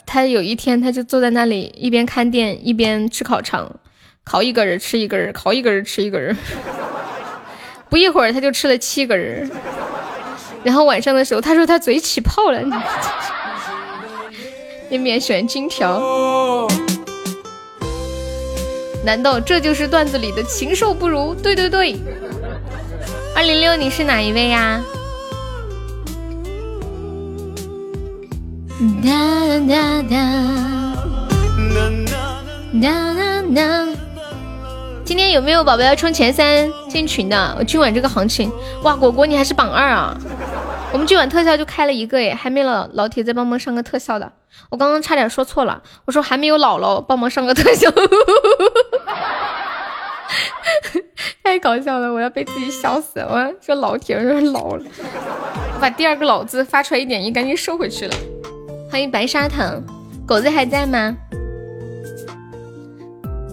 [0.04, 3.80] 他有一天他就坐在那里一边看店一边吃烤肠，
[4.22, 6.36] 烤一根儿吃一根儿，烤一根儿吃一根儿。
[7.88, 9.48] 不一会儿他就吃了七根儿。
[10.62, 12.62] 然后晚上的时候他说他嘴起泡了。
[14.90, 16.68] 面 面喜欢金条。
[19.04, 21.34] 难道这就是段子里的禽兽不如？
[21.34, 21.96] 对对对。
[23.34, 24.82] 二零六，你是哪一位呀？
[29.02, 29.10] 哒
[29.68, 30.16] 哒哒
[32.80, 33.88] 哒哒哒。
[35.04, 37.56] 今天有没有宝宝要冲前三进群的？
[37.58, 38.52] 我今晚这个行情，
[38.82, 40.16] 哇，果果你还是榜二啊！
[40.90, 44.32] 我们今晚特效就开了一个耶，还没老老铁再帮忙上个特效的。
[44.70, 47.90] 我刚刚差点说错了，我说还没有姥姥帮忙上个特效。
[51.44, 53.28] 太搞笑了，我要被自己笑死了！
[53.30, 54.84] 我说老铁，说老了，
[55.74, 58.14] 我把第二个老字发出来一点音，赶紧收回去了。
[58.90, 59.82] 欢迎白砂糖，
[60.26, 61.16] 狗子还在吗？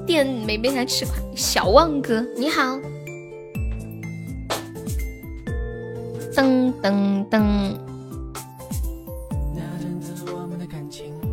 [0.05, 1.13] 店没被他吃垮。
[1.35, 2.79] 小旺哥你好。
[6.35, 7.77] 噔噔噔。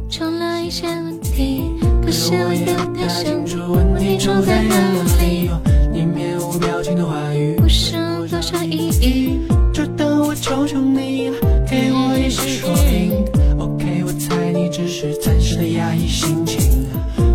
[0.09, 1.73] 出了一些问题，
[2.05, 4.77] 可是我有点想问你住在哪
[5.21, 5.51] 里。
[5.93, 7.97] 你面无表情的话语，不是
[8.29, 9.41] 多少意义。
[9.75, 11.33] 就当我求求你，
[11.69, 13.25] 给我一些说明。
[13.59, 16.87] OK，我猜你只是暂时的压抑心情，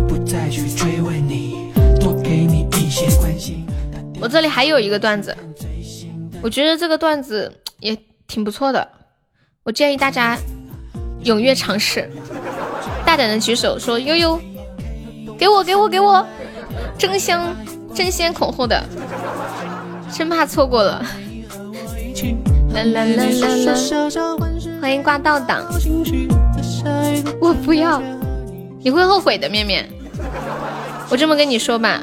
[0.08, 1.70] 不再去追问你，
[2.00, 3.66] 多给你一些关心。
[4.20, 5.36] 我这里还有一个段子，
[6.42, 7.96] 我觉得这个段子也
[8.26, 8.86] 挺不错的，
[9.64, 10.38] 我建议大家
[11.24, 12.08] 踊跃尝试。
[13.04, 14.40] 大胆的举手说悠悠，
[15.38, 16.24] 给我给我给我，
[16.98, 17.54] 争相
[17.94, 18.84] 争先恐后的，
[20.10, 21.04] 生怕错过了。
[22.74, 24.36] 啦啦啦啦啦！
[24.80, 25.64] 欢迎挂倒档，
[27.40, 28.00] 我不要，
[28.80, 29.88] 你会后悔的，面面。
[31.08, 32.02] 我这么跟你说吧，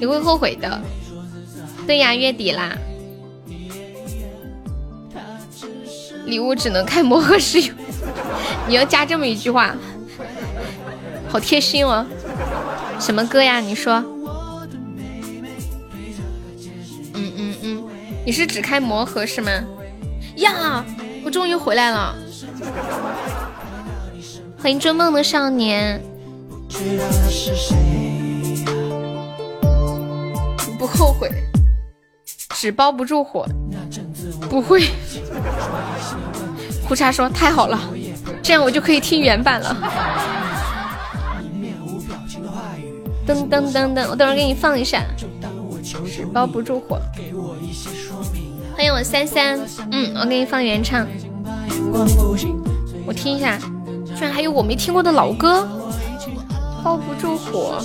[0.00, 0.80] 你会后悔的。
[1.86, 2.72] 对呀，月底啦，
[6.32, 7.76] 礼物只能开魔盒使用。
[8.66, 9.76] 你要加这么一句话，
[11.28, 12.06] 好贴心哦！
[12.98, 13.60] 什么歌呀？
[13.60, 14.02] 你说？
[17.12, 17.84] 嗯嗯嗯，
[18.24, 19.50] 你是只开魔盒是吗？
[20.36, 20.82] 呀，
[21.22, 22.16] 我终于回来了！
[24.58, 26.02] 欢迎追梦的少年。
[30.78, 31.28] 不后悔，
[32.54, 33.46] 纸包不住火，
[34.48, 34.88] 不会。
[36.88, 37.80] 胡茶说太好了。
[38.42, 39.76] 这样我就可以听原版了。
[43.26, 45.04] 噔噔噔噔，我等会儿给你放一下。
[45.82, 47.00] 纸包不住火。
[48.74, 49.60] 欢迎我三三，
[49.90, 51.06] 嗯，我给你放原唱。
[53.06, 53.58] 我听一下，
[54.04, 55.66] 居然还有我没听过的老歌。
[56.82, 57.78] 包不住火。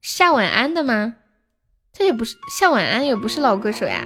[0.00, 1.14] 夏晚安的吗？
[1.98, 4.02] 这也不是夏晚安，也不是老歌手呀。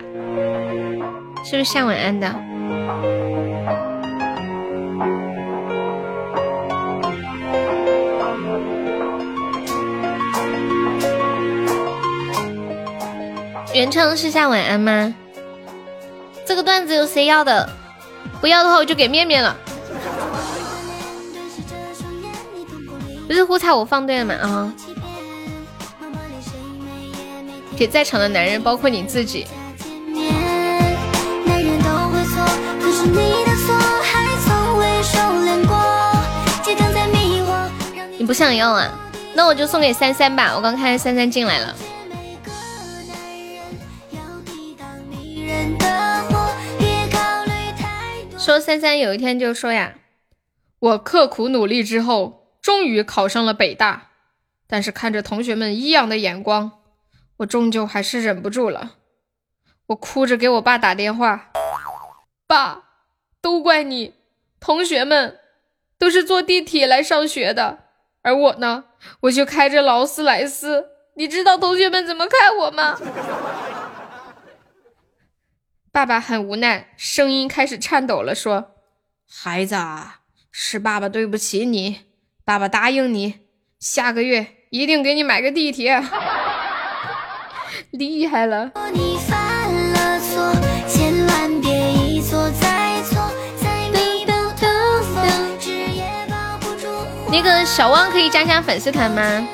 [1.44, 2.32] 是不是夏晚安的？
[13.74, 15.12] 原唱是夏晚安吗？
[16.46, 17.68] 这个段子有谁要的？
[18.40, 19.56] 不要的话我就给面面了。
[23.26, 24.34] 不是胡彩我放对了吗？
[24.34, 24.74] 啊！
[27.81, 29.47] 给在场的男人，包括你自己。
[38.19, 38.86] 你不想要啊？
[39.32, 41.74] 那我就送给三三吧，我刚看见三三进来了。
[48.36, 49.94] 说三三有一天就说呀，
[50.81, 54.09] 我刻苦努力之后，终于考上了北大，
[54.66, 56.73] 但是看着同学们异样的眼光，
[57.40, 58.96] 我终究还是忍不住了。
[59.86, 61.50] 我哭着给我爸打电话，
[62.46, 62.84] 爸，
[63.40, 64.14] 都怪你，
[64.60, 65.40] 同学们
[65.98, 67.84] 都是坐地铁来上学的，
[68.22, 68.84] 而我呢，
[69.22, 72.98] 我就开着劳斯莱斯，你知道同学们怎么看我吗？
[75.90, 78.72] 爸爸很无奈，声音开始颤抖了，说
[79.28, 79.74] ：“孩子，
[80.52, 82.02] 是爸爸对不起你，
[82.44, 83.40] 爸爸答应你，
[83.80, 86.00] 下个月一定给你买个地铁。”
[87.90, 88.70] 厉害了！
[97.32, 99.48] 那个小汪可以加加粉丝团吗？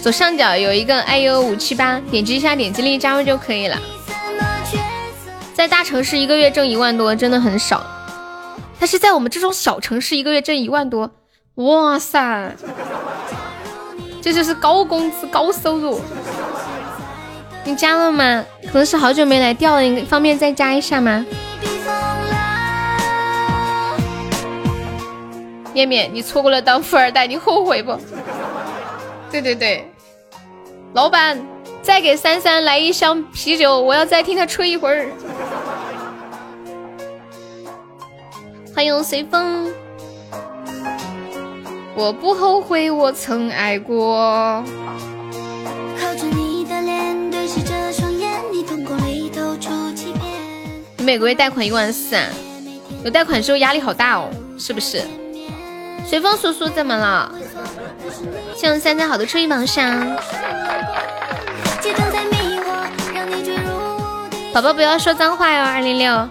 [0.00, 3.76] 左上角有一个 iu 五七八，点击一下点击率加入就可以了。
[5.54, 7.84] 在大城市一个月挣一万多真的很少，
[8.78, 11.10] 但是在我们这种小城市一个月挣一万多，
[11.56, 12.54] 哇塞，
[14.22, 16.00] 这就是高工资高收入。
[17.66, 18.44] 你加了吗？
[18.70, 21.26] 可能是好久没来掉了，你方便再加一下吗？
[25.74, 27.98] 面面，你错过了当富二代，你后悔不？
[29.32, 29.90] 对对对，
[30.94, 31.38] 老板。
[31.82, 35.06] 再给三三来一箱啤酒，我要再听他吹一会儿。
[38.74, 39.72] 欢迎随风，
[41.94, 44.64] 我不后悔我曾爱过。
[51.06, 52.26] 每个月贷款一万四啊，
[53.04, 54.28] 有贷款时候压力好大哦，
[54.58, 55.04] 是不是？
[56.04, 57.32] 随风叔叔怎么了？
[58.56, 60.04] 谢谢三三好的初一榜上。
[64.52, 66.28] 宝宝不要说脏话哟，二零六。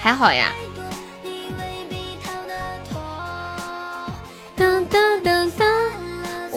[0.00, 0.50] 还好呀。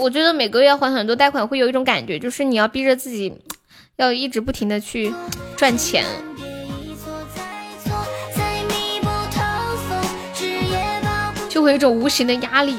[0.05, 3.33] 我觉得每个月要还很多贷款，会有一种感觉，就是你要逼着自己，
[3.97, 5.11] 要一直不停的去
[5.57, 6.05] 赚钱。
[11.49, 12.77] 就会有一种无形的压力。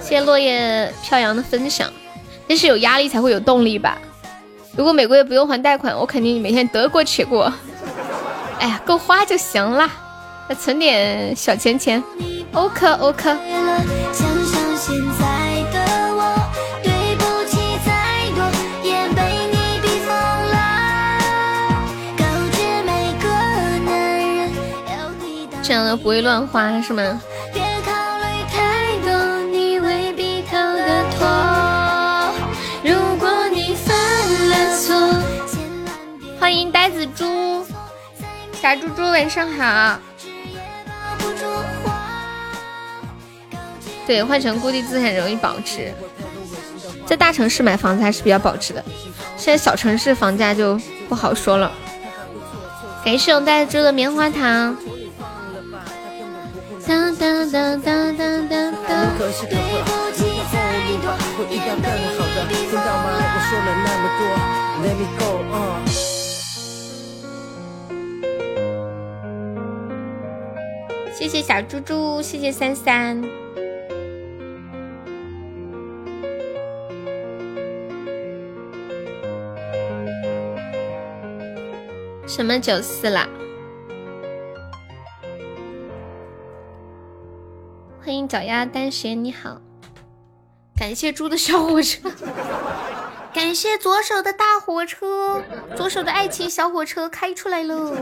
[0.00, 1.88] 谢谢落叶飘扬的分享，
[2.48, 3.96] 但是有压力才会有动力吧。
[4.76, 7.52] 如果每个月不用还贷款，我肯定每天得过且过。
[8.58, 9.88] 哎呀，够花就行了，
[10.48, 12.02] 再存点小钱钱。
[12.52, 13.36] OK OK。
[25.96, 27.20] 不会乱花是吗？
[36.38, 37.66] 欢迎呆子猪，
[38.60, 39.98] 傻猪猪晚上好。
[44.06, 45.92] 对，换成固定资产容易保值，
[47.04, 48.84] 在大城市买房子还是比较保值的。
[49.36, 51.72] 现在小城市房价就不好说了。
[53.04, 54.76] 感谢我呆子猪的棉花糖。
[56.86, 59.18] 当当当当当当当。
[59.18, 59.48] 对不起，一
[61.02, 61.06] 多
[61.50, 62.06] 也等你
[62.48, 62.78] 比我多。
[63.34, 64.20] 我说了那么多
[64.82, 65.56] ，Let me go on、
[71.12, 73.20] 谢谢小猪猪，谢谢三三。
[82.28, 83.28] 什么九四啦？
[88.06, 89.60] 欢迎脚丫单鞋，你好。
[90.76, 92.08] 感谢猪的小火车，
[93.34, 95.42] 感谢左手的大火车，
[95.74, 98.00] 左手的爱情小火车开出来了。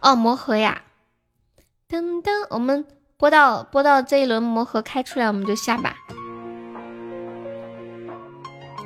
[0.00, 0.80] 哦，魔盒呀。
[1.86, 2.86] 噔噔，我们
[3.18, 5.94] 播到播到这一轮魔盒开出来，我们就下吧。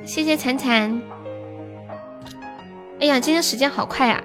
[0.04, 1.00] 谢谢惨惨。
[2.98, 4.20] 哎呀，今天时间好快呀！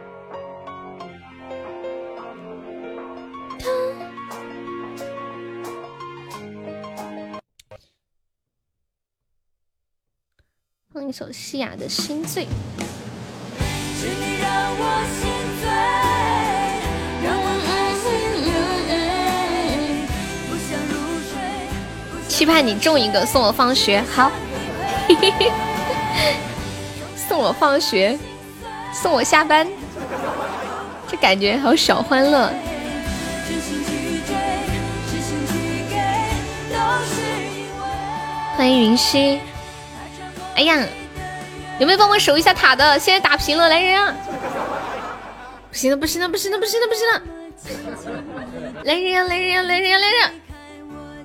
[11.08, 12.48] 一首《西雅》的心醉，
[22.28, 24.04] 期盼你中一个送我放学。
[24.12, 24.32] 好，
[27.30, 28.18] 送我放学，
[28.92, 29.68] 送我下班。
[31.08, 32.52] 这感觉好小欢乐，
[38.58, 39.40] 欢迎云溪。
[40.56, 40.82] 哎呀，
[41.80, 42.98] 有没有帮我守一下塔的？
[42.98, 44.16] 现在打平了，来人啊！
[45.70, 47.22] 不行了，不行了，不行了，不行了，不行了！
[48.84, 50.42] 来人呀，来人呀，来人呀，来人！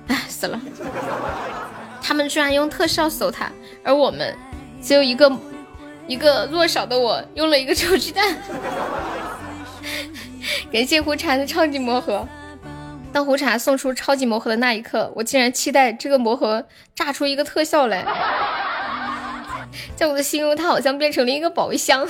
[0.07, 0.59] 哎，死了！
[2.01, 3.49] 他们居然用特效守塔，
[3.83, 4.35] 而我们
[4.81, 5.31] 只有一个
[6.07, 8.35] 一个弱小的我用了一个臭鸡蛋。
[10.73, 12.27] 感谢胡茶的超级魔盒。
[13.13, 18.05] 当胡茶送出超级魔盒的那一刻，我竟然期待这个魔盒炸出一个特效来。
[19.95, 22.07] 在我的心中，它好像变成了一个宝箱。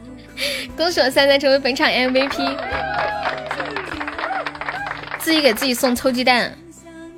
[0.76, 2.56] 恭喜我三三成为本场 MVP。
[5.18, 6.52] 自己给自己送臭鸡蛋，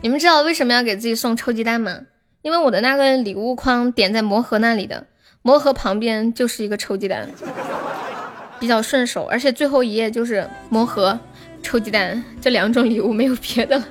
[0.00, 2.00] 你们知道为什么要给自己送臭鸡蛋吗？
[2.40, 5.06] 因为我的那个礼物框点在魔盒那里的，
[5.42, 7.28] 魔盒旁边就是一个臭鸡蛋，
[8.58, 11.18] 比较顺手，而且最后一页就是魔盒。
[11.60, 13.84] 臭鸡蛋，这两种礼物没有别的了。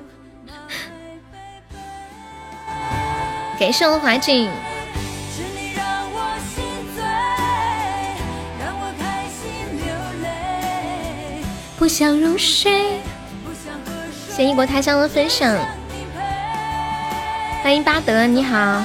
[3.59, 4.49] 感谢我华锦。
[11.77, 12.99] 不想入睡。
[14.35, 15.55] 谢异国他乡的分享。
[17.61, 18.83] 欢迎巴德，你好。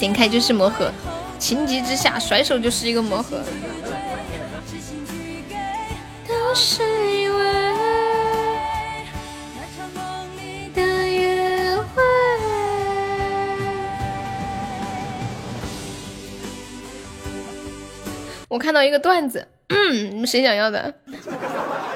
[0.00, 0.90] 点开就是魔盒，
[1.38, 3.40] 情急之下甩手就是一个魔盒。
[6.54, 6.82] 是
[7.16, 7.44] 因为
[9.54, 10.02] 那场梦
[10.36, 12.02] 里的约会。
[18.48, 19.48] 我看到一个段子，
[19.92, 20.94] 你们谁想要的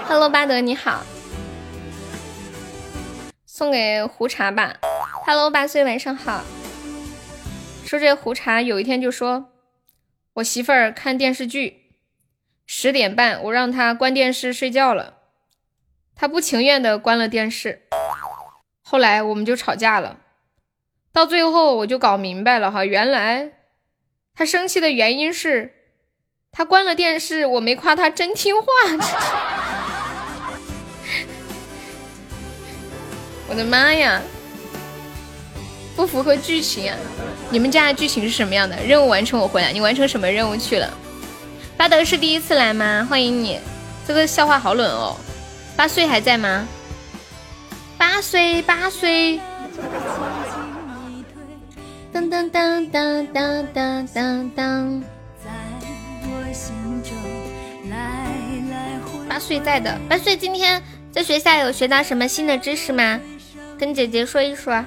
[0.06, 1.04] ？Hello，巴德你好，
[3.44, 4.76] 送给胡茶吧。
[5.26, 6.44] Hello，八岁晚上好。
[7.84, 9.52] 说这胡茶有一天就说，
[10.34, 11.82] 我媳妇儿看电视剧。
[12.66, 15.18] 十点半，我让她关电视睡觉了，
[16.16, 17.82] 她不情愿的关了电视。
[18.82, 20.18] 后来我们就吵架了，
[21.12, 23.52] 到最后我就搞明白了哈，原来
[24.34, 25.75] 她生气的原因是
[26.56, 28.66] 他关了电视，我没夸他真听话。
[33.46, 34.22] 我的妈呀，
[35.94, 36.96] 不符合剧情啊！
[37.50, 38.74] 你们家的剧情是什么样的？
[38.82, 39.70] 任务完成，我回来。
[39.70, 40.90] 你完成什么任务去了？
[41.76, 43.06] 巴德是第一次来吗？
[43.10, 43.60] 欢迎你，
[44.08, 45.14] 这个笑话好冷哦。
[45.76, 46.66] 八岁还在吗？
[47.98, 49.38] 八岁，八岁。
[52.10, 55.04] 当当当当当当当当。
[59.28, 63.20] 八岁在的，八岁今天在学校有学到什么新的知识吗？
[63.78, 64.84] 跟姐姐说一说。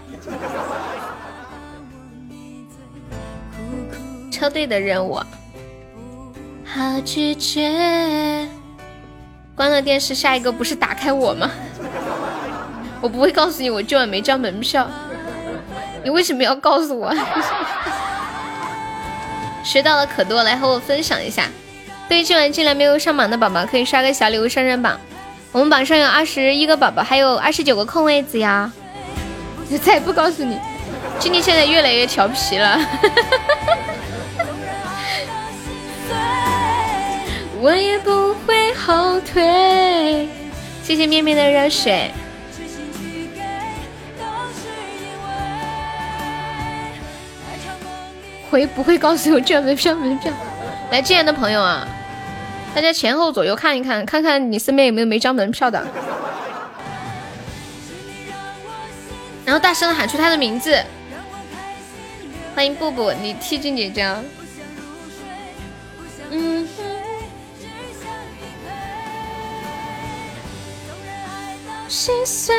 [4.32, 5.20] 车队的任务。
[6.66, 8.48] 好拒绝。
[9.56, 11.52] 关了电视，下一个不是打开我吗？
[13.02, 14.90] 我不会告诉你，我今晚没交门票。
[16.04, 17.14] 你为什么要告诉我？
[19.70, 21.48] 学到了可多，来和我分享一下。
[22.08, 25.00] 对今晚进来没有上榜的宝宝，可以刷个小礼物上上榜。
[25.52, 28.72] 我们榜上有二十一个宝宝，还有二十九个空位子呀。
[29.84, 30.58] 再也不告诉你，
[31.20, 32.80] 今天现在越来越调皮了。
[37.62, 40.28] 我也不会后退。
[40.84, 42.10] 谢谢面面的热水。
[48.50, 49.94] 会不会告诉我这门票？
[49.96, 50.32] 门票？
[50.92, 51.88] 来进来的朋友啊，
[52.74, 55.86] 大家前后左右看一看，看看你身边有没有没交门票的。
[59.46, 60.84] 然后大声的喊出他的名字。
[62.56, 64.16] 欢迎布布，你替静姐姐。
[66.32, 66.68] 嗯。
[71.88, 72.56] 心碎。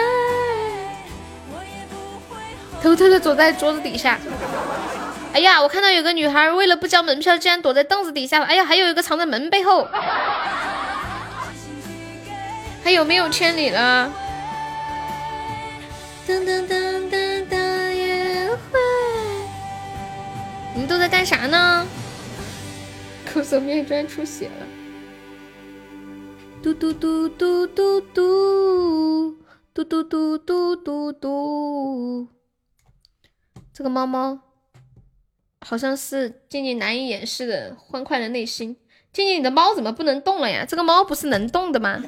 [2.83, 4.19] 偷偷的躲在桌子底下。
[5.33, 8.43] 哎呀，我看到有个女孩为了不交门票，竟然躲在凳子底下。
[8.43, 9.89] 哎呀，还有一个藏在门背后。
[12.83, 14.13] 还有没有千里了？
[16.27, 18.81] 噔噔噔噔噔，约会。
[20.75, 21.87] 你们都在干啥呢？
[23.33, 24.67] 口手面砖出血了。
[26.63, 28.53] 嘟嘟嘟嘟嘟嘟
[29.73, 32.29] 嘟嘟嘟嘟嘟嘟，
[33.73, 34.39] 这个猫猫
[35.67, 38.77] 好像是静静难以掩饰的欢快的内心。
[39.13, 40.65] 静静，你的猫怎么不能动了呀？
[40.69, 42.03] 这个猫不是能动的吗？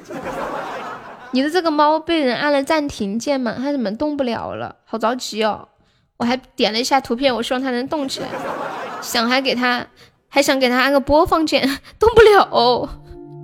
[1.31, 3.55] 你的这个猫被人按了暂停键吗？
[3.57, 4.75] 它怎么动不了了？
[4.85, 5.67] 好着急哦！
[6.17, 8.27] 我还点了一下图片，我希望它能动起来。
[9.01, 9.85] 想还给它，
[10.29, 11.67] 还想给它按个播放键，
[11.99, 12.89] 动不了。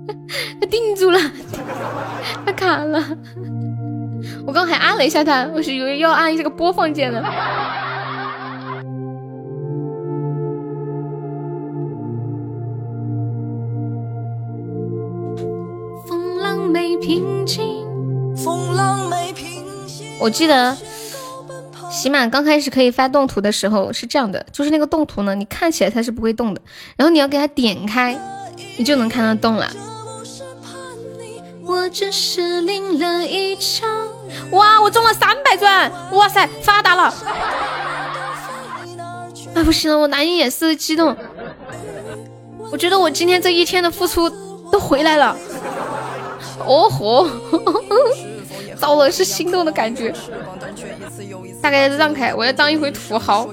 [0.60, 1.20] 它定住了，
[2.46, 3.02] 它卡了。
[4.46, 7.22] 我刚还按了一下它，我是以为要按这个播放键呢。
[16.68, 17.86] 没平静，
[18.36, 20.16] 风浪没平静。
[20.20, 20.76] 我记得
[21.90, 26.60] 喜马刚开始可以发动图的时候是这样的，就是那个动图呢，你看起来它是不会动的，
[26.96, 28.18] 然后你要给它点开，
[28.76, 29.70] 你就能看到动了。
[31.66, 33.88] 我只是淋了一场，
[34.50, 34.80] 哇！
[34.80, 37.14] 我中了三百钻，哇塞，发达了！
[39.54, 41.16] 哎， 不行了，我难以掩饰的激动。
[42.72, 44.28] 我觉得我今天这一天的付出
[44.72, 45.36] 都回来了。
[46.66, 47.26] 哦吼，
[48.80, 50.12] 糟了，是心动的感觉。
[51.60, 53.46] 大概让开，我要当一回土豪。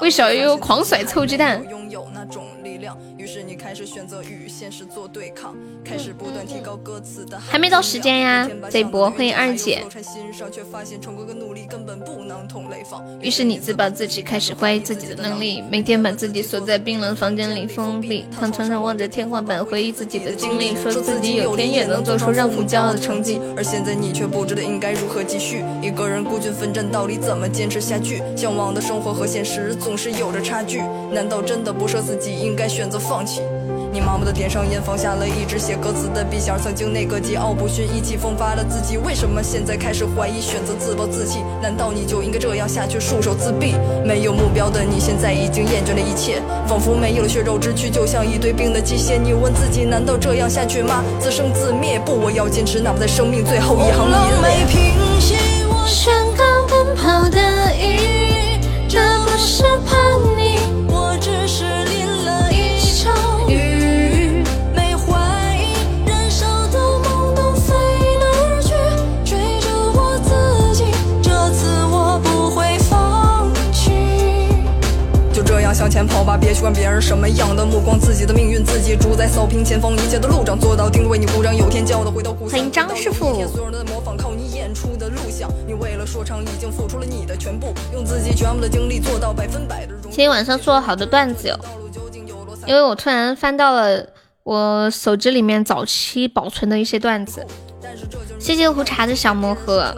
[0.00, 1.62] 为小悠悠狂甩臭鸡蛋。
[7.46, 9.84] 还没到时间呀，这波欢迎二姐。
[13.20, 23.40] 于是你自暴自弃，开始怀疑自己的能力，每天把自己锁在冰冷房间里封闭，躺床上望着天花板，回忆自己的经历，说自己有天也能做出让父骄傲的成绩。
[23.56, 28.22] 而现在你却不知道应该如何继续，一个人孤军奋战，到底怎么坚持下去？
[28.36, 30.80] 向往的生活和现实总是有着差距，
[31.12, 33.40] 难道真的不舍自己，应该选择放弃？
[33.92, 38.96] 你盲目的点上烟，放下了一直写歌词的笔，像曾经那个桀骜不驯、意气风发的自己。
[38.96, 41.40] 为什么现在开始怀疑，选择自暴自弃？
[41.60, 43.74] 难道你就应该这样下去，束手自毙？
[44.04, 49.18] 没有目标的你，现在已经厌倦了一切，仿佛没有了血肉之躯，就像一堆冰的机械。
[49.20, 51.02] 你问自己，难道这样下去吗？
[51.18, 51.98] 自生自灭？
[52.06, 54.14] 不，我要坚持，哪怕在生命最后一行里。
[54.40, 55.34] 没平息，
[55.68, 59.98] 我宣告奔跑的意义，这不是叛
[60.36, 60.39] 逆，
[75.80, 81.56] 向前跑吧，别去管别人什么样的目光，自己的命运自己主宰，扫平前方一切的路障，做到定位你鼓掌。
[81.56, 82.50] 有天骄傲的回到故乡。
[82.50, 83.32] 欢迎张师傅。
[83.48, 85.50] 所有人的模仿，靠你演出的录像。
[85.66, 89.94] 你为了说唱已经付出了你的全部，用自己全部的精力做到百分百的。
[90.02, 91.58] 今天晚上做了好多段子哟，
[92.66, 94.06] 因为我突然翻到了
[94.42, 97.46] 我手机里面早期保存的一些段子。
[98.38, 99.96] 谢谢胡茶的小魔盒。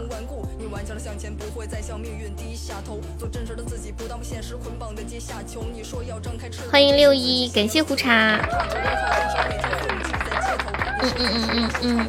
[6.71, 8.39] 欢迎六一，感谢胡茶。
[11.01, 12.05] 嗯嗯嗯嗯嗯。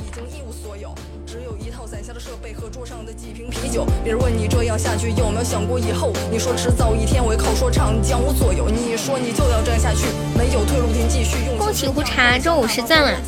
[3.51, 6.13] 啤酒，别人问你这样下去有没有想过以后？
[6.31, 8.69] 你说迟早一天我会靠说唱将我左右。
[8.69, 11.37] 你说你就要这样下去，没有退路，请继续。
[11.59, 13.19] 恭喜胡茶中午十赞了。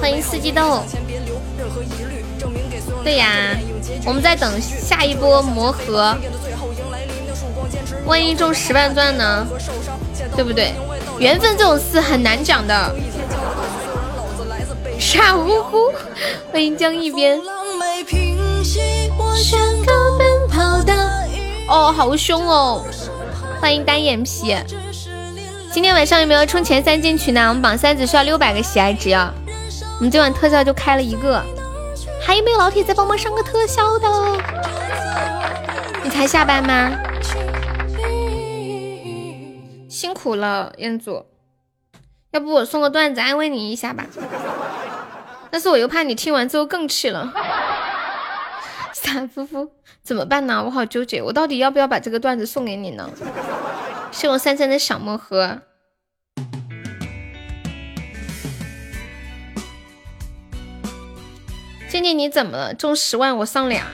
[0.00, 0.82] 欢迎四季豆。
[3.02, 3.56] 对呀，
[4.04, 6.16] 我们在等下一波魔盒。
[8.06, 9.46] 万一中十万钻呢？
[10.36, 10.74] 对不对？
[11.18, 12.94] 缘分这种事很难讲的。
[14.98, 15.92] 傻乎乎，
[16.52, 17.40] 欢迎江一边。
[21.66, 22.84] 哦，好凶哦！
[23.60, 24.54] 欢迎单眼皮。
[25.72, 27.48] 今天晚上有没有冲前三进群呢？
[27.48, 29.32] 我们榜三只需要六百个喜爱值啊！
[29.98, 31.42] 我们今晚特效就开了一个，
[32.20, 34.08] 还有没有老铁再帮忙上个特效的？
[36.02, 36.92] 你才下班吗？
[39.94, 41.24] 辛苦了，彦祖，
[42.32, 44.04] 要不我送个段子安慰你一下吧？
[45.52, 47.32] 但是我又怕你听完之后更气了。
[48.92, 49.70] 傻夫妇
[50.02, 50.64] 怎么办呢？
[50.64, 53.08] 我好纠结，我到底要不要把这个段子送给你呢？
[54.10, 55.60] 谢我三三的小魔盒。
[61.88, 62.74] 静静你怎么了？
[62.74, 63.86] 中十万我上俩。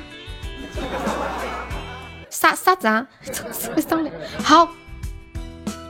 [2.31, 3.06] 啥啥子啊？
[3.86, 4.10] 上俩
[4.43, 4.66] 好。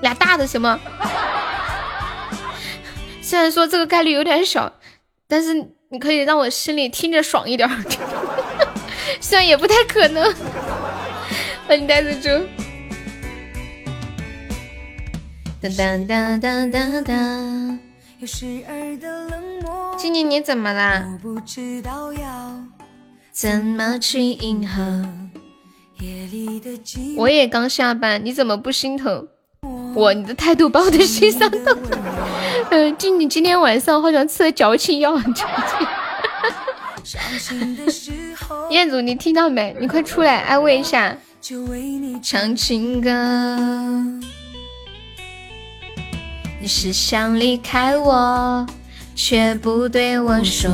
[0.03, 0.79] 俩大的行吗？
[3.23, 4.73] 虽然说这个概率有点小，
[5.29, 5.55] 但是
[5.91, 7.69] 你可以让我心里听着爽一点。
[9.21, 10.35] 虽然也不太可能。
[11.67, 12.29] 欢迎呆子猪。
[15.61, 17.79] 当当当当当当。
[19.97, 21.07] 静静你怎么啦？
[23.33, 25.07] 怎么去迎合？
[27.17, 29.29] 我也刚下班，你怎么不心疼？
[29.95, 31.99] 哇，你的态度把我的心伤透了。
[32.71, 35.21] 嗯， 静静今天晚上好像吃了矫情药。
[38.71, 39.77] 彦祖，你听到没？
[39.81, 41.17] 你快出来安慰一下。
[42.23, 43.11] 唱情歌。
[46.61, 48.67] 你是想离开我，
[49.17, 50.71] 却不对我说。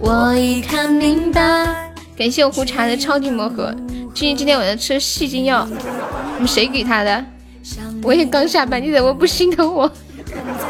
[0.00, 1.92] 我已看明白。
[2.16, 3.74] 感谢我胡茶的超级魔盒。
[4.14, 7.24] 君君今天晚上吃戏精药，你们谁给他的？
[8.02, 9.90] 我也刚下班，你怎么不心疼我？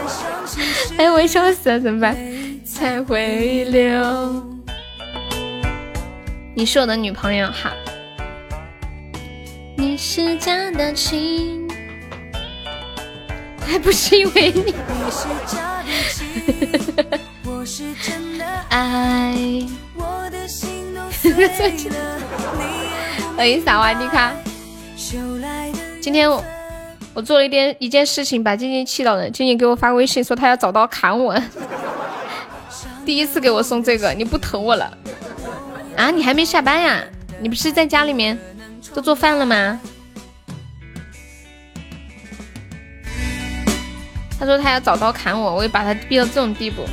[0.98, 2.16] 哎，我笑死了，怎么办？
[2.64, 4.46] 才会流。
[6.54, 7.72] 你是我的女朋友哈。
[9.76, 11.68] 你是假的情，
[13.60, 14.74] 还不是因为你。
[17.44, 19.36] 我是真的爱。
[23.36, 24.32] 欢迎萨瓦迪卡。
[26.00, 26.42] 今天我
[27.18, 29.28] 我做了一件一件事情，把静静气到了。
[29.28, 31.36] 静静给我发微信说她要找刀砍我。
[33.04, 34.96] 第一次给我送这个，你不疼我了
[35.96, 36.12] 啊？
[36.12, 37.02] 你还没下班呀？
[37.40, 38.38] 你不是在家里面
[38.94, 39.80] 都做饭了吗？
[44.38, 46.84] 他说他要找刀砍我，我也把他逼到这种地步。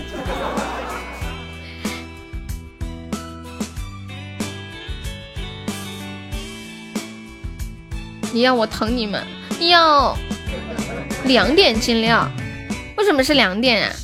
[8.34, 9.22] 你要我疼你们？
[9.60, 10.18] 要
[11.26, 12.30] 两点进料？
[12.98, 13.96] 为什么是两点啊？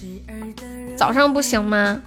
[0.96, 2.02] 早上不行吗？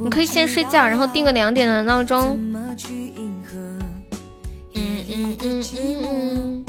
[0.00, 2.36] 你可以先睡觉，然后定个两点的闹钟。
[2.36, 2.78] 嗯
[4.74, 5.64] 嗯嗯嗯
[6.02, 6.64] 嗯。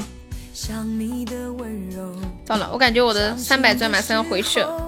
[2.44, 4.80] 糟了，我感觉我的三百钻马上要回去了。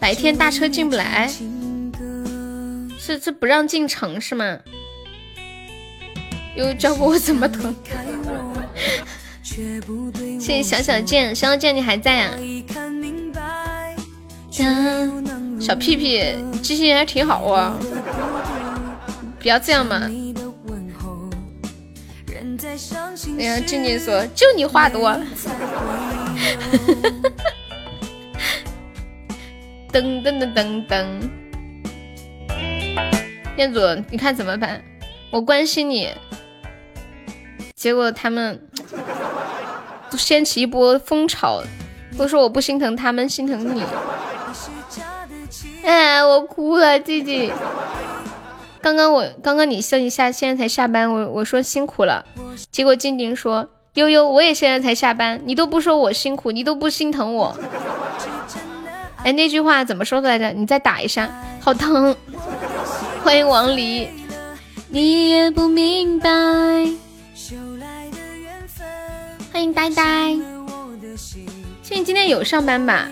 [0.00, 1.30] 白天大车进不来，
[2.98, 4.58] 是是不让进城是吗？
[6.56, 7.74] 又教过我怎么疼。
[9.42, 12.30] 谢谢小小剑，小小剑你还在呀？
[15.60, 17.76] 小屁屁，记性还挺好啊！
[19.40, 20.10] 不要这样嘛。
[23.38, 25.10] 哎呀，静静说，就你话多。
[29.92, 31.06] 噔噔噔噔噔。
[33.56, 34.82] 店主，你看怎么办？
[35.30, 36.10] 我关心你。
[37.84, 38.58] 结果他们
[40.10, 41.62] 都掀起一波风潮，
[42.16, 43.84] 都说我不心疼他们，心疼你。
[45.84, 47.52] 哎，我哭了，弟弟。
[48.80, 52.24] 刚刚我刚刚你说你下现在才下班，我我说辛苦了。
[52.70, 57.54] 结果静静说悠悠，我也现在才下班，你都不说我辛苦，你都不心疼我。
[59.24, 60.48] 哎，那句话怎么说的来着？
[60.52, 61.30] 你再打一下，
[61.60, 62.16] 好疼。
[63.22, 64.08] 欢迎王离，
[64.88, 66.30] 你也不明白。
[69.54, 70.36] 欢迎呆呆，
[71.80, 73.08] 静静今天有上班吧？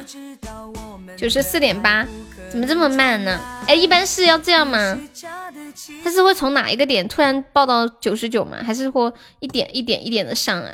[1.16, 2.04] 九十四点八，
[2.50, 3.40] 怎么这么慢呢？
[3.68, 4.98] 哎，一般是要这样吗？
[6.02, 8.58] 它是会从哪一个点突然报到九十九吗？
[8.60, 10.72] 还是说一点一点一点的上啊？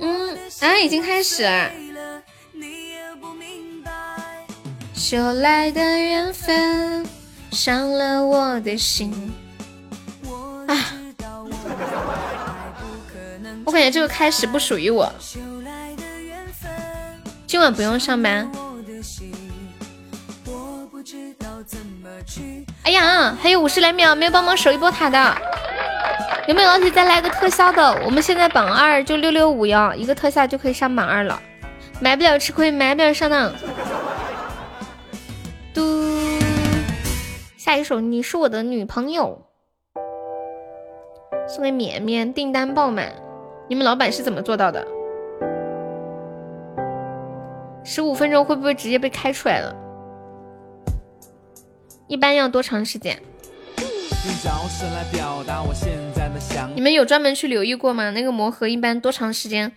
[0.00, 1.70] 嗯，啊，已经开始了。
[4.94, 7.06] 修来的缘分
[7.52, 9.32] 伤了我的心。
[10.66, 10.99] 啊。
[13.66, 15.12] 我感觉这个开始不属于我。
[17.46, 18.50] 今晚不用上班。
[22.84, 25.36] 哎呀，还有五十来秒，没有帮忙守一波塔的，
[26.46, 27.92] 有没有老铁再来个特效的？
[28.04, 31.40] 我们现在榜二就六六五幺，一个特效就可以上榜二了，
[32.00, 33.52] 买不了吃亏，买不了上当。
[35.74, 36.38] 嘟，
[37.56, 39.49] 下一首你是我的女朋友。
[41.48, 43.12] 送给绵绵，订单爆满，
[43.68, 44.86] 你们老板是怎么做到的？
[47.84, 49.74] 十五分钟会不会直接被开出来了？
[52.06, 53.20] 一般要多长时间？
[56.74, 58.10] 你们有专门去留意过吗？
[58.10, 59.72] 那个魔盒一般多长时间？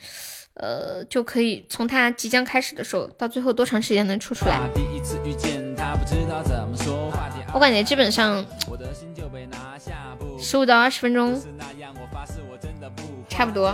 [0.55, 4.59] 呃，就可以从它即将开始的时候到最后多长时间能出出来？
[7.53, 8.45] 我感觉基本上。
[10.43, 11.41] 十五到二十分钟，
[13.29, 13.73] 差不多。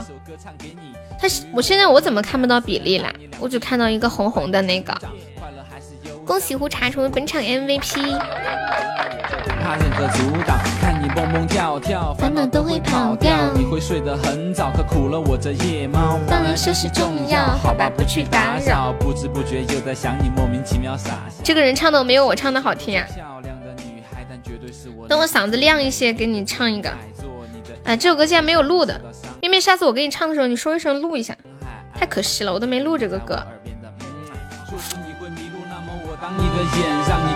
[1.19, 3.11] 他，我现在我怎么看不到比例啦？
[3.39, 4.95] 我只看到一个红红的那个。
[6.25, 8.17] 恭喜胡茶成为本场 MVP。
[12.17, 13.51] 烦恼都会跑掉。
[13.55, 18.93] 你会睡得很早，可苦了我这夜猫当然休息重要，好吧，不去打扰。
[18.99, 23.05] 不知不觉又在想你，莫名其妙啥这个人唱的没有我唱的好听啊。
[25.09, 26.93] 等我嗓子亮一些，给你唱一个。
[27.83, 29.01] 哎，这首歌竟然没有录的，
[29.41, 31.35] 因为，下次我给你唱的时候，你说一声录一下。
[31.95, 33.41] 太可惜了，我都没录这个歌。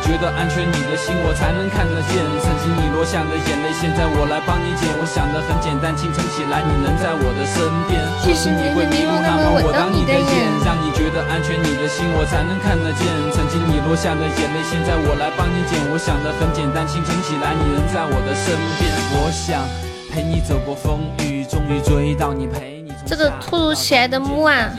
[0.03, 2.19] 觉得安全，你的心我才能看得见。
[2.43, 4.91] 曾经你落下的眼泪，现在我来帮你捡。
[4.99, 8.03] 我想的很简单，清晨起来你能在我的身边。
[8.19, 10.35] 即使你会迷路，那么我当你的眼，
[10.67, 13.07] 让你觉得安全，你的心我才能看得见。
[13.31, 15.79] 曾经你落下的眼泪，现在我来帮你捡。
[15.89, 18.91] 我想的很简单，清晨起来你能在我的身边。
[19.17, 19.63] 我想
[20.11, 22.91] 陪你走过风雨，终于追到你陪你。
[23.07, 24.69] 这个突如其来的木啊！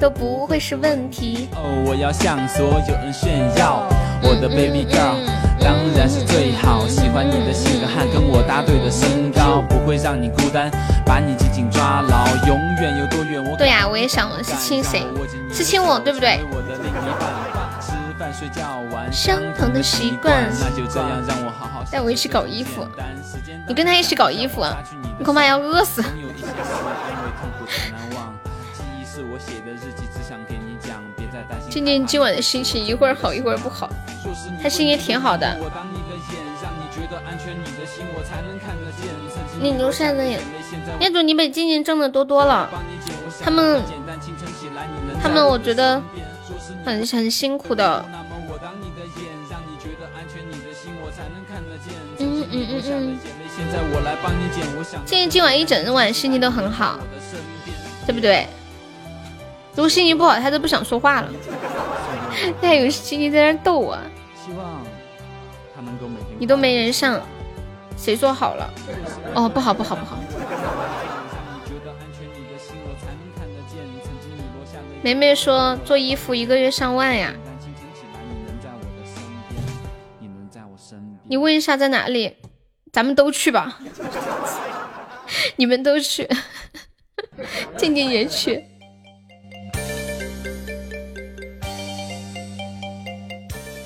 [0.00, 1.48] 都不会是问题。
[1.54, 3.86] 哦，我要向所有人炫耀，
[4.22, 5.20] 我的 baby girl
[5.62, 6.88] 当然是最好。
[6.88, 10.70] 喜欢你的性格和跟我搭对的身高，不会让你孤单，
[11.04, 13.54] 把你紧紧抓牢，永远有多远我。
[13.58, 15.04] 对呀，我也想是亲谁？
[15.52, 16.40] 是亲我，对不对？
[19.12, 20.48] 相同的习惯。
[20.60, 22.86] 那就这样让我好好带我一起搞衣服。
[23.68, 24.76] 你跟他一起搞衣服，啊
[25.18, 26.02] 你恐怕要饿死。
[31.70, 33.88] 静静今晚的心情一会儿好一会儿不好，
[34.60, 35.56] 他心情挺好的。
[39.60, 40.40] 你留下的眼，
[40.98, 42.68] 业主你比静静挣的多多了。
[43.42, 43.80] 他们，
[45.22, 46.02] 他们我觉得
[46.84, 48.04] 很很辛苦的。
[52.18, 53.18] 嗯嗯嗯嗯。
[55.04, 56.98] 静静今晚一整晚心情都很好，
[58.06, 58.46] 对不对？
[59.74, 61.30] 如果心情不好，他都不想说话了。
[62.60, 63.98] 他还有心情在那逗我。
[66.38, 67.20] 你都没人上，
[67.96, 68.70] 谁说好了？
[69.34, 70.18] 哦，不好不好不好。
[75.02, 77.32] 梅梅说做衣服一个月上万呀。
[81.24, 82.36] 你问一下在哪里，
[82.92, 83.78] 咱们都去吧。
[85.56, 86.28] 你们都去，
[87.78, 88.64] 静静也去。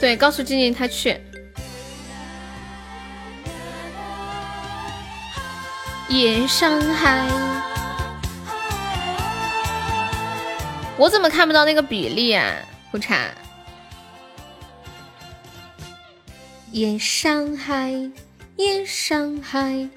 [0.04, 1.18] 对，告诉静静他去。
[6.10, 7.26] 夜上海，
[10.98, 12.54] 我怎么看不到那个比例啊？
[12.90, 13.30] 胡茶。
[16.72, 17.90] 夜上海，
[18.56, 19.88] 夜上海，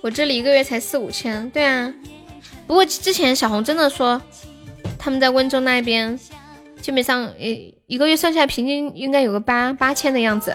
[0.00, 1.50] 我这里一个月才四五千。
[1.50, 1.92] 对啊，
[2.68, 4.22] 不过之前小红真的说
[4.96, 6.16] 他们在温州那边。
[6.80, 10.54] 基本上，一一个月算下来，平均应该有个八八千的样子。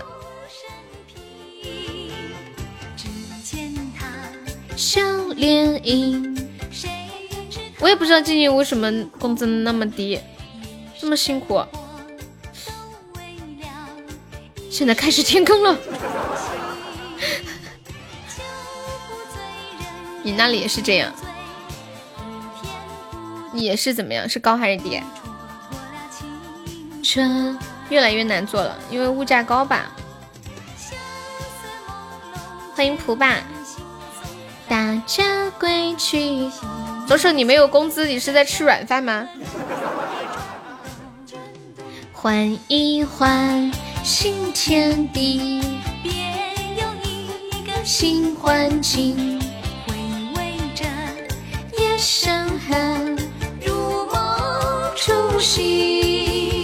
[7.79, 10.19] 我也不知道静静为什么工资那么低，
[10.99, 11.59] 这么辛苦。
[14.69, 15.75] 现在开始停更了。
[20.21, 21.11] 你那里也是这样？
[23.51, 24.29] 你也是怎么样？
[24.29, 25.01] 是高还是低？
[27.03, 27.55] 车
[27.89, 29.91] 越来越难做了，因为物价高吧。
[32.73, 33.35] 欢迎蒲爸，
[34.67, 36.49] 大家归去。
[37.05, 39.27] 左手，你没有工资，你是在吃软饭吗？
[42.13, 43.69] 换一换
[44.03, 45.61] 新天地，
[46.01, 46.11] 别
[46.81, 47.27] 有一
[47.67, 49.39] 个新环境，
[49.85, 49.93] 回
[50.37, 50.85] 味着
[51.77, 53.17] 夜深寒，
[53.63, 56.62] 如梦初醒。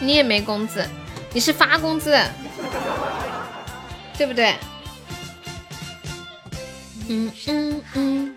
[0.00, 0.86] 你也没工资，
[1.32, 2.16] 你是发工资，
[4.16, 4.54] 对不对？
[7.08, 8.36] 嗯嗯嗯。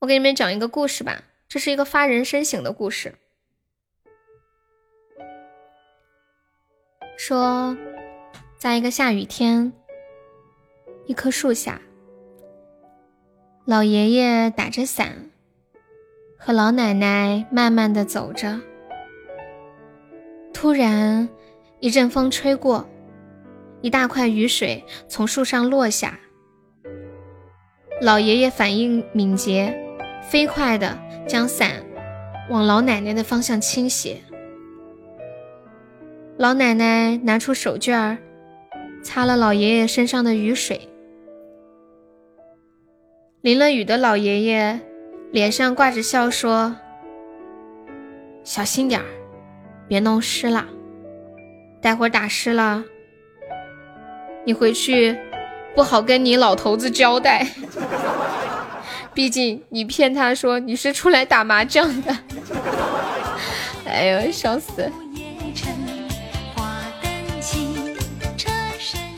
[0.00, 3.14] 我给你们讲一个故事吧，这是一个发人深省的故事。
[7.16, 7.76] 说，
[8.56, 9.72] 在一个下雨天，
[11.06, 11.80] 一棵树下，
[13.64, 15.30] 老爷爷打着伞，
[16.38, 18.60] 和老奶奶慢慢的走着。
[20.52, 21.28] 突然，
[21.80, 22.88] 一阵风吹过，
[23.80, 26.18] 一大块雨水从树上落下。
[28.00, 29.76] 老爷爷反应敏捷，
[30.28, 31.84] 飞快地将伞
[32.50, 34.20] 往老奶奶的方向倾斜。
[36.36, 38.18] 老奶奶拿出手绢儿，
[39.02, 40.88] 擦了老爷爷身上的雨水。
[43.40, 44.80] 淋了雨的老爷爷
[45.32, 46.76] 脸上挂着笑说
[48.42, 49.06] ：“小心点儿。”
[49.88, 50.66] 别弄湿了，
[51.80, 52.84] 待会儿打湿了，
[54.44, 55.18] 你回去
[55.74, 57.46] 不好跟你老头子交代。
[59.14, 62.16] 毕竟你骗他说你是出来打麻将的。
[63.86, 64.90] 哎呦，笑死！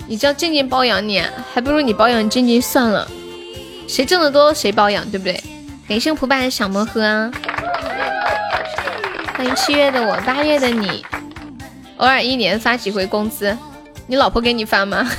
[0.06, 1.22] 你叫静静包养你，
[1.52, 3.06] 还不如你包养静静算了。
[3.86, 5.42] 谁挣得多谁包养，对不对？
[5.88, 7.30] 感谢蒲爸的小魔盒，
[9.40, 11.02] 欢迎七月的我，八月的你，
[11.96, 13.56] 偶尔一年发几回工资，
[14.06, 15.10] 你老婆给你发吗？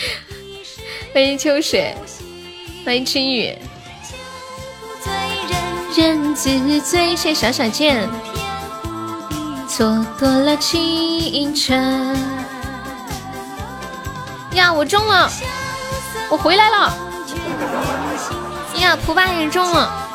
[1.12, 1.94] 欢迎秋水，
[2.82, 3.54] 欢迎青雨。
[5.94, 8.08] 人自醉，谢小小剑，
[9.68, 11.78] 错过了青春。
[14.52, 15.30] 呀，我中了，
[16.30, 16.96] 我回来了。
[18.80, 20.08] 呀，蒲爸也中了。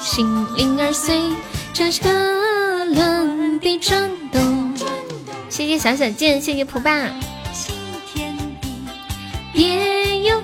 [0.00, 1.30] 心灵儿碎，
[1.74, 4.74] 这是个轮的转动。
[5.48, 7.10] 谢谢小小剑，谢谢蒲爸。
[9.54, 10.42] 也有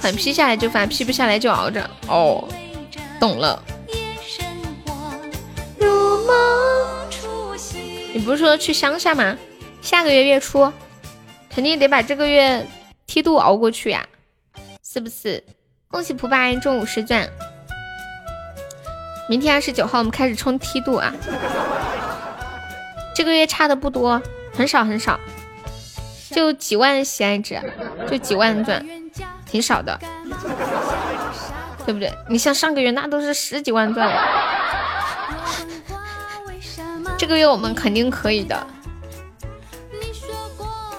[0.00, 1.90] 款批下来就发，批不下来就熬着。
[2.06, 2.48] 哦，
[3.18, 3.62] 懂了。
[8.12, 9.36] 你不是说去乡下吗？
[9.80, 10.72] 下个月月初，
[11.50, 12.64] 肯定得把这个月
[13.06, 14.06] 梯度熬过去呀，
[14.84, 15.42] 是不是？
[15.88, 17.28] 恭喜蒲爸中五十钻，
[19.28, 21.12] 明天二十九号我们开始冲梯度啊！
[23.14, 24.20] 这个月差的不多，
[24.54, 25.20] 很少很少，
[26.30, 27.60] 就几万喜爱值，
[28.10, 28.82] 就几万钻，
[29.44, 29.98] 挺少的，
[31.84, 32.10] 对不对？
[32.28, 34.22] 你像上个月那都是十几万钻了。
[37.18, 38.66] 这个月我们肯定可以的。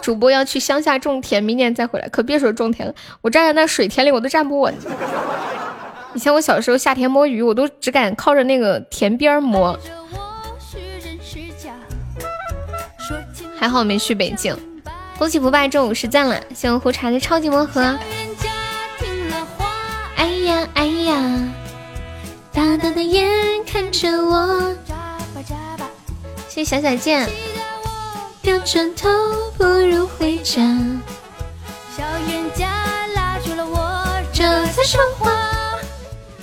[0.01, 2.07] 主播要去乡下种田，明年再回来。
[2.09, 4.75] 可别说种田了，我站在那水田里我都站不稳。
[6.15, 9.77] 以前我小时候夏天摸鱼，我都只敢靠着那个田边摸。
[13.57, 14.55] 还好没去北京。
[15.17, 17.81] 恭喜不败中五十赞了，谢谢胡茶的超级魔盒。
[20.15, 21.53] 哎呀哎呀，
[22.53, 23.29] 大大的眼
[23.65, 24.73] 看着我。
[26.47, 27.29] 谢谢小小剑。
[28.41, 29.09] 掉转头
[29.57, 30.61] 不如回家。
[31.95, 35.38] 小冤家拉住了我，这才说话。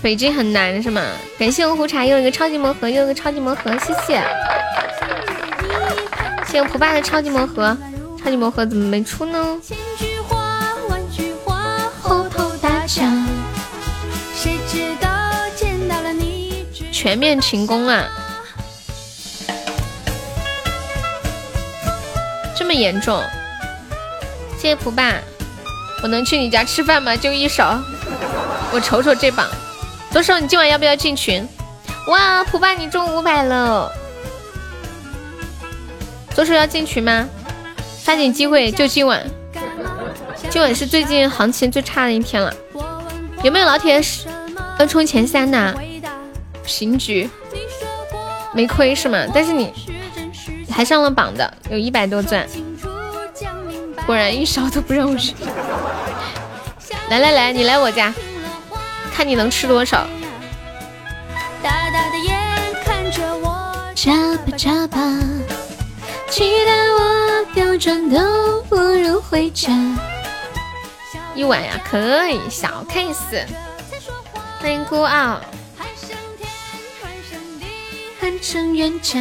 [0.03, 1.03] 北京很难是吗？
[1.39, 4.23] 感谢我胡茶又一个超级魔盒，又一个超级魔盒，谢谢。
[6.47, 7.77] 谢谢蒲爸的超级魔盒，
[8.23, 9.61] 超级魔盒怎么没出呢？
[16.93, 18.05] 全面停工啊！
[22.57, 23.23] 这么严重？
[24.57, 25.15] 谢谢蒲爸，
[26.03, 27.15] 我能去你家吃饭吗？
[27.17, 27.63] 就一手，
[28.73, 29.47] 我瞅瞅这榜，
[30.17, 31.47] 左手你今晚要不要进群？
[32.07, 33.93] 哇，蒲爸你中五百了，
[36.35, 37.29] 左手要进群吗？
[38.03, 39.23] 抓紧机会，就今晚，
[40.49, 42.51] 今晚是最近行情最差的一天了，
[43.43, 44.01] 有没有老铁
[44.79, 45.79] 要冲前三的？
[46.65, 47.29] 平局，
[48.55, 49.27] 没亏是吗？
[49.35, 49.71] 但是你。
[50.73, 52.47] 还上了榜的有一百多钻，
[54.07, 55.35] 果然一勺都不让我吃。
[57.11, 58.15] 来来来，你来我家，
[59.17, 60.07] 看你能吃多少。
[63.95, 64.13] 眨
[64.45, 64.99] 巴眨巴，
[66.29, 69.73] 期待我掉转头不如回家。
[71.35, 73.47] 一碗呀，可以小 case。
[74.61, 75.41] 欢迎孤傲。
[78.21, 79.19] 换成冤家。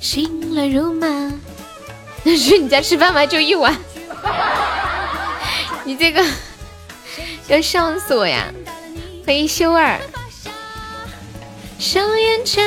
[0.00, 1.06] 心乱如麻，
[2.24, 3.24] 那 去你家吃饭吗？
[3.24, 3.72] 就一碗，
[5.84, 6.24] 你这个
[7.48, 8.50] 要笑死我呀！
[9.26, 10.00] 欢迎修儿，
[11.78, 12.62] 小冤家，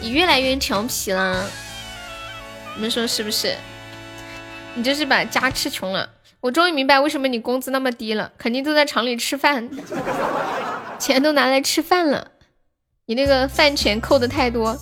[0.00, 1.48] 你越来越调皮了，
[2.76, 3.56] 你们说是不是？
[4.74, 6.08] 你就是把家吃穷了。
[6.40, 9.70] 我终于明白为什么你工资那么低了，肯定都在厂里吃饭，
[10.98, 12.32] 钱都拿来吃饭了。
[13.06, 14.78] 你那个饭钱扣的太多，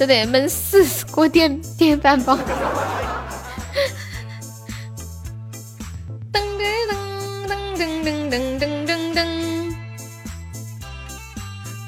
[0.00, 2.34] 就得焖四锅电电饭煲。
[6.32, 6.64] 噔噔
[7.46, 9.20] 噔噔噔噔噔噔噔，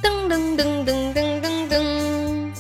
[0.02, 2.52] 噔噔噔噔噔噔。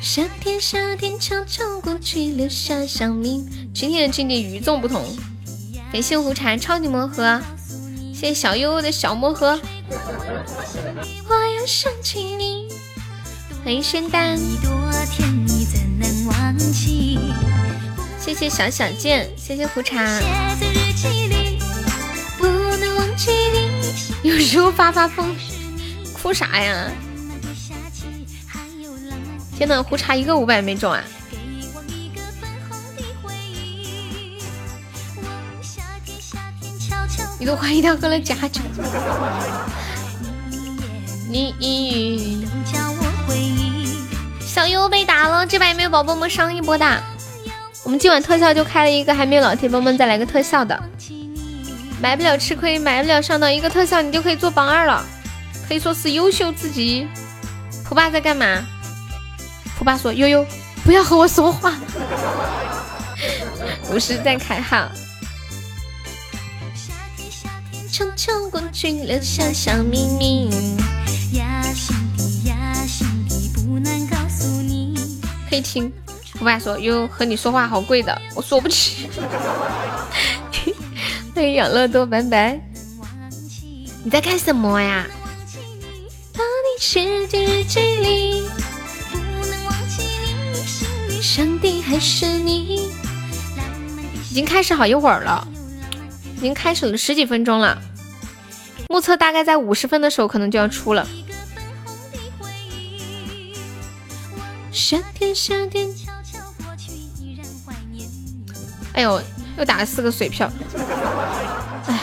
[0.00, 3.44] 夏天，夏天悄悄过去，留下小明。
[3.74, 5.04] 今天的境地与众不同。
[5.92, 7.42] 感谢胡茶超级魔盒，
[8.18, 9.60] 谢谢小悠悠的小魔盒。
[11.28, 12.66] 我要想起你，
[13.62, 14.38] 欢迎仙丹。
[18.18, 20.18] 谢谢小小剑，谢谢胡茶。
[24.22, 25.36] 有时候发发疯，
[26.14, 26.90] 哭啥呀？
[29.58, 31.04] 天呐，胡茶一个五百没中啊！
[37.38, 38.60] 你都怀疑他喝了假酒。
[41.28, 42.46] 你
[44.40, 47.02] 小优被打了，这把有没有宝宝们上一波的？
[47.82, 50.82] 我们今晚特效就开了一个，还没有老铁帮们再来个特效的。
[52.00, 55.04] 买不了吃亏，买不了上当，一个特效你就可以做榜二了，
[55.68, 57.06] 可以说是优秀至极。
[57.84, 58.64] 蒲爸在干嘛？
[59.78, 60.44] 蒲爸说悠悠
[60.84, 61.74] 不要和我说话，
[63.88, 64.88] 不是在开号。
[67.96, 70.50] 悄悄过去，留下小秘密。
[75.48, 75.90] 可以听。
[76.38, 79.08] 我爸说哟，和你说话好贵的，我说不起。
[81.34, 82.60] 欢迎养乐多，拜拜。
[84.04, 85.06] 你在干什么呀？
[94.28, 95.48] 已经开始好一会儿了。
[96.36, 97.80] 已经开始了十几分钟了，
[98.88, 101.06] 目测大概在五十分的时候可能就要出了。
[108.92, 109.20] 哎呦，
[109.58, 110.50] 又打了四个水票。
[111.86, 112.00] 哎呀，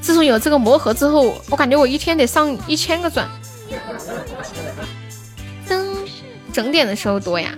[0.00, 3.28] 自从有这个魔盒之后，我感觉我一天得上一千个钻。
[6.52, 7.52] 整点的时候多呀，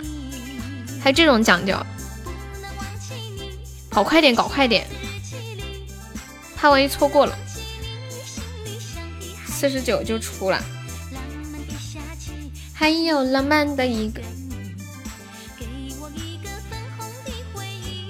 [1.01, 1.73] 还有这种讲究，
[3.89, 4.85] 搞快点，搞快点。
[6.57, 7.33] 怕万一错过了，
[9.59, 10.63] 四十九就出了，
[12.73, 14.21] 还有浪漫的一个。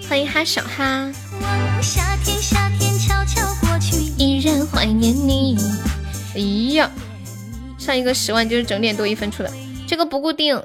[0.08, 1.12] 欢迎哈小哈。
[4.16, 5.58] 依然怀念你。
[6.36, 6.40] 哎
[6.76, 6.92] 呀，
[7.80, 9.52] 上一个十万就是整点多一分出的，
[9.88, 10.62] 这个不固定。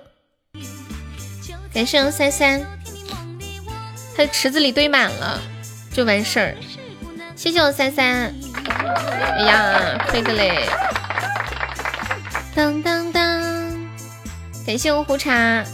[1.72, 2.60] 感谢三三，
[4.14, 5.40] 他的池子里堆满了
[5.94, 6.54] 就完事儿。
[7.34, 8.34] 谢谢我三三，
[8.66, 10.68] 哎呀，亏的嘞！
[12.54, 13.22] 当当当，
[14.66, 15.64] 感谢我胡茶，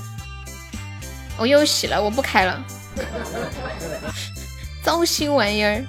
[1.37, 2.65] 我又洗了，我不开了，
[4.83, 5.85] 糟心玩意儿，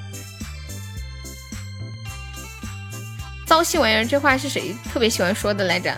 [3.45, 5.95] 糟心玩意儿，这话是谁特别喜欢说的来着？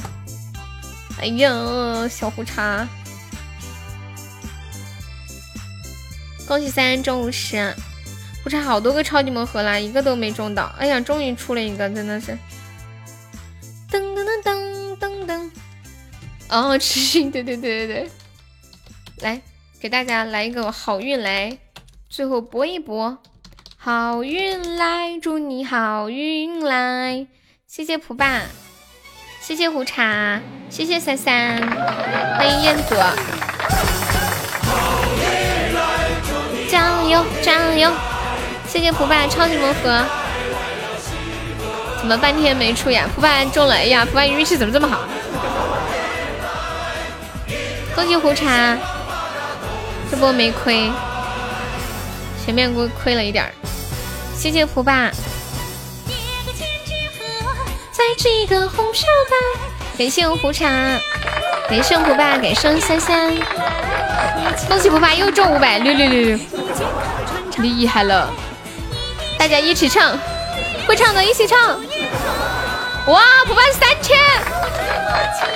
[1.20, 1.50] 哎呀，
[2.08, 2.88] 小胡茶，
[6.48, 7.74] 恭喜三中午十。
[8.44, 10.70] 不差好多个超级魔盒啦，一个都没中到。
[10.78, 12.38] 哎呀，终于出了一个，真的是！
[13.90, 15.50] 噔噔噔噔噔噔。
[16.50, 18.12] 哦，痴心，对对对对对。
[19.22, 19.42] 来，
[19.80, 21.58] 给大家来一个好运来，
[22.10, 23.18] 最后搏一搏。
[23.78, 27.26] 好运来，祝你好运来。
[27.66, 28.42] 谢谢蒲爸，
[29.40, 31.62] 谢谢胡茶，谢谢三三，
[32.38, 32.96] 欢迎彦祖。
[36.70, 37.92] 加油，加油！
[38.74, 40.04] 谢谢蒲爸超级魔盒，
[42.00, 43.08] 怎么半天没出呀？
[43.14, 45.02] 蒲爸中了，哎呀，蒲爸运气怎么这么好？
[47.94, 48.76] 恭喜胡茶，
[50.10, 50.90] 这波没亏，
[52.44, 53.54] 前面亏亏了一点儿。
[54.36, 55.12] 谢谢蒲爸，
[59.96, 60.68] 感谢我胡茶，
[61.70, 63.38] 感谢蒲爸，感谢三三，
[64.68, 66.40] 恭喜蒲爸又中五百，六六六六，
[67.60, 68.34] 厉害了！
[69.44, 70.18] 大家一起唱，
[70.88, 71.60] 会唱的一起唱。
[73.08, 74.18] 哇，普办三千！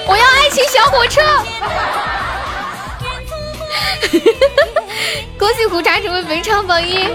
[0.05, 1.21] 我要爱情小火车。
[5.39, 7.07] 恭喜胡茶成为本场榜一。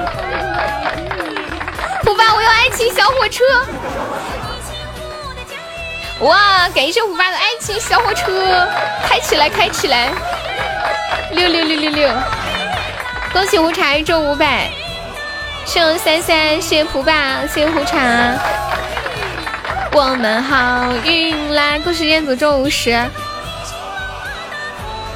[2.07, 3.45] 胡爸，我要爱情小火车。
[6.21, 8.67] 哇，感谢胡爸的爱情小火车，
[9.07, 10.11] 开起来，开起来。
[11.33, 12.11] 六六六六六，
[13.31, 14.71] 恭喜胡茶中五百。
[15.65, 17.99] 谢谢三三，谢谢蒲爸，谢谢胡茶，
[19.93, 21.79] 我们好运来！
[21.79, 22.91] 恭喜彦祖中五十，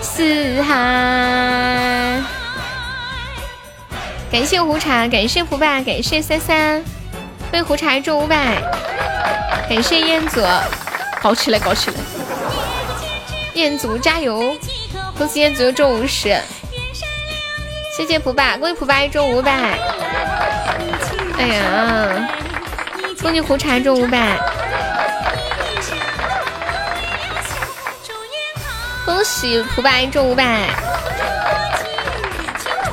[0.01, 2.23] 四海。
[4.31, 6.83] 感谢胡茶，感谢蒲爸，感谢三三，
[7.53, 8.57] 为胡茶中五百，
[9.69, 10.41] 感谢彦祖，
[11.23, 11.97] 搞起来，搞起来！
[13.55, 14.57] 彦祖加油！
[15.19, 16.39] 恭喜彦祖中五十，
[17.97, 19.53] 谢谢蒲爸，恭喜蒲爸中五百。
[21.39, 22.29] 哎呀！
[23.23, 24.37] 恭喜胡茶中五百，
[29.07, 30.69] 恭喜蒲爸中五百，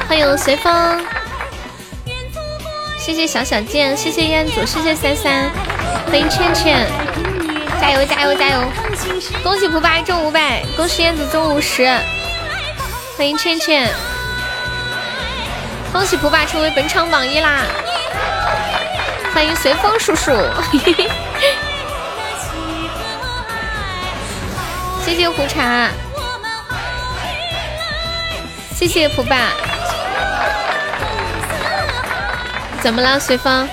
[0.07, 1.05] 欢迎随风，
[2.97, 5.51] 谢谢小小剑，谢谢彦祖，谢谢三三，
[6.07, 6.87] 欢迎倩倩，
[7.81, 8.63] 加油加油加油！
[9.43, 11.85] 恭喜蒲爸中五百，恭喜燕子中五十，
[13.17, 13.91] 欢迎倩倩。
[15.93, 17.61] 恭喜蒲爸成为本场榜一啦！
[19.31, 20.31] 欢迎随风叔叔，
[25.05, 25.89] 谢谢胡茶，
[28.75, 29.51] 谢谢普爸。
[32.81, 33.69] 怎么了，随风？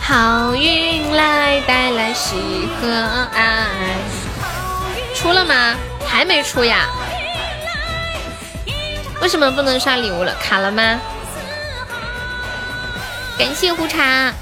[0.00, 2.88] 好运来，带来喜和
[3.34, 3.66] 爱。
[5.16, 5.74] 出了吗？
[6.06, 6.86] 还没出呀？
[9.22, 10.34] 为什么不能刷礼物了？
[10.42, 11.00] 卡了吗？
[13.38, 14.32] 感谢胡茶，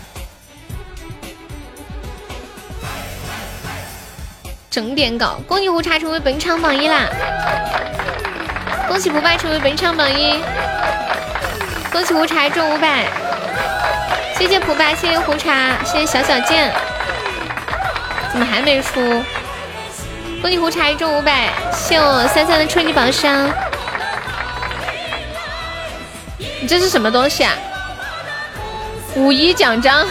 [4.70, 5.38] 整点搞！
[5.46, 7.10] 恭喜胡茶成为本场榜一啦！
[8.88, 10.42] 恭喜不败成为本场榜一！
[11.92, 13.04] 恭喜胡茶中五百！
[14.38, 16.72] 谢谢普爸，谢谢胡茶，谢谢小小剑。
[18.32, 19.22] 怎么还没出？
[20.40, 21.50] 恭喜胡茶中五百！
[21.70, 23.46] 谢我三三的初级宝箱。
[26.60, 27.56] 你这是什么东西啊？
[29.16, 30.06] 五一奖章。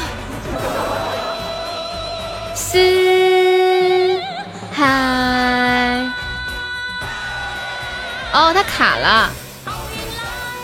[2.56, 4.22] 四
[4.72, 6.10] 海。
[8.34, 9.30] 哦，他卡了。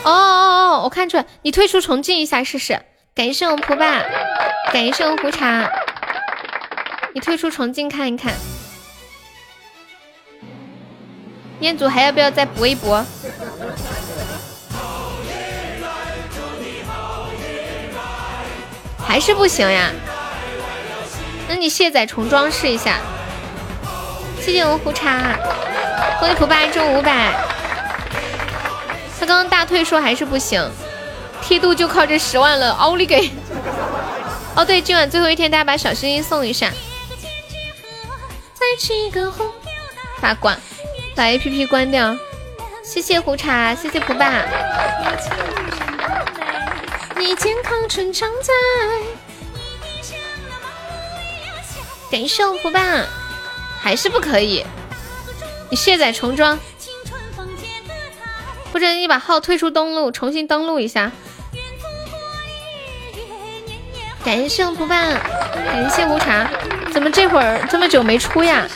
[0.04, 0.82] 哦哦哦！
[0.84, 2.80] 我看出来，你退出重进一下试试。
[3.14, 4.04] 感谢我们普爸，
[4.74, 5.70] 感谢我们胡茶。
[7.14, 8.34] 你退出重进看一看。
[11.62, 13.06] 彦祖还要不要再搏一搏？
[19.08, 19.92] 还是不行呀？
[21.48, 22.98] 那你卸载重装试一下。
[24.42, 25.38] 谢谢我胡茶，
[26.20, 27.34] 恭喜普爸中五百。
[29.20, 30.70] 他刚刚大退说还是不行，
[31.42, 33.32] 梯度就靠这十万了，奥利给！
[34.56, 36.72] 哦对，今晚最后一天，大家把小心心送一下。
[40.22, 40.60] 把关，
[41.16, 42.16] 把 A P P 关掉。
[42.84, 44.44] 谢谢胡茶，谢谢普爸。
[47.18, 48.54] 你健康成长在。
[52.12, 53.06] 感谢我普爸，
[53.80, 54.66] 还是不可以。
[55.70, 56.60] 你卸载重装，
[58.72, 61.12] 或者你把号退出登录，重新登录一下。
[64.24, 64.96] 感谢我普爸，
[65.54, 66.50] 感谢胡茶，
[66.92, 68.68] 怎么这会儿这么久没出呀？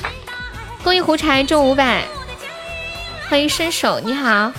[0.84, 2.04] 恭喜胡茶中五百，
[3.30, 4.52] 欢迎伸手，你好。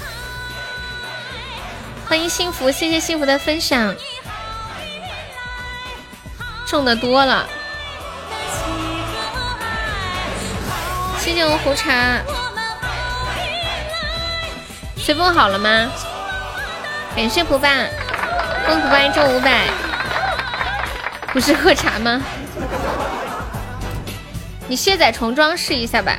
[2.10, 3.94] 欢迎幸福，谢谢幸福的分享，
[6.66, 7.48] 中的多了，
[11.20, 12.18] 谢谢我胡茶，
[14.96, 15.88] 随风好了吗？
[17.14, 17.68] 感谢蒲爸，
[18.66, 19.68] 恭喜普爸中五百，
[21.32, 22.20] 不是喝茶吗？
[24.66, 26.16] 你卸载重装试一下吧，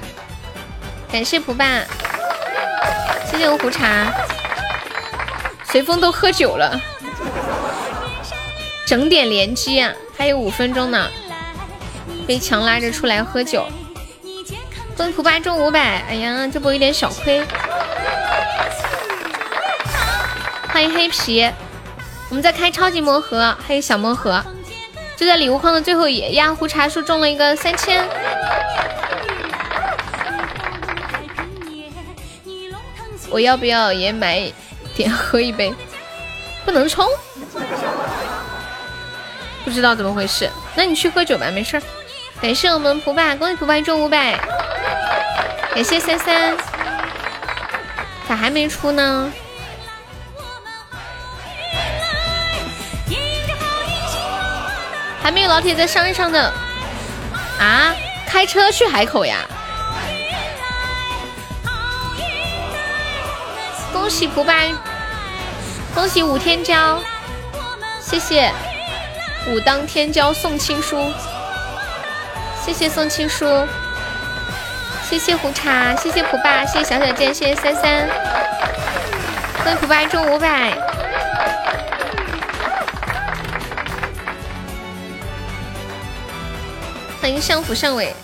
[1.12, 1.66] 感谢蒲爸，
[3.30, 4.06] 谢谢我胡茶。
[5.72, 6.82] 随风都喝酒了，
[8.86, 9.94] 整点连击啊！
[10.18, 11.08] 还有五分钟呢，
[12.28, 13.66] 被强拉着出来喝酒。
[14.98, 17.42] 恭喜普爸中五百，哎呀，这波有点小亏。
[20.68, 21.50] 欢迎黑皮，
[22.28, 24.44] 我们在开超级魔盒，还有小魔盒，
[25.16, 26.34] 就在礼物框的最后一页。
[26.34, 28.06] 呀，胡茶树中了一个三千，
[33.30, 34.52] 我要不要也买？
[34.96, 35.74] 点 喝一杯，
[36.66, 37.08] 不能冲，
[39.64, 40.50] 不知道怎么回事。
[40.76, 41.82] 那你去喝酒吧，没事。
[42.42, 44.40] 感谢我们蒲爸，恭喜普爸中五百。
[45.74, 46.58] 感谢三三，
[48.28, 49.32] 咋还没出呢？
[55.22, 56.52] 还没有老铁在商上的
[57.60, 57.96] 啊？
[58.28, 59.38] 开车去海口呀？
[64.02, 64.56] 恭喜蒲爸，
[65.94, 66.98] 恭喜五天骄，
[68.02, 68.52] 谢谢
[69.48, 71.14] 武当天骄送亲书，
[72.66, 73.46] 谢谢送亲书，
[75.08, 78.10] 谢谢胡茶，谢谢蒲爸，谢谢小小剑，谢谢三三，
[79.64, 80.74] 恭喜蒲爸中五百，
[87.22, 88.16] 欢迎相府上尾，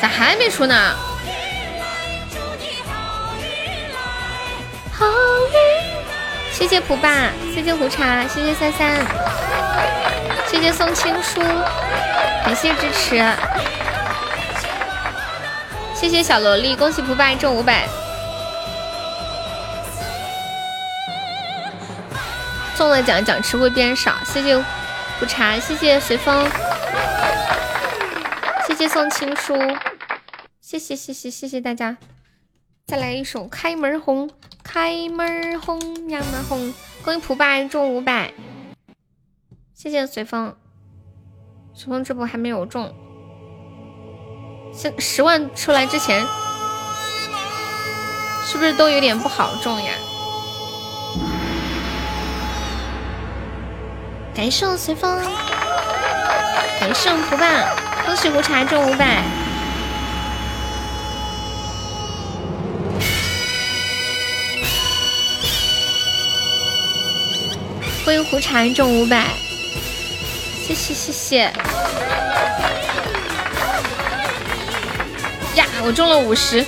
[0.00, 0.92] 咋还没出呢？
[6.52, 9.04] 谢谢蒲爸，谢谢胡茶，谢谢三三，
[10.48, 11.40] 谢谢送青书，
[12.44, 13.20] 感谢支持，
[15.94, 17.88] 谢谢小萝莉，恭喜蒲爸中五百，
[22.76, 24.56] 中了奖奖池会变少，谢谢
[25.18, 26.48] 胡茶，谢谢随风，
[28.66, 29.58] 谢谢送青书，
[30.60, 31.96] 谢谢谢谢谢谢大家，
[32.86, 34.30] 再来一首开门红。
[34.62, 36.72] 开门红呀门红，
[37.04, 38.32] 恭喜蒲爸中五百，
[39.74, 40.54] 谢谢随风，
[41.74, 42.94] 随风这波还没有中，
[44.72, 46.20] 现十万出来之前，
[48.46, 49.92] 是不是都有点不好中呀？
[54.34, 55.22] 感谢我随风，
[56.80, 57.74] 感谢我蒲爸，
[58.06, 59.41] 恭喜胡茶中五百。
[68.04, 69.28] 欢迎胡茶中五百，
[70.66, 71.42] 谢谢谢谢。
[75.54, 76.64] 呀，我中了五十，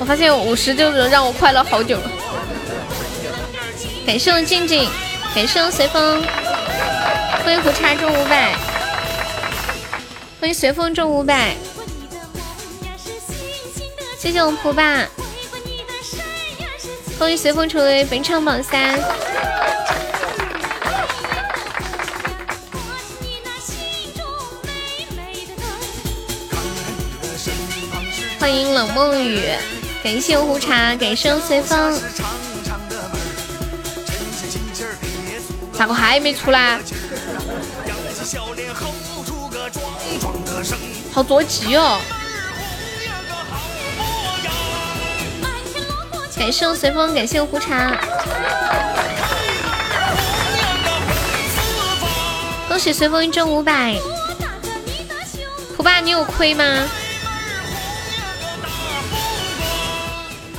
[0.00, 2.00] 我发现五十就能让我快乐好久。
[4.04, 4.90] 感谢我静静，
[5.32, 6.20] 感谢我随风，
[7.44, 8.56] 欢迎胡茶中五百，
[10.40, 11.54] 欢迎随风中五百，
[14.18, 15.06] 谢谢我们蒲爸。
[17.18, 18.98] 恭喜随风成为本场榜三！
[28.38, 29.40] 欢迎冷梦雨，
[30.02, 31.98] 感谢胡茶，感谢随风。
[35.72, 36.78] 咋个还没出来？
[41.12, 42.00] 好着急哦！
[46.36, 47.96] 感谢我随风，感谢我胡茶，
[52.68, 53.94] 恭喜随风一中五百。
[55.76, 56.64] 胡爸，你有亏吗？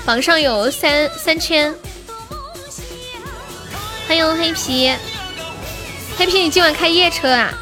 [0.06, 1.74] 榜上有三三千。
[4.08, 4.94] 欢迎黑皮，
[6.18, 7.30] 黑皮，你今晚开夜车？
[7.30, 7.54] 啊，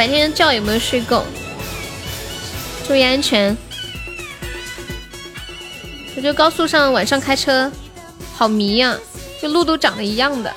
[0.00, 1.26] 白天觉有没有睡够？
[2.88, 3.54] 注意安全。
[6.16, 7.70] 我觉得高速上晚上开车
[8.34, 8.96] 好迷呀，
[9.42, 10.50] 这路都长得一样的。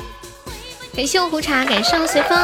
[0.95, 2.41] 感谢我胡茶，感谢我随风。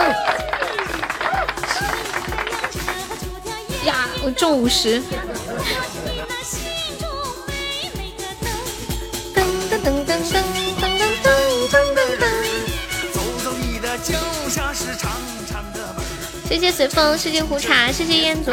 [3.85, 5.01] 呀，我中五十。
[16.49, 18.51] 谢谢随风，谢谢胡茶，谢谢彦祖，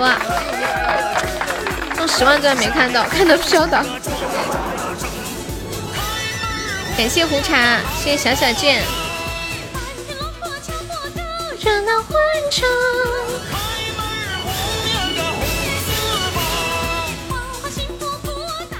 [1.96, 3.82] 送十万钻没看到，看到飘的。
[6.94, 8.82] 感谢胡茶，谢谢小小剑。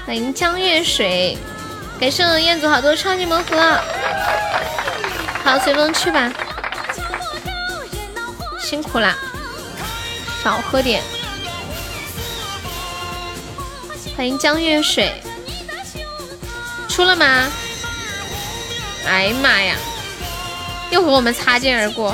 [0.05, 1.35] 欢迎江月水，
[1.99, 3.79] 感谢彦祖好多超级魔盒。
[5.43, 6.31] 好，随风去吧。
[8.67, 9.15] 辛苦啦，
[10.43, 11.01] 少喝点。
[14.13, 15.23] 欢迎江月水，
[16.89, 17.49] 出了吗？
[19.05, 19.77] 哎呀妈呀，
[20.91, 22.13] 又和我们擦肩而过。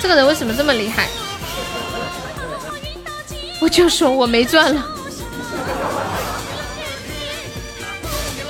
[0.00, 1.08] 这个人为什么这么厉害？
[3.60, 4.82] 我就说我没赚了，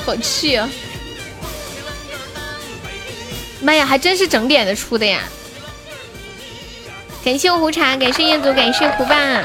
[0.06, 0.70] 好气啊！
[3.62, 5.20] 妈呀，还真是整点的出的呀！
[7.24, 9.42] 感谢我胡茶，感谢彦祖，感谢胡爸，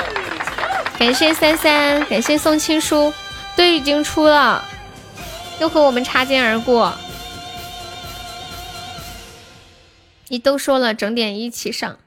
[0.98, 3.14] 感谢三三，感谢宋青书，
[3.56, 4.68] 都已经出了，
[5.60, 6.94] 又和我们擦肩而过。
[10.30, 12.00] 你都说了整点一起上，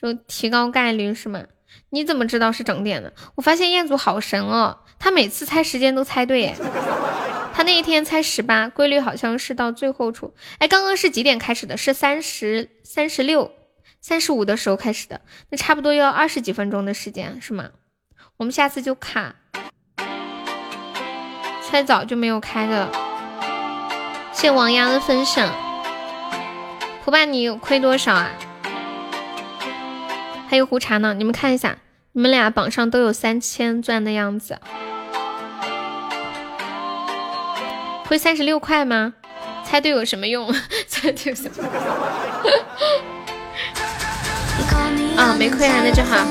[0.00, 1.42] 就提高概率是吗？
[1.90, 3.12] 你怎么知道是整点的？
[3.34, 6.54] 我发现彦祖好神哦，他每次猜时间都猜对。
[7.60, 10.32] 他那一天猜十八，规律好像是到最后处。
[10.56, 11.76] 哎，刚刚是几点开始的？
[11.76, 13.52] 是三十三十六、
[14.00, 17.68] 三十五的时候开始的，那差不多要二十几分钟的时间是吗？
[18.38, 19.34] 我们下次就卡，
[21.62, 22.88] 猜早就没有开的。
[24.32, 25.52] 谢王丫的分享，
[27.04, 28.30] 胡爸你亏多少啊？
[30.48, 31.76] 还有胡茶呢，你们看一下，
[32.12, 34.58] 你们俩榜上都有三千钻的样子。
[38.10, 39.14] 亏三十六块吗？
[39.64, 40.52] 猜对有什么用？
[40.88, 41.50] 猜对有什么
[45.16, 45.16] 用？
[45.16, 46.26] 啊，没亏啊，那就好。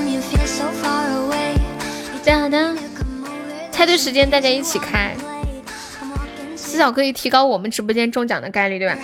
[3.72, 5.16] 猜对时间，大家一起开，
[6.58, 8.98] 至少可以提高我们直播间中奖的概率，对吧？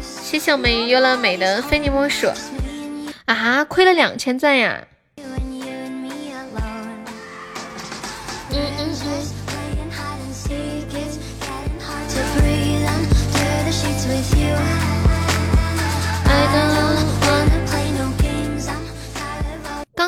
[0.00, 2.28] 谢谢我们优乐美的非你莫属。
[3.26, 4.82] 啊，亏了两千钻呀！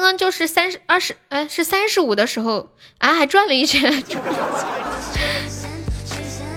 [0.05, 2.69] 刚就是三十二十，哎，是三十五的时候
[2.99, 4.05] 啊，还转了一圈。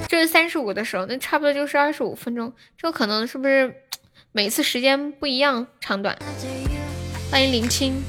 [0.10, 2.52] 这是三十五的时候，那差不多就是二十五分钟。
[2.78, 3.74] 这可能是不是
[4.34, 6.18] 每次时间不一样，长短？
[7.32, 8.04] 欢迎林青。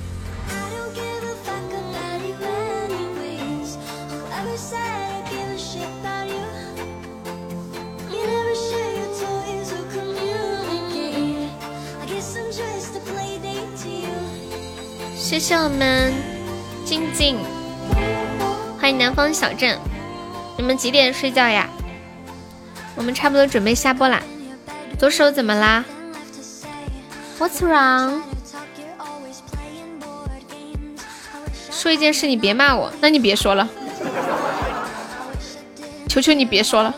[15.29, 16.11] 谢谢我们
[16.87, 17.37] 静静，
[18.81, 19.79] 欢迎南方小镇。
[20.57, 21.69] 你们几点睡觉呀？
[22.97, 24.23] 我们差不多准备下播啦。
[24.99, 25.85] 左手怎么啦
[27.39, 28.23] ？What's wrong？
[31.71, 33.69] 说一件事，你别骂我，那你别说了，
[36.09, 36.95] 求求你别说了。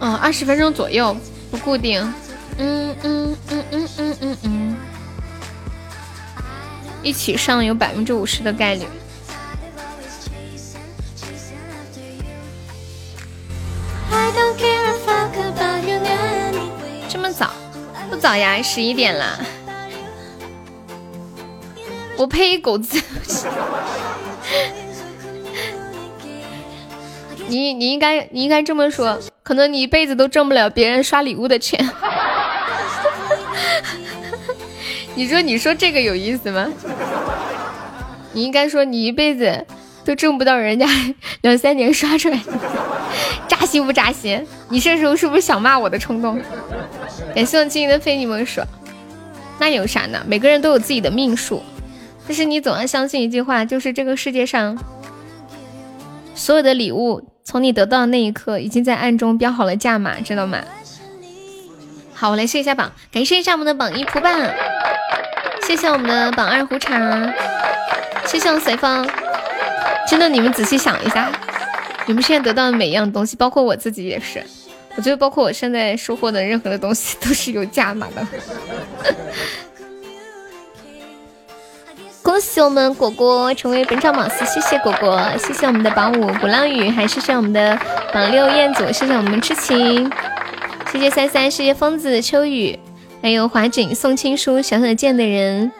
[0.00, 1.14] 嗯，二十分钟左右，
[1.50, 2.10] 不固定。
[2.58, 4.61] 嗯嗯嗯嗯嗯嗯嗯。
[7.02, 8.84] 一起上有百分之五十的概率。
[17.08, 17.50] 这么早？
[18.10, 19.38] 不早呀，十一点了。
[22.16, 23.02] 我呸，狗子！
[27.48, 31.84] 你你应该你应该这么说，可能你一辈子都挣不了别人刷礼物的钱。
[35.14, 36.66] 你说你说这个有意思吗？
[38.32, 39.66] 你应该说你一辈子
[40.04, 40.86] 都挣不到人家
[41.42, 42.40] 两三年刷出来，
[43.46, 44.46] 扎心不扎心？
[44.70, 46.40] 你这时候是不是想骂我的冲动？
[47.34, 48.62] 感谢我静怡的非你莫属。
[49.58, 50.24] 那有啥呢？
[50.26, 51.62] 每个人都有自己的命数，
[52.26, 54.76] 但是你总要相信一句话，就是这个世界上
[56.34, 60.58] 所有的礼物，从你得到的那一刻，已经在暗中标好了价码，知道吗？
[62.14, 64.30] 好，我来试一下榜，感谢一下我们的榜一蒲爸，
[65.72, 67.00] 谢谢我们的榜二胡茶，
[68.26, 69.08] 谢谢我随风。
[70.06, 71.32] 真的，你们仔细想一下，
[72.04, 74.44] 你们现在得到的每一样东西，包括我自己也是，
[74.96, 78.26] 我觉得包括我现在收获的任何的东西都是有价码的。
[82.22, 87.80] 恭喜我们果果成为本场榜四，谢谢果果，谢谢我们的榜五鼓浪屿，还谢谢我们的
[88.12, 90.12] 榜六彦祖，谢谢我们痴情。
[90.92, 92.78] 谢谢三三，谢谢疯子秋雨，
[93.22, 95.70] 还有华锦宋青书，小小剑的人，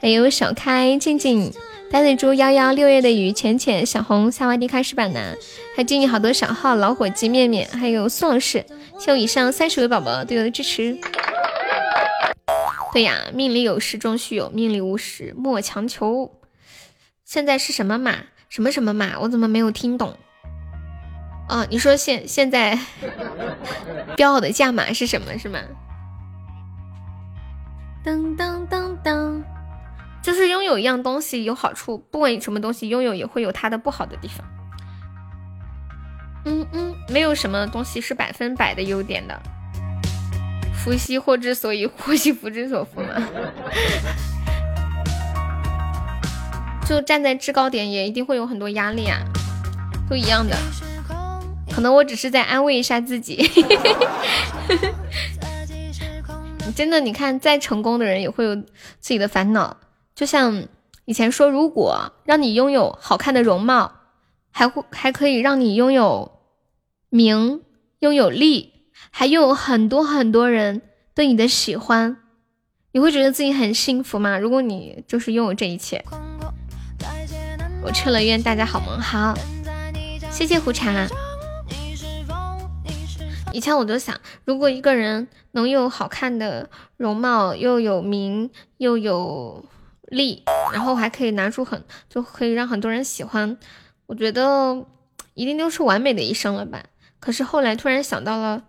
[0.00, 1.52] 还有小开静静，
[1.90, 5.36] 呆的猪幺幺，六月的雨浅浅，小红萨瓦迪卡是板男，
[5.76, 8.64] 还敬你好多小号老伙计面面，还有宋老师，
[8.98, 10.98] 谢我以上三十位宝宝对我的支持。
[12.94, 16.32] 对呀，命里有时终须有，命里无时莫强求。
[17.26, 18.20] 现在是什么码？
[18.48, 19.18] 什么什么码？
[19.20, 20.16] 我怎么没有听懂？
[21.50, 22.78] 哦，你说现现在
[24.16, 25.36] 标好的价码是什么？
[25.36, 25.60] 是吗？
[28.06, 29.42] 噔噔噔噔，
[30.22, 34.46] 就是拥有一样东西有好处，不管什么东西拥有也会有它的不好的地方。
[36.44, 39.36] 嗯嗯，没有什么东西是百分百的优点的。
[40.72, 43.08] 福兮祸之所以，祸兮福之所伏嘛。
[46.88, 49.18] 就站在制高点，也一定会有很多压力啊，
[50.08, 50.56] 都一样的。
[51.74, 53.50] 可能我只是在安慰一下自己，
[56.74, 58.64] 真的，你看，再成功的人也会有自
[59.00, 59.78] 己的烦恼。
[60.14, 60.64] 就像
[61.04, 63.92] 以前说，如果让你拥有好看的容貌，
[64.50, 66.40] 还会还可以让你拥有
[67.08, 67.62] 名，
[68.00, 68.72] 拥有利，
[69.10, 70.82] 还拥有很多很多人
[71.14, 72.16] 对你的喜欢，
[72.92, 74.38] 你会觉得自己很幸福吗？
[74.38, 76.04] 如果你就是拥有这一切，
[77.82, 79.34] 我去了，愿大家好梦好，
[80.30, 81.06] 谢谢胡茶。
[83.56, 86.68] 以前我就想，如果一个人能有好看的
[86.98, 89.64] 容貌，又有名，又有
[90.08, 90.44] 利，
[90.74, 93.56] 然后还可以拿出很，就可以让很多人喜欢，
[94.04, 94.84] 我觉得
[95.32, 96.84] 一定就是完美的一生了吧。
[97.18, 98.64] 可是后来突然想到了，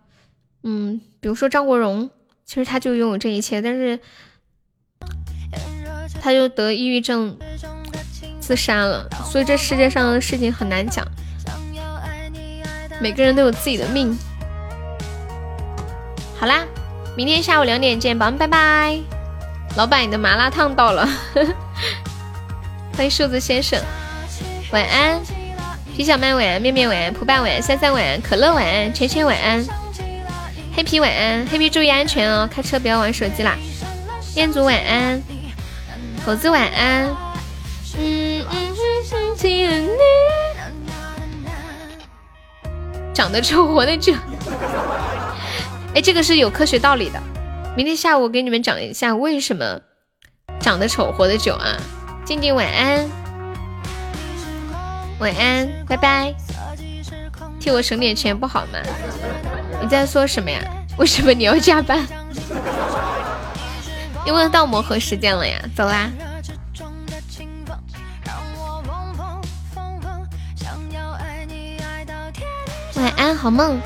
[0.63, 2.09] 嗯，比如说张国荣，
[2.45, 3.99] 其实他就拥有这一切，但是
[6.21, 7.37] 他就得抑郁症
[8.39, 9.09] 自杀了。
[9.29, 11.05] 所以这世界上的事情很难讲，
[13.01, 14.17] 每个人都有自己的命。
[16.39, 16.63] 好啦，
[17.15, 18.99] 明天下午两点见，宝宝们拜拜。
[19.75, 21.07] 老板，你的麻辣烫到了，
[22.95, 23.81] 欢迎数字先生，
[24.71, 25.19] 晚安。
[25.95, 29.65] 皮小麦晚安，面面晚安，蒲爸晚安，三三晚安，可乐晚安，圈圈晚安，
[30.75, 33.57] 黑皮晚安，黑皮注意安全哦，开车不要玩手机啦。
[34.35, 35.19] 彦祖晚安，
[36.23, 37.05] 猴子晚安。
[37.99, 38.75] 嗯嗯
[39.43, 39.89] 嗯，
[43.11, 44.13] 长得丑，活得久。
[45.97, 47.19] 哎，这个是有科学道理的。
[47.75, 49.81] 明天下午给你们讲一下为什么
[50.59, 51.75] 长得丑活得久啊！
[52.23, 53.09] 静静晚安，
[55.17, 56.35] 晚安，拜拜。
[57.59, 58.77] 替我省点钱不好吗？
[59.81, 60.61] 你在说什么呀？
[60.99, 62.05] 为什么你要加班？
[64.23, 65.59] 你问到磨合时间了呀？
[65.75, 66.11] 走啦。
[72.93, 73.81] 晚安，好梦。